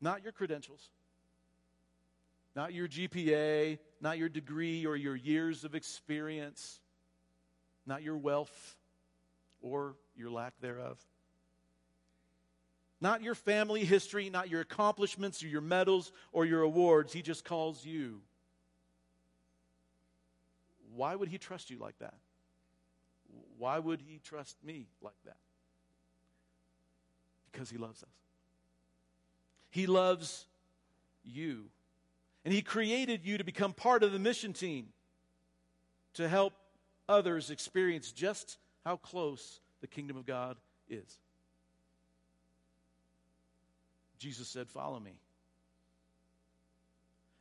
Not 0.00 0.22
your 0.22 0.32
credentials, 0.32 0.90
not 2.54 2.74
your 2.74 2.86
GPA, 2.86 3.78
not 4.00 4.18
your 4.18 4.28
degree 4.28 4.84
or 4.84 4.94
your 4.94 5.16
years 5.16 5.64
of 5.64 5.74
experience, 5.74 6.80
not 7.86 8.02
your 8.02 8.16
wealth 8.16 8.76
or 9.62 9.96
your 10.16 10.30
lack 10.30 10.52
thereof. 10.60 10.98
Not 13.00 13.22
your 13.22 13.34
family 13.34 13.84
history, 13.84 14.30
not 14.30 14.48
your 14.48 14.62
accomplishments 14.62 15.42
or 15.42 15.48
your 15.48 15.60
medals 15.60 16.12
or 16.32 16.44
your 16.44 16.62
awards. 16.62 17.12
He 17.12 17.22
just 17.22 17.44
calls 17.44 17.84
you. 17.84 18.20
Why 20.94 21.14
would 21.14 21.28
he 21.28 21.36
trust 21.36 21.70
you 21.70 21.78
like 21.78 21.98
that? 21.98 22.14
Why 23.58 23.78
would 23.78 24.00
he 24.00 24.18
trust 24.18 24.56
me 24.64 24.86
like 25.02 25.16
that? 25.24 25.36
Because 27.52 27.68
he 27.68 27.76
loves 27.76 28.02
us. 28.02 28.08
He 29.70 29.86
loves 29.86 30.46
you. 31.22 31.66
And 32.44 32.54
he 32.54 32.62
created 32.62 33.24
you 33.24 33.38
to 33.38 33.44
become 33.44 33.72
part 33.72 34.02
of 34.02 34.12
the 34.12 34.18
mission 34.18 34.52
team 34.52 34.88
to 36.14 36.28
help 36.28 36.54
others 37.08 37.50
experience 37.50 38.12
just 38.12 38.58
how 38.84 38.96
close 38.96 39.60
the 39.80 39.86
kingdom 39.86 40.16
of 40.16 40.24
God 40.24 40.56
is. 40.88 41.18
Jesus 44.18 44.48
said, 44.48 44.68
Follow 44.68 45.00
me. 45.00 45.20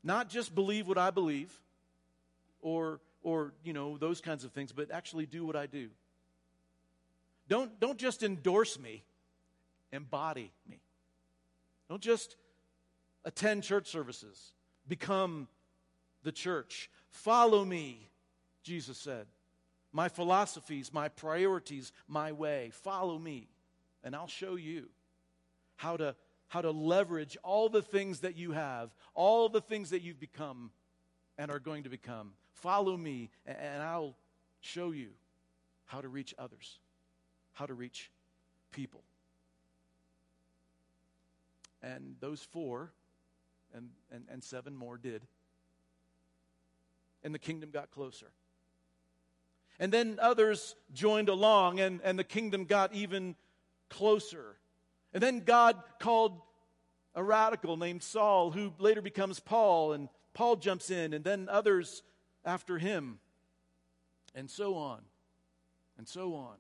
Not 0.04 0.30
just 0.30 0.54
believe 0.54 0.88
what 0.88 0.98
I 0.98 1.10
believe 1.10 1.52
or, 2.62 3.00
or 3.24 3.54
you 3.64 3.74
know, 3.74 3.98
those 3.98 4.22
kinds 4.22 4.44
of 4.44 4.52
things, 4.52 4.72
but 4.72 4.92
actually 4.92 5.26
do 5.26 5.46
what 5.46 5.56
I 5.56 5.66
do. 5.66 5.90
Don't, 7.48 7.80
don't 7.80 7.98
just 7.98 8.24
endorse 8.24 8.80
me, 8.80 9.04
embody 9.92 10.52
me. 10.70 10.80
Don't 11.90 12.02
just 12.02 12.36
attend 13.24 13.64
church 13.64 13.88
services, 13.88 14.54
become 14.88 15.48
the 16.24 16.32
church. 16.32 16.90
Follow 17.10 17.64
me, 17.64 18.10
Jesus 18.64 18.98
said. 18.98 19.28
My 19.92 20.10
philosophies, 20.10 20.92
my 20.92 21.08
priorities, 21.08 21.92
my 22.08 22.32
way. 22.32 22.72
Follow 22.74 23.18
me, 23.18 23.48
and 24.04 24.16
I'll 24.16 24.28
show 24.28 24.56
you 24.56 24.90
how 25.78 25.98
to, 25.98 26.16
how 26.56 26.62
to 26.62 26.72
leverage 26.72 27.36
all 27.44 27.68
the 27.68 27.82
things 27.82 28.22
that 28.22 28.38
you 28.38 28.54
have, 28.54 28.90
all 29.14 29.50
the 29.50 29.60
things 29.60 29.90
that 29.90 30.02
you've 30.02 30.22
become 30.22 30.72
and 31.38 31.52
are 31.52 31.60
going 31.60 31.84
to 31.84 31.90
become. 31.90 32.32
Follow 32.54 32.96
me, 32.96 33.30
and 33.46 33.84
I'll 33.84 34.16
show 34.62 34.92
you 34.92 35.10
how 35.84 36.00
to 36.00 36.08
reach 36.08 36.34
others, 36.40 36.80
how 37.52 37.66
to 37.66 37.74
reach 37.74 38.10
people. 38.72 39.04
And 41.84 42.16
those 42.22 42.42
four 42.42 42.94
and, 43.74 43.90
and, 44.10 44.24
and 44.32 44.42
seven 44.42 44.78
more 44.78 44.98
did. 44.98 45.24
And 47.22 47.36
the 47.36 47.40
kingdom 47.40 47.70
got 47.70 47.92
closer. 47.92 48.28
And 49.78 49.92
then 49.92 50.20
others 50.22 50.78
joined 50.94 51.28
along, 51.28 51.82
and, 51.82 52.00
and 52.02 52.18
the 52.18 52.24
kingdom 52.24 52.64
got 52.64 52.94
even 52.94 53.36
closer. 53.90 54.56
And 55.16 55.24
then 55.24 55.40
God 55.40 55.82
called 55.98 56.42
a 57.16 57.24
radical 57.24 57.78
named 57.78 58.04
Saul, 58.04 58.52
who 58.52 58.74
later 58.80 59.02
becomes 59.02 59.40
Paul, 59.40 59.94
and 59.94 60.10
Paul 60.34 60.58
jumps 60.58 60.92
in, 60.92 61.14
and 61.14 61.24
then 61.24 61.48
others 61.50 62.04
after 62.44 62.78
him, 62.78 63.20
and 64.36 64.50
so 64.50 64.76
on, 64.76 65.00
and 65.98 66.06
so 66.06 66.36
on, 66.36 66.58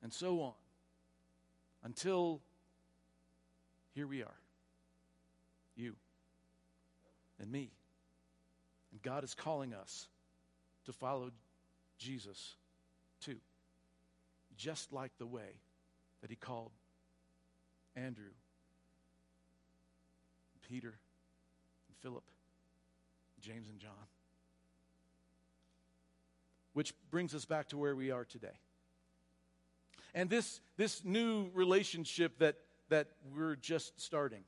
and 0.00 0.12
so 0.12 0.40
on, 0.40 0.52
until 1.82 2.40
here 3.96 4.06
we 4.06 4.22
are. 4.22 4.38
You 5.74 5.96
and 7.40 7.50
me. 7.50 7.72
And 8.92 9.02
God 9.02 9.24
is 9.24 9.34
calling 9.34 9.74
us 9.74 10.06
to 10.86 10.92
follow 10.92 11.32
Jesus 11.98 12.54
too. 13.20 13.38
Just 14.56 14.92
like 14.92 15.10
the 15.18 15.26
way 15.26 15.58
that 16.20 16.30
He 16.30 16.36
called 16.36 16.70
Andrew, 18.04 18.32
Peter, 20.68 20.88
and 21.88 21.96
Philip, 22.00 22.24
James, 23.40 23.68
and 23.68 23.78
John. 23.78 23.92
Which 26.74 26.94
brings 27.10 27.34
us 27.34 27.44
back 27.44 27.68
to 27.68 27.78
where 27.78 27.96
we 27.96 28.10
are 28.10 28.24
today. 28.24 28.58
And 30.14 30.30
this, 30.30 30.60
this 30.76 31.04
new 31.04 31.50
relationship 31.54 32.38
that 32.38 32.56
that 32.88 33.08
we're 33.34 33.56
just 33.56 34.00
starting. 34.00 34.44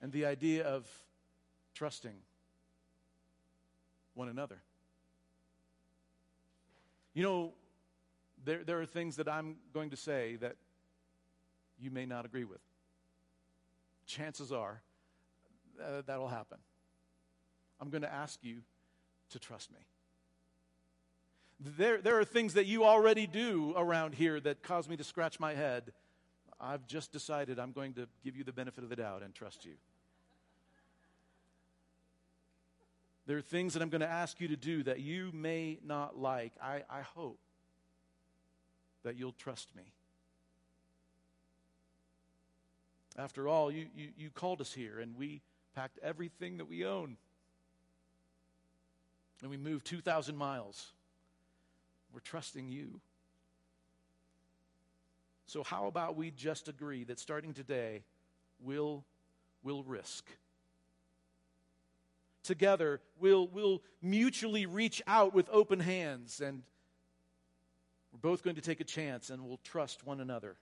And 0.00 0.12
the 0.12 0.26
idea 0.26 0.64
of 0.64 0.86
trusting 1.74 2.16
one 4.14 4.28
another. 4.28 4.62
You 7.14 7.22
know, 7.22 7.54
there, 8.44 8.62
there 8.64 8.80
are 8.80 8.86
things 8.86 9.16
that 9.16 9.28
I'm 9.28 9.56
going 9.72 9.90
to 9.90 9.96
say 9.96 10.36
that 10.36 10.56
you 11.78 11.90
may 11.90 12.06
not 12.06 12.24
agree 12.24 12.44
with. 12.44 12.60
Chances 14.06 14.52
are 14.52 14.82
uh, 15.82 16.02
that'll 16.06 16.28
happen. 16.28 16.58
I'm 17.80 17.90
going 17.90 18.02
to 18.02 18.12
ask 18.12 18.38
you 18.42 18.58
to 19.30 19.38
trust 19.38 19.70
me. 19.70 19.80
There, 21.58 21.98
there 22.00 22.18
are 22.18 22.24
things 22.24 22.54
that 22.54 22.66
you 22.66 22.84
already 22.84 23.26
do 23.26 23.74
around 23.76 24.14
here 24.14 24.40
that 24.40 24.62
cause 24.62 24.88
me 24.88 24.96
to 24.96 25.04
scratch 25.04 25.40
my 25.40 25.54
head 25.54 25.92
I've 26.60 26.86
just 26.86 27.12
decided 27.12 27.58
I'm 27.58 27.72
going 27.72 27.92
to 27.94 28.08
give 28.24 28.36
you 28.36 28.44
the 28.44 28.52
benefit 28.52 28.82
of 28.82 28.90
the 28.90 28.96
doubt 28.96 29.22
and 29.22 29.34
trust 29.34 29.64
you. 29.64 29.74
There 33.26 33.36
are 33.36 33.42
things 33.42 33.74
that 33.74 33.82
I'm 33.82 33.88
going 33.88 34.02
to 34.02 34.08
ask 34.08 34.40
you 34.40 34.48
to 34.48 34.56
do 34.56 34.82
that 34.84 35.00
you 35.00 35.30
may 35.32 35.78
not 35.84 36.16
like. 36.16 36.52
I, 36.62 36.84
I 36.88 37.02
hope 37.02 37.38
that 39.02 39.16
you'll 39.16 39.32
trust 39.32 39.74
me. 39.76 39.82
After 43.18 43.48
all, 43.48 43.70
you, 43.70 43.86
you, 43.96 44.08
you 44.16 44.30
called 44.30 44.60
us 44.60 44.72
here 44.72 44.98
and 45.00 45.16
we 45.16 45.40
packed 45.74 45.98
everything 46.02 46.58
that 46.58 46.68
we 46.68 46.84
own. 46.84 47.16
And 49.42 49.50
we 49.50 49.56
moved 49.56 49.86
2,000 49.86 50.36
miles. 50.36 50.92
We're 52.12 52.20
trusting 52.20 52.68
you. 52.68 53.00
So, 55.46 55.62
how 55.62 55.86
about 55.86 56.16
we 56.16 56.30
just 56.30 56.68
agree 56.68 57.04
that 57.04 57.20
starting 57.20 57.54
today, 57.54 58.02
we'll, 58.60 59.04
we'll 59.62 59.84
risk? 59.84 60.26
Together, 62.42 63.00
we'll, 63.20 63.46
we'll 63.48 63.82
mutually 64.02 64.66
reach 64.66 65.02
out 65.06 65.34
with 65.34 65.48
open 65.52 65.78
hands, 65.78 66.40
and 66.40 66.62
we're 68.12 68.30
both 68.30 68.42
going 68.42 68.56
to 68.56 68.62
take 68.62 68.80
a 68.80 68.84
chance 68.84 69.30
and 69.30 69.44
we'll 69.44 69.60
trust 69.62 70.06
one 70.06 70.20
another. 70.20 70.56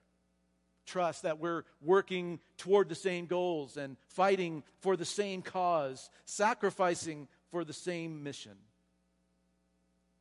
Trust 0.85 1.23
that 1.23 1.39
we're 1.39 1.63
working 1.81 2.39
toward 2.57 2.89
the 2.89 2.95
same 2.95 3.25
goals 3.25 3.77
and 3.77 3.97
fighting 4.07 4.63
for 4.79 4.95
the 4.95 5.05
same 5.05 5.41
cause, 5.41 6.09
sacrificing 6.25 7.27
for 7.51 7.63
the 7.63 7.73
same 7.73 8.23
mission. 8.23 8.55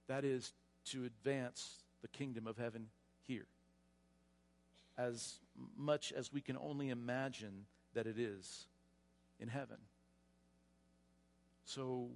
That 0.09 0.25
is 0.25 0.53
to 0.87 1.05
advance 1.05 1.83
the 2.03 2.09
kingdom 2.09 2.47
of 2.47 2.57
heaven 2.57 2.89
here 3.27 3.47
as 4.97 5.39
much 5.77 6.13
as 6.13 6.33
we 6.33 6.41
can 6.41 6.57
only 6.57 6.91
imagine 6.91 7.67
that 7.95 8.07
it 8.07 8.19
is 8.19 8.67
in 9.41 9.49
heaven. 9.49 9.79
So 11.65 12.09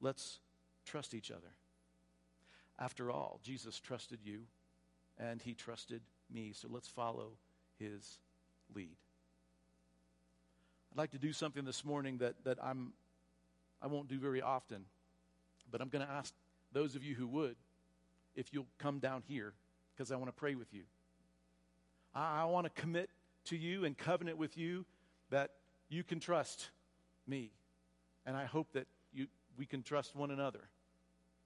let's 0.00 0.38
trust 0.84 1.14
each 1.14 1.30
other. 1.30 1.52
After 2.78 3.10
all, 3.10 3.40
Jesus 3.42 3.78
trusted 3.78 4.20
you 4.24 4.42
and 5.18 5.42
he 5.42 5.54
trusted 5.54 6.00
me, 6.32 6.52
so 6.54 6.68
let's 6.70 6.88
follow 6.88 7.32
his 7.80 8.18
lead. 8.74 8.96
I'd 10.92 10.98
like 10.98 11.10
to 11.12 11.18
do 11.18 11.32
something 11.32 11.64
this 11.64 11.84
morning 11.84 12.18
that, 12.18 12.34
that 12.44 12.58
I'm, 12.62 12.92
I 13.82 13.86
won't 13.86 14.08
do 14.08 14.18
very 14.18 14.42
often, 14.42 14.84
but 15.70 15.80
I'm 15.80 15.88
going 15.88 16.06
to 16.06 16.12
ask 16.12 16.32
those 16.72 16.94
of 16.94 17.02
you 17.02 17.14
who 17.14 17.26
would 17.28 17.56
if 18.36 18.52
you'll 18.52 18.66
come 18.78 18.98
down 18.98 19.22
here 19.26 19.52
because 19.94 20.12
I 20.12 20.16
want 20.16 20.28
to 20.28 20.32
pray 20.32 20.54
with 20.54 20.72
you. 20.72 20.82
I, 22.14 22.42
I 22.42 22.44
want 22.44 22.72
to 22.72 22.80
commit 22.80 23.10
to 23.46 23.56
you 23.56 23.84
and 23.84 23.96
covenant 23.96 24.36
with 24.36 24.56
you 24.56 24.84
that 25.30 25.50
you 25.88 26.04
can 26.04 26.20
trust 26.20 26.70
me. 27.26 27.50
And 28.26 28.36
I 28.36 28.44
hope 28.44 28.72
that 28.72 28.86
you, 29.12 29.26
we 29.56 29.66
can 29.66 29.82
trust 29.82 30.14
one 30.14 30.30
another. 30.30 30.60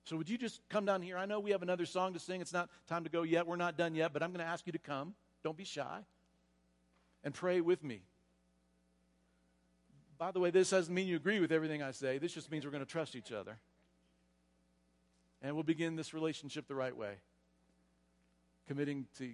So, 0.04 0.16
would 0.16 0.28
you 0.28 0.36
just 0.36 0.60
come 0.68 0.84
down 0.84 1.00
here? 1.00 1.16
I 1.16 1.24
know 1.24 1.40
we 1.40 1.52
have 1.52 1.62
another 1.62 1.86
song 1.86 2.12
to 2.12 2.18
sing. 2.18 2.42
It's 2.42 2.52
not 2.52 2.68
time 2.86 3.04
to 3.04 3.10
go 3.10 3.22
yet. 3.22 3.46
We're 3.46 3.56
not 3.56 3.78
done 3.78 3.94
yet, 3.94 4.12
but 4.12 4.22
I'm 4.22 4.30
going 4.30 4.44
to 4.44 4.50
ask 4.50 4.66
you 4.66 4.72
to 4.72 4.78
come. 4.78 5.14
Don't 5.42 5.56
be 5.56 5.64
shy. 5.64 6.00
And 7.24 7.34
pray 7.34 7.60
with 7.60 7.82
me. 7.82 8.02
By 10.18 10.30
the 10.30 10.38
way, 10.38 10.50
this 10.50 10.70
doesn't 10.70 10.94
mean 10.94 11.08
you 11.08 11.16
agree 11.16 11.40
with 11.40 11.50
everything 11.50 11.82
I 11.82 11.90
say. 11.90 12.18
This 12.18 12.32
just 12.32 12.50
means 12.50 12.64
we're 12.64 12.70
going 12.70 12.84
to 12.84 12.90
trust 12.90 13.16
each 13.16 13.32
other. 13.32 13.58
And 15.42 15.54
we'll 15.54 15.64
begin 15.64 15.96
this 15.96 16.14
relationship 16.14 16.68
the 16.68 16.74
right 16.74 16.96
way. 16.96 17.16
committing 18.66 19.06
to 19.18 19.32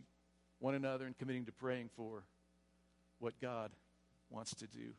one 0.59 0.75
another 0.75 1.07
and 1.07 1.17
committing 1.17 1.45
to 1.47 1.53
praying 1.53 1.91
for 1.97 2.23
what 3.19 3.39
God 3.41 3.71
wants 4.29 4.55
to 4.57 4.67
do. 4.67 4.95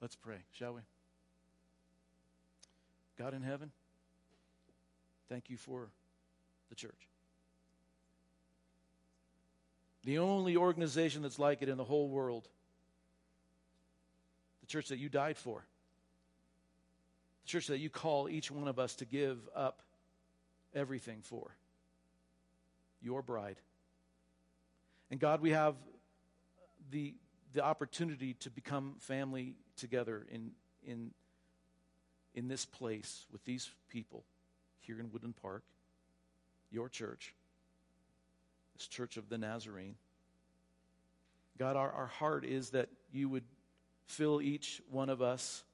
Let's 0.00 0.16
pray, 0.16 0.38
shall 0.52 0.74
we? 0.74 0.80
God 3.18 3.34
in 3.34 3.42
heaven, 3.42 3.70
thank 5.28 5.48
you 5.48 5.56
for 5.56 5.90
the 6.70 6.74
church. 6.74 7.11
The 10.04 10.18
only 10.18 10.56
organization 10.56 11.22
that's 11.22 11.38
like 11.38 11.62
it 11.62 11.68
in 11.68 11.76
the 11.76 11.84
whole 11.84 12.08
world. 12.08 12.48
The 14.60 14.66
church 14.66 14.88
that 14.88 14.98
you 14.98 15.08
died 15.08 15.36
for. 15.36 15.64
The 17.44 17.48
church 17.48 17.68
that 17.68 17.78
you 17.78 17.90
call 17.90 18.28
each 18.28 18.50
one 18.50 18.68
of 18.68 18.78
us 18.78 18.96
to 18.96 19.04
give 19.04 19.38
up 19.54 19.82
everything 20.74 21.20
for. 21.22 21.54
Your 23.00 23.22
bride. 23.22 23.56
And 25.10 25.20
God, 25.20 25.40
we 25.40 25.50
have 25.50 25.74
the, 26.90 27.14
the 27.52 27.62
opportunity 27.62 28.34
to 28.34 28.50
become 28.50 28.96
family 28.98 29.56
together 29.76 30.26
in, 30.30 30.52
in, 30.86 31.10
in 32.34 32.48
this 32.48 32.64
place 32.64 33.26
with 33.30 33.44
these 33.44 33.70
people 33.88 34.24
here 34.80 34.98
in 34.98 35.10
Woodland 35.12 35.36
Park, 35.36 35.62
your 36.70 36.88
church, 36.88 37.34
this 38.76 38.86
church 38.86 39.16
of 39.16 39.28
the 39.28 39.38
Nazarene. 39.38 39.96
God, 41.58 41.76
our, 41.76 41.90
our 41.90 42.06
heart 42.06 42.44
is 42.44 42.70
that 42.70 42.88
you 43.12 43.28
would 43.28 43.44
fill 44.06 44.40
each 44.40 44.82
one 44.90 45.08
of 45.08 45.22
us 45.22 45.64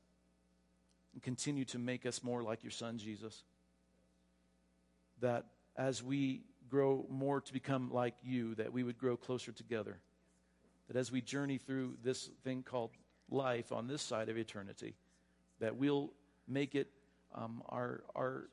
and 1.15 1.23
continue 1.23 1.65
to 1.67 1.79
make 1.79 2.07
us 2.07 2.23
more 2.23 2.43
like 2.43 2.63
your 2.63 2.71
son, 2.71 2.99
Jesus. 2.99 3.43
That 5.21 5.47
as 5.77 6.03
we 6.03 6.43
grow 6.69 7.07
more 7.09 7.41
to 7.41 7.53
become 7.53 7.91
like 7.93 8.15
you, 8.23 8.55
that 8.57 8.73
we 8.73 8.83
would 8.83 8.99
grow 8.99 9.17
closer 9.17 9.53
together. 9.53 9.99
That 10.89 10.97
as 10.97 11.11
we 11.11 11.21
journey 11.21 11.59
through 11.59 11.97
this 12.03 12.31
thing 12.45 12.63
called 12.63 12.91
life 13.31 13.73
on 13.73 13.87
this 13.87 14.03
side 14.03 14.29
of 14.29 14.37
eternity, 14.37 14.95
that 15.61 15.77
we'll 15.77 16.11
make 16.47 16.75
it 16.75 16.89
um, 17.35 17.63
our, 17.69 18.03
our, 18.15 18.49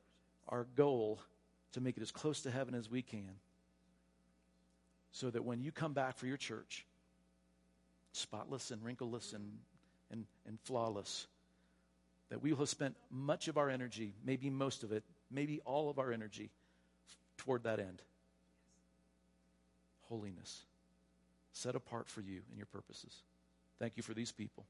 our 0.48 0.66
goal 0.76 1.20
to 1.74 1.82
make 1.82 1.98
it 1.98 2.02
as 2.02 2.12
close 2.12 2.42
to 2.42 2.52
heaven 2.52 2.74
as 2.74 2.90
we 2.90 3.02
can. 3.02 3.32
So 5.16 5.30
that 5.30 5.46
when 5.46 5.62
you 5.62 5.72
come 5.72 5.94
back 5.94 6.18
for 6.18 6.28
your 6.28 6.36
church, 6.36 6.86
spotless 8.12 8.72
and 8.72 8.84
wrinkleless 8.84 9.32
and, 9.32 9.50
and, 10.12 10.26
and 10.46 10.60
flawless, 10.60 11.28
that 12.28 12.44
we 12.44 12.52
will 12.52 12.60
have 12.60 12.68
spent 12.68 12.98
much 13.10 13.48
of 13.48 13.58
our 13.58 13.70
energy, 13.70 14.14
maybe 14.26 14.50
most 14.50 14.84
of 14.84 14.92
it, 14.92 15.06
maybe 15.32 15.62
all 15.64 15.90
of 15.90 16.00
our 16.00 16.12
energy 16.12 16.50
toward 17.38 17.64
that 17.64 17.80
end. 17.80 18.02
Holiness, 20.10 20.66
set 21.54 21.76
apart 21.76 22.10
for 22.10 22.20
you 22.20 22.42
and 22.50 22.58
your 22.58 22.66
purposes. 22.66 23.24
Thank 23.80 23.94
you 23.96 24.04
for 24.04 24.14
these 24.14 24.34
people 24.34 24.66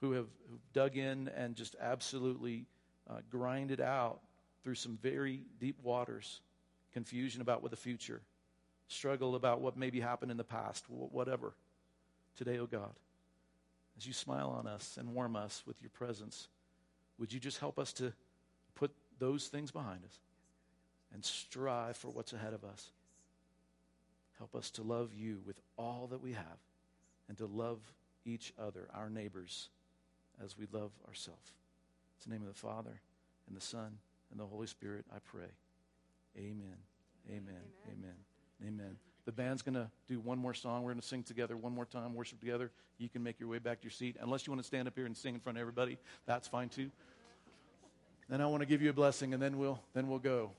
who 0.00 0.12
have 0.12 0.28
dug 0.72 0.96
in 0.96 1.28
and 1.36 1.56
just 1.56 1.76
absolutely 1.78 2.64
uh, 3.06 3.18
grinded 3.30 3.82
out 3.82 4.20
through 4.64 4.76
some 4.76 4.98
very 5.02 5.42
deep 5.60 5.76
waters, 5.82 6.40
confusion 6.94 7.42
about 7.42 7.60
what 7.60 7.70
the 7.70 7.76
future, 7.76 8.22
struggle 8.90 9.36
about 9.36 9.60
what 9.60 9.76
maybe 9.76 10.00
happened 10.00 10.30
in 10.30 10.36
the 10.36 10.44
past, 10.44 10.84
whatever. 10.88 11.54
Today, 12.36 12.58
oh 12.58 12.66
God, 12.66 12.92
as 13.96 14.06
you 14.06 14.12
smile 14.12 14.50
on 14.50 14.66
us 14.66 14.96
and 14.98 15.14
warm 15.14 15.36
us 15.36 15.62
with 15.66 15.80
your 15.80 15.90
presence, 15.90 16.48
would 17.18 17.32
you 17.32 17.38
just 17.38 17.58
help 17.58 17.78
us 17.78 17.92
to 17.94 18.12
put 18.74 18.90
those 19.18 19.46
things 19.46 19.70
behind 19.70 20.04
us 20.04 20.18
and 21.12 21.24
strive 21.24 21.96
for 21.96 22.08
what's 22.08 22.32
ahead 22.32 22.52
of 22.52 22.64
us? 22.64 22.90
Help 24.38 24.54
us 24.56 24.70
to 24.70 24.82
love 24.82 25.12
you 25.14 25.40
with 25.46 25.60
all 25.76 26.08
that 26.10 26.22
we 26.22 26.32
have 26.32 26.58
and 27.28 27.36
to 27.38 27.46
love 27.46 27.78
each 28.24 28.52
other, 28.58 28.88
our 28.94 29.10
neighbors, 29.10 29.68
as 30.42 30.56
we 30.58 30.66
love 30.72 30.90
ourselves. 31.06 31.52
In 32.24 32.30
the 32.30 32.38
name 32.38 32.46
of 32.46 32.52
the 32.52 32.58
Father 32.58 33.00
and 33.46 33.56
the 33.56 33.60
Son 33.60 33.98
and 34.30 34.40
the 34.40 34.46
Holy 34.46 34.66
Spirit, 34.66 35.04
I 35.14 35.18
pray. 35.18 35.52
Amen. 36.36 36.76
Amen. 37.28 37.62
Amen. 37.86 38.29
Amen. 38.66 38.96
The 39.26 39.32
band's 39.32 39.62
going 39.62 39.74
to 39.74 39.88
do 40.08 40.18
one 40.18 40.38
more 40.38 40.54
song. 40.54 40.82
We're 40.82 40.90
going 40.90 41.00
to 41.00 41.06
sing 41.06 41.22
together 41.22 41.56
one 41.56 41.74
more 41.74 41.84
time, 41.84 42.14
worship 42.14 42.40
together. 42.40 42.70
You 42.98 43.08
can 43.08 43.22
make 43.22 43.38
your 43.38 43.48
way 43.48 43.58
back 43.58 43.80
to 43.80 43.84
your 43.84 43.90
seat. 43.90 44.16
Unless 44.20 44.46
you 44.46 44.52
want 44.52 44.62
to 44.62 44.66
stand 44.66 44.88
up 44.88 44.94
here 44.96 45.06
and 45.06 45.16
sing 45.16 45.34
in 45.34 45.40
front 45.40 45.56
of 45.58 45.60
everybody, 45.60 45.98
that's 46.26 46.48
fine 46.48 46.68
too. 46.68 46.90
Then 48.28 48.40
I 48.40 48.46
want 48.46 48.60
to 48.60 48.66
give 48.66 48.82
you 48.82 48.90
a 48.90 48.92
blessing, 48.92 49.34
and 49.34 49.42
then 49.42 49.58
we'll 49.58 49.80
then 49.94 50.08
we'll 50.08 50.18
go. 50.18 50.52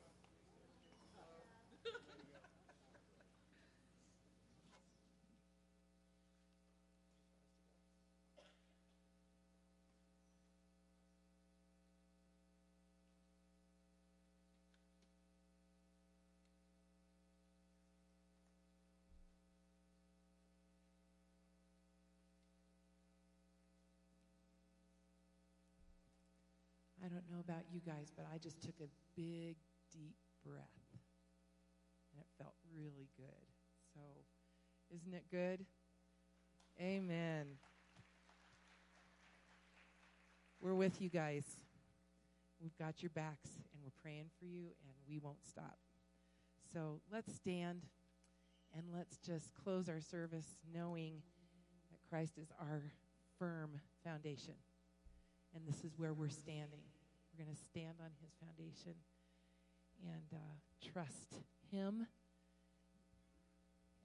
I 27.04 27.08
don't 27.08 27.31
about 27.42 27.64
you 27.72 27.82
guys, 27.86 28.12
but 28.16 28.26
I 28.34 28.38
just 28.38 28.62
took 28.62 28.76
a 28.80 28.88
big, 29.16 29.56
deep 29.92 30.16
breath. 30.46 30.64
And 32.14 32.22
it 32.22 32.28
felt 32.38 32.54
really 32.74 33.10
good. 33.18 33.46
So, 33.94 34.02
isn't 34.96 35.14
it 35.14 35.26
good? 35.32 35.66
Amen. 36.80 37.46
We're 40.62 40.76
with 40.76 41.02
you 41.02 41.10
guys. 41.10 41.44
We've 42.62 42.78
got 42.78 43.02
your 43.02 43.10
backs, 43.10 43.50
and 43.74 43.84
we're 43.84 43.92
praying 44.02 44.30
for 44.40 44.46
you, 44.46 44.68
and 44.86 44.94
we 45.10 45.18
won't 45.18 45.44
stop. 45.46 45.78
So, 46.74 47.02
let's 47.12 47.34
stand 47.36 47.82
and 48.76 48.84
let's 48.96 49.18
just 49.18 49.54
close 49.54 49.90
our 49.90 50.00
service 50.00 50.58
knowing 50.74 51.16
that 51.90 52.00
Christ 52.10 52.38
is 52.38 52.48
our 52.60 52.84
firm 53.38 53.72
foundation. 54.04 54.54
And 55.54 55.64
this 55.68 55.84
is 55.84 55.98
where 55.98 56.14
we're 56.14 56.30
standing. 56.30 56.84
Going 57.42 57.56
to 57.56 57.64
stand 57.64 57.96
on 58.00 58.12
his 58.22 58.30
foundation 58.38 58.94
and 60.06 60.30
uh, 60.32 60.92
trust 60.94 61.42
him 61.72 62.06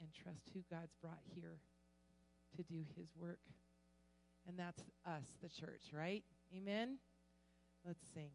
and 0.01 0.09
trust 0.15 0.49
who 0.55 0.61
God's 0.71 0.95
brought 1.03 1.21
here 1.35 1.59
to 2.57 2.63
do 2.63 2.81
his 2.97 3.09
work. 3.21 3.41
And 4.49 4.59
that's 4.59 4.83
us, 5.07 5.27
the 5.43 5.51
church, 5.51 5.83
right? 5.93 6.25
Amen? 6.57 6.97
Let's 7.85 8.07
sing. 8.15 8.31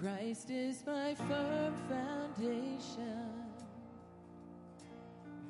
Christ 0.00 0.50
is 0.50 0.84
my 0.86 1.12
firm 1.12 1.74
foundation, 1.88 3.32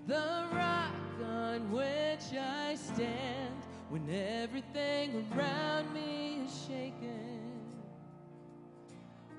the 0.07 0.47
rock 0.55 0.95
on 1.23 1.71
which 1.71 2.33
I 2.33 2.75
stand 2.75 3.61
when 3.91 4.09
everything 4.09 5.27
around 5.37 5.93
me 5.93 6.41
is 6.47 6.65
shaken. 6.67 7.41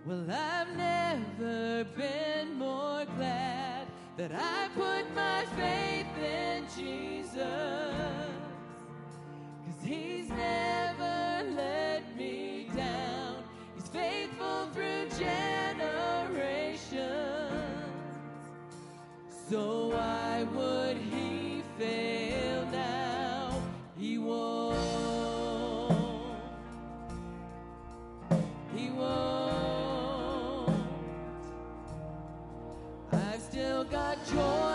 Well, 0.06 0.28
I've 0.30 0.78
never 0.78 1.86
been 1.98 2.54
more 2.60 3.06
glad 3.18 3.88
that 4.16 4.32
I 4.32 4.68
put 4.76 5.12
my 5.16 5.44
faith 5.58 6.24
in 6.24 6.66
Jesus, 6.78 7.42
cause 9.66 9.84
He's 9.84 10.30
never 10.30 11.50
let 11.56 12.16
me 12.16 12.39
faithful 13.92 14.68
through 14.74 15.10
generations. 15.18 15.90
So 19.50 19.88
why 19.88 20.46
would 20.54 20.98
he 20.98 21.64
fail 21.78 22.66
now? 22.72 23.62
He 23.98 24.18
won't. 24.18 24.78
He 28.76 28.90
won't. 28.92 30.70
I've 33.12 33.42
still 33.42 33.84
got 33.86 34.18
joy 34.28 34.69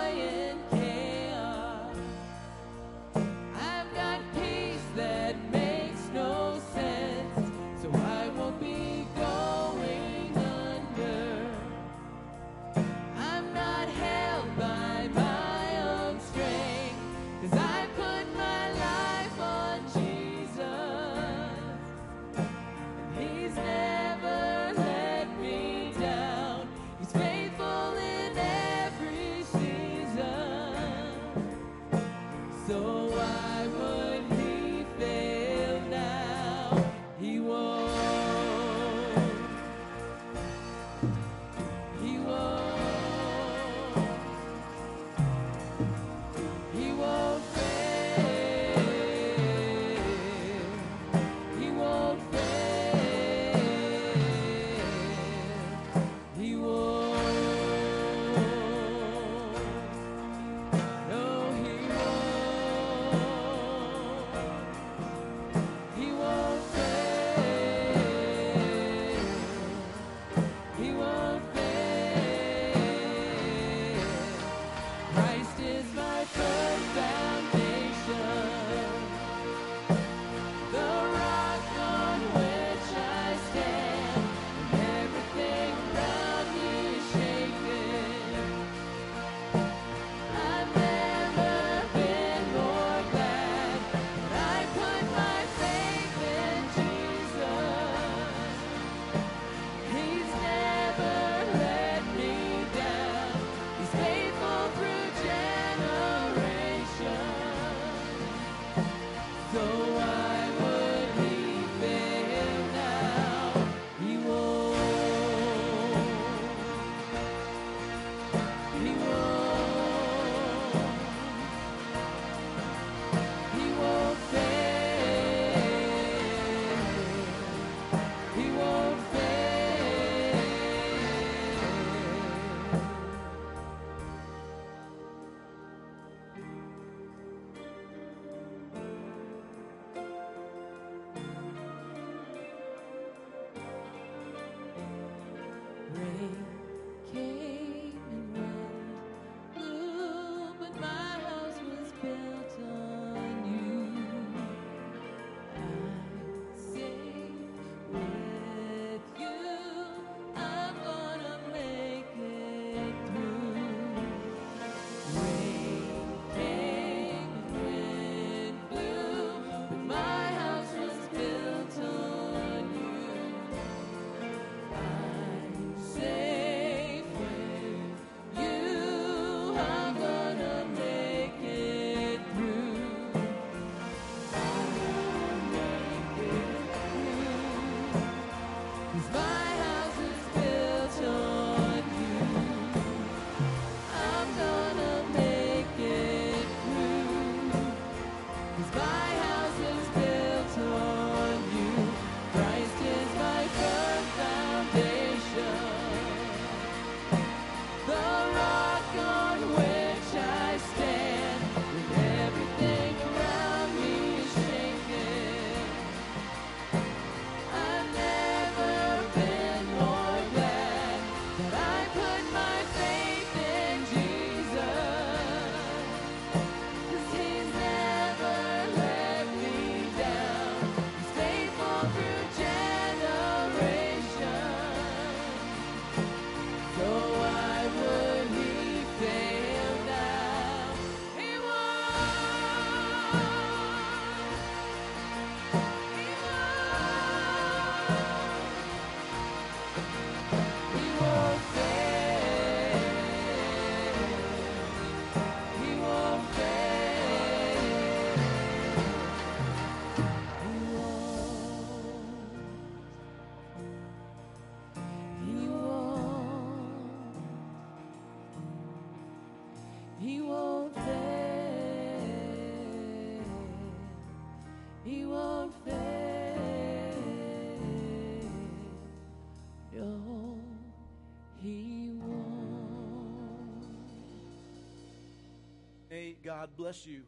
bless 286.65 286.87
you. 286.87 287.03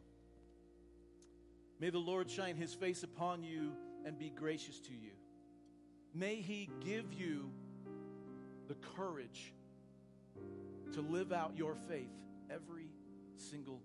May 1.79 1.89
the 1.89 1.97
Lord 1.97 2.29
shine 2.29 2.55
his 2.55 2.75
face 2.75 3.01
upon 3.01 3.43
you 3.43 3.71
and 4.05 4.15
be 4.15 4.29
gracious 4.29 4.79
to 4.81 4.91
you. 4.91 5.13
May 6.13 6.35
he 6.35 6.69
give 6.85 7.11
you 7.11 7.49
the 8.67 8.75
courage 8.95 9.55
to 10.93 11.01
live 11.01 11.33
out 11.33 11.53
your 11.57 11.73
faith 11.73 12.13
every 12.51 12.91
single 13.35 13.81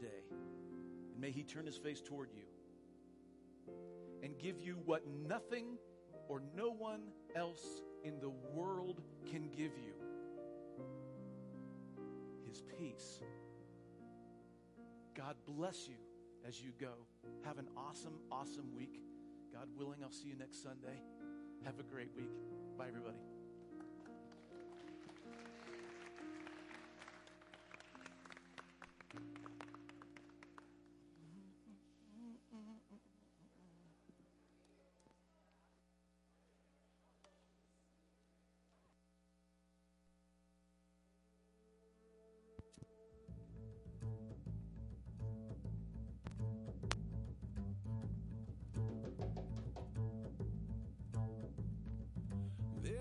day. 0.00 0.22
And 0.30 1.20
may 1.20 1.32
he 1.32 1.42
turn 1.42 1.66
his 1.66 1.76
face 1.76 2.00
toward 2.00 2.30
you 2.32 3.74
and 4.22 4.38
give 4.38 4.60
you 4.60 4.76
what 4.84 5.02
nothing 5.28 5.78
or 6.28 6.44
no 6.56 6.70
one 6.70 7.00
else 7.34 7.82
in 8.04 8.20
the 8.20 8.30
world 8.54 9.00
can 9.28 9.48
give 9.48 9.72
you 9.76 9.94
his 12.48 12.62
peace. 12.78 13.18
God 15.18 15.34
bless 15.48 15.88
you 15.88 15.96
as 16.46 16.62
you 16.62 16.70
go. 16.80 16.92
Have 17.44 17.58
an 17.58 17.66
awesome, 17.76 18.20
awesome 18.30 18.72
week. 18.76 19.00
God 19.52 19.66
willing, 19.76 19.98
I'll 20.04 20.12
see 20.12 20.28
you 20.28 20.36
next 20.36 20.62
Sunday. 20.62 21.02
Have 21.64 21.80
a 21.80 21.82
great 21.82 22.10
week. 22.16 22.30
Bye, 22.78 22.86
everybody. 22.86 23.18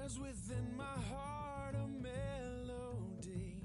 There's 0.07 0.19
within 0.19 0.77
my 0.77 0.85
heart 1.11 1.75
a 1.75 1.85
melody. 2.01 3.61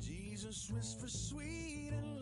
Jesus 0.00 0.70
whispers 0.70 1.28
sweet 1.28 1.90
and 1.92 2.21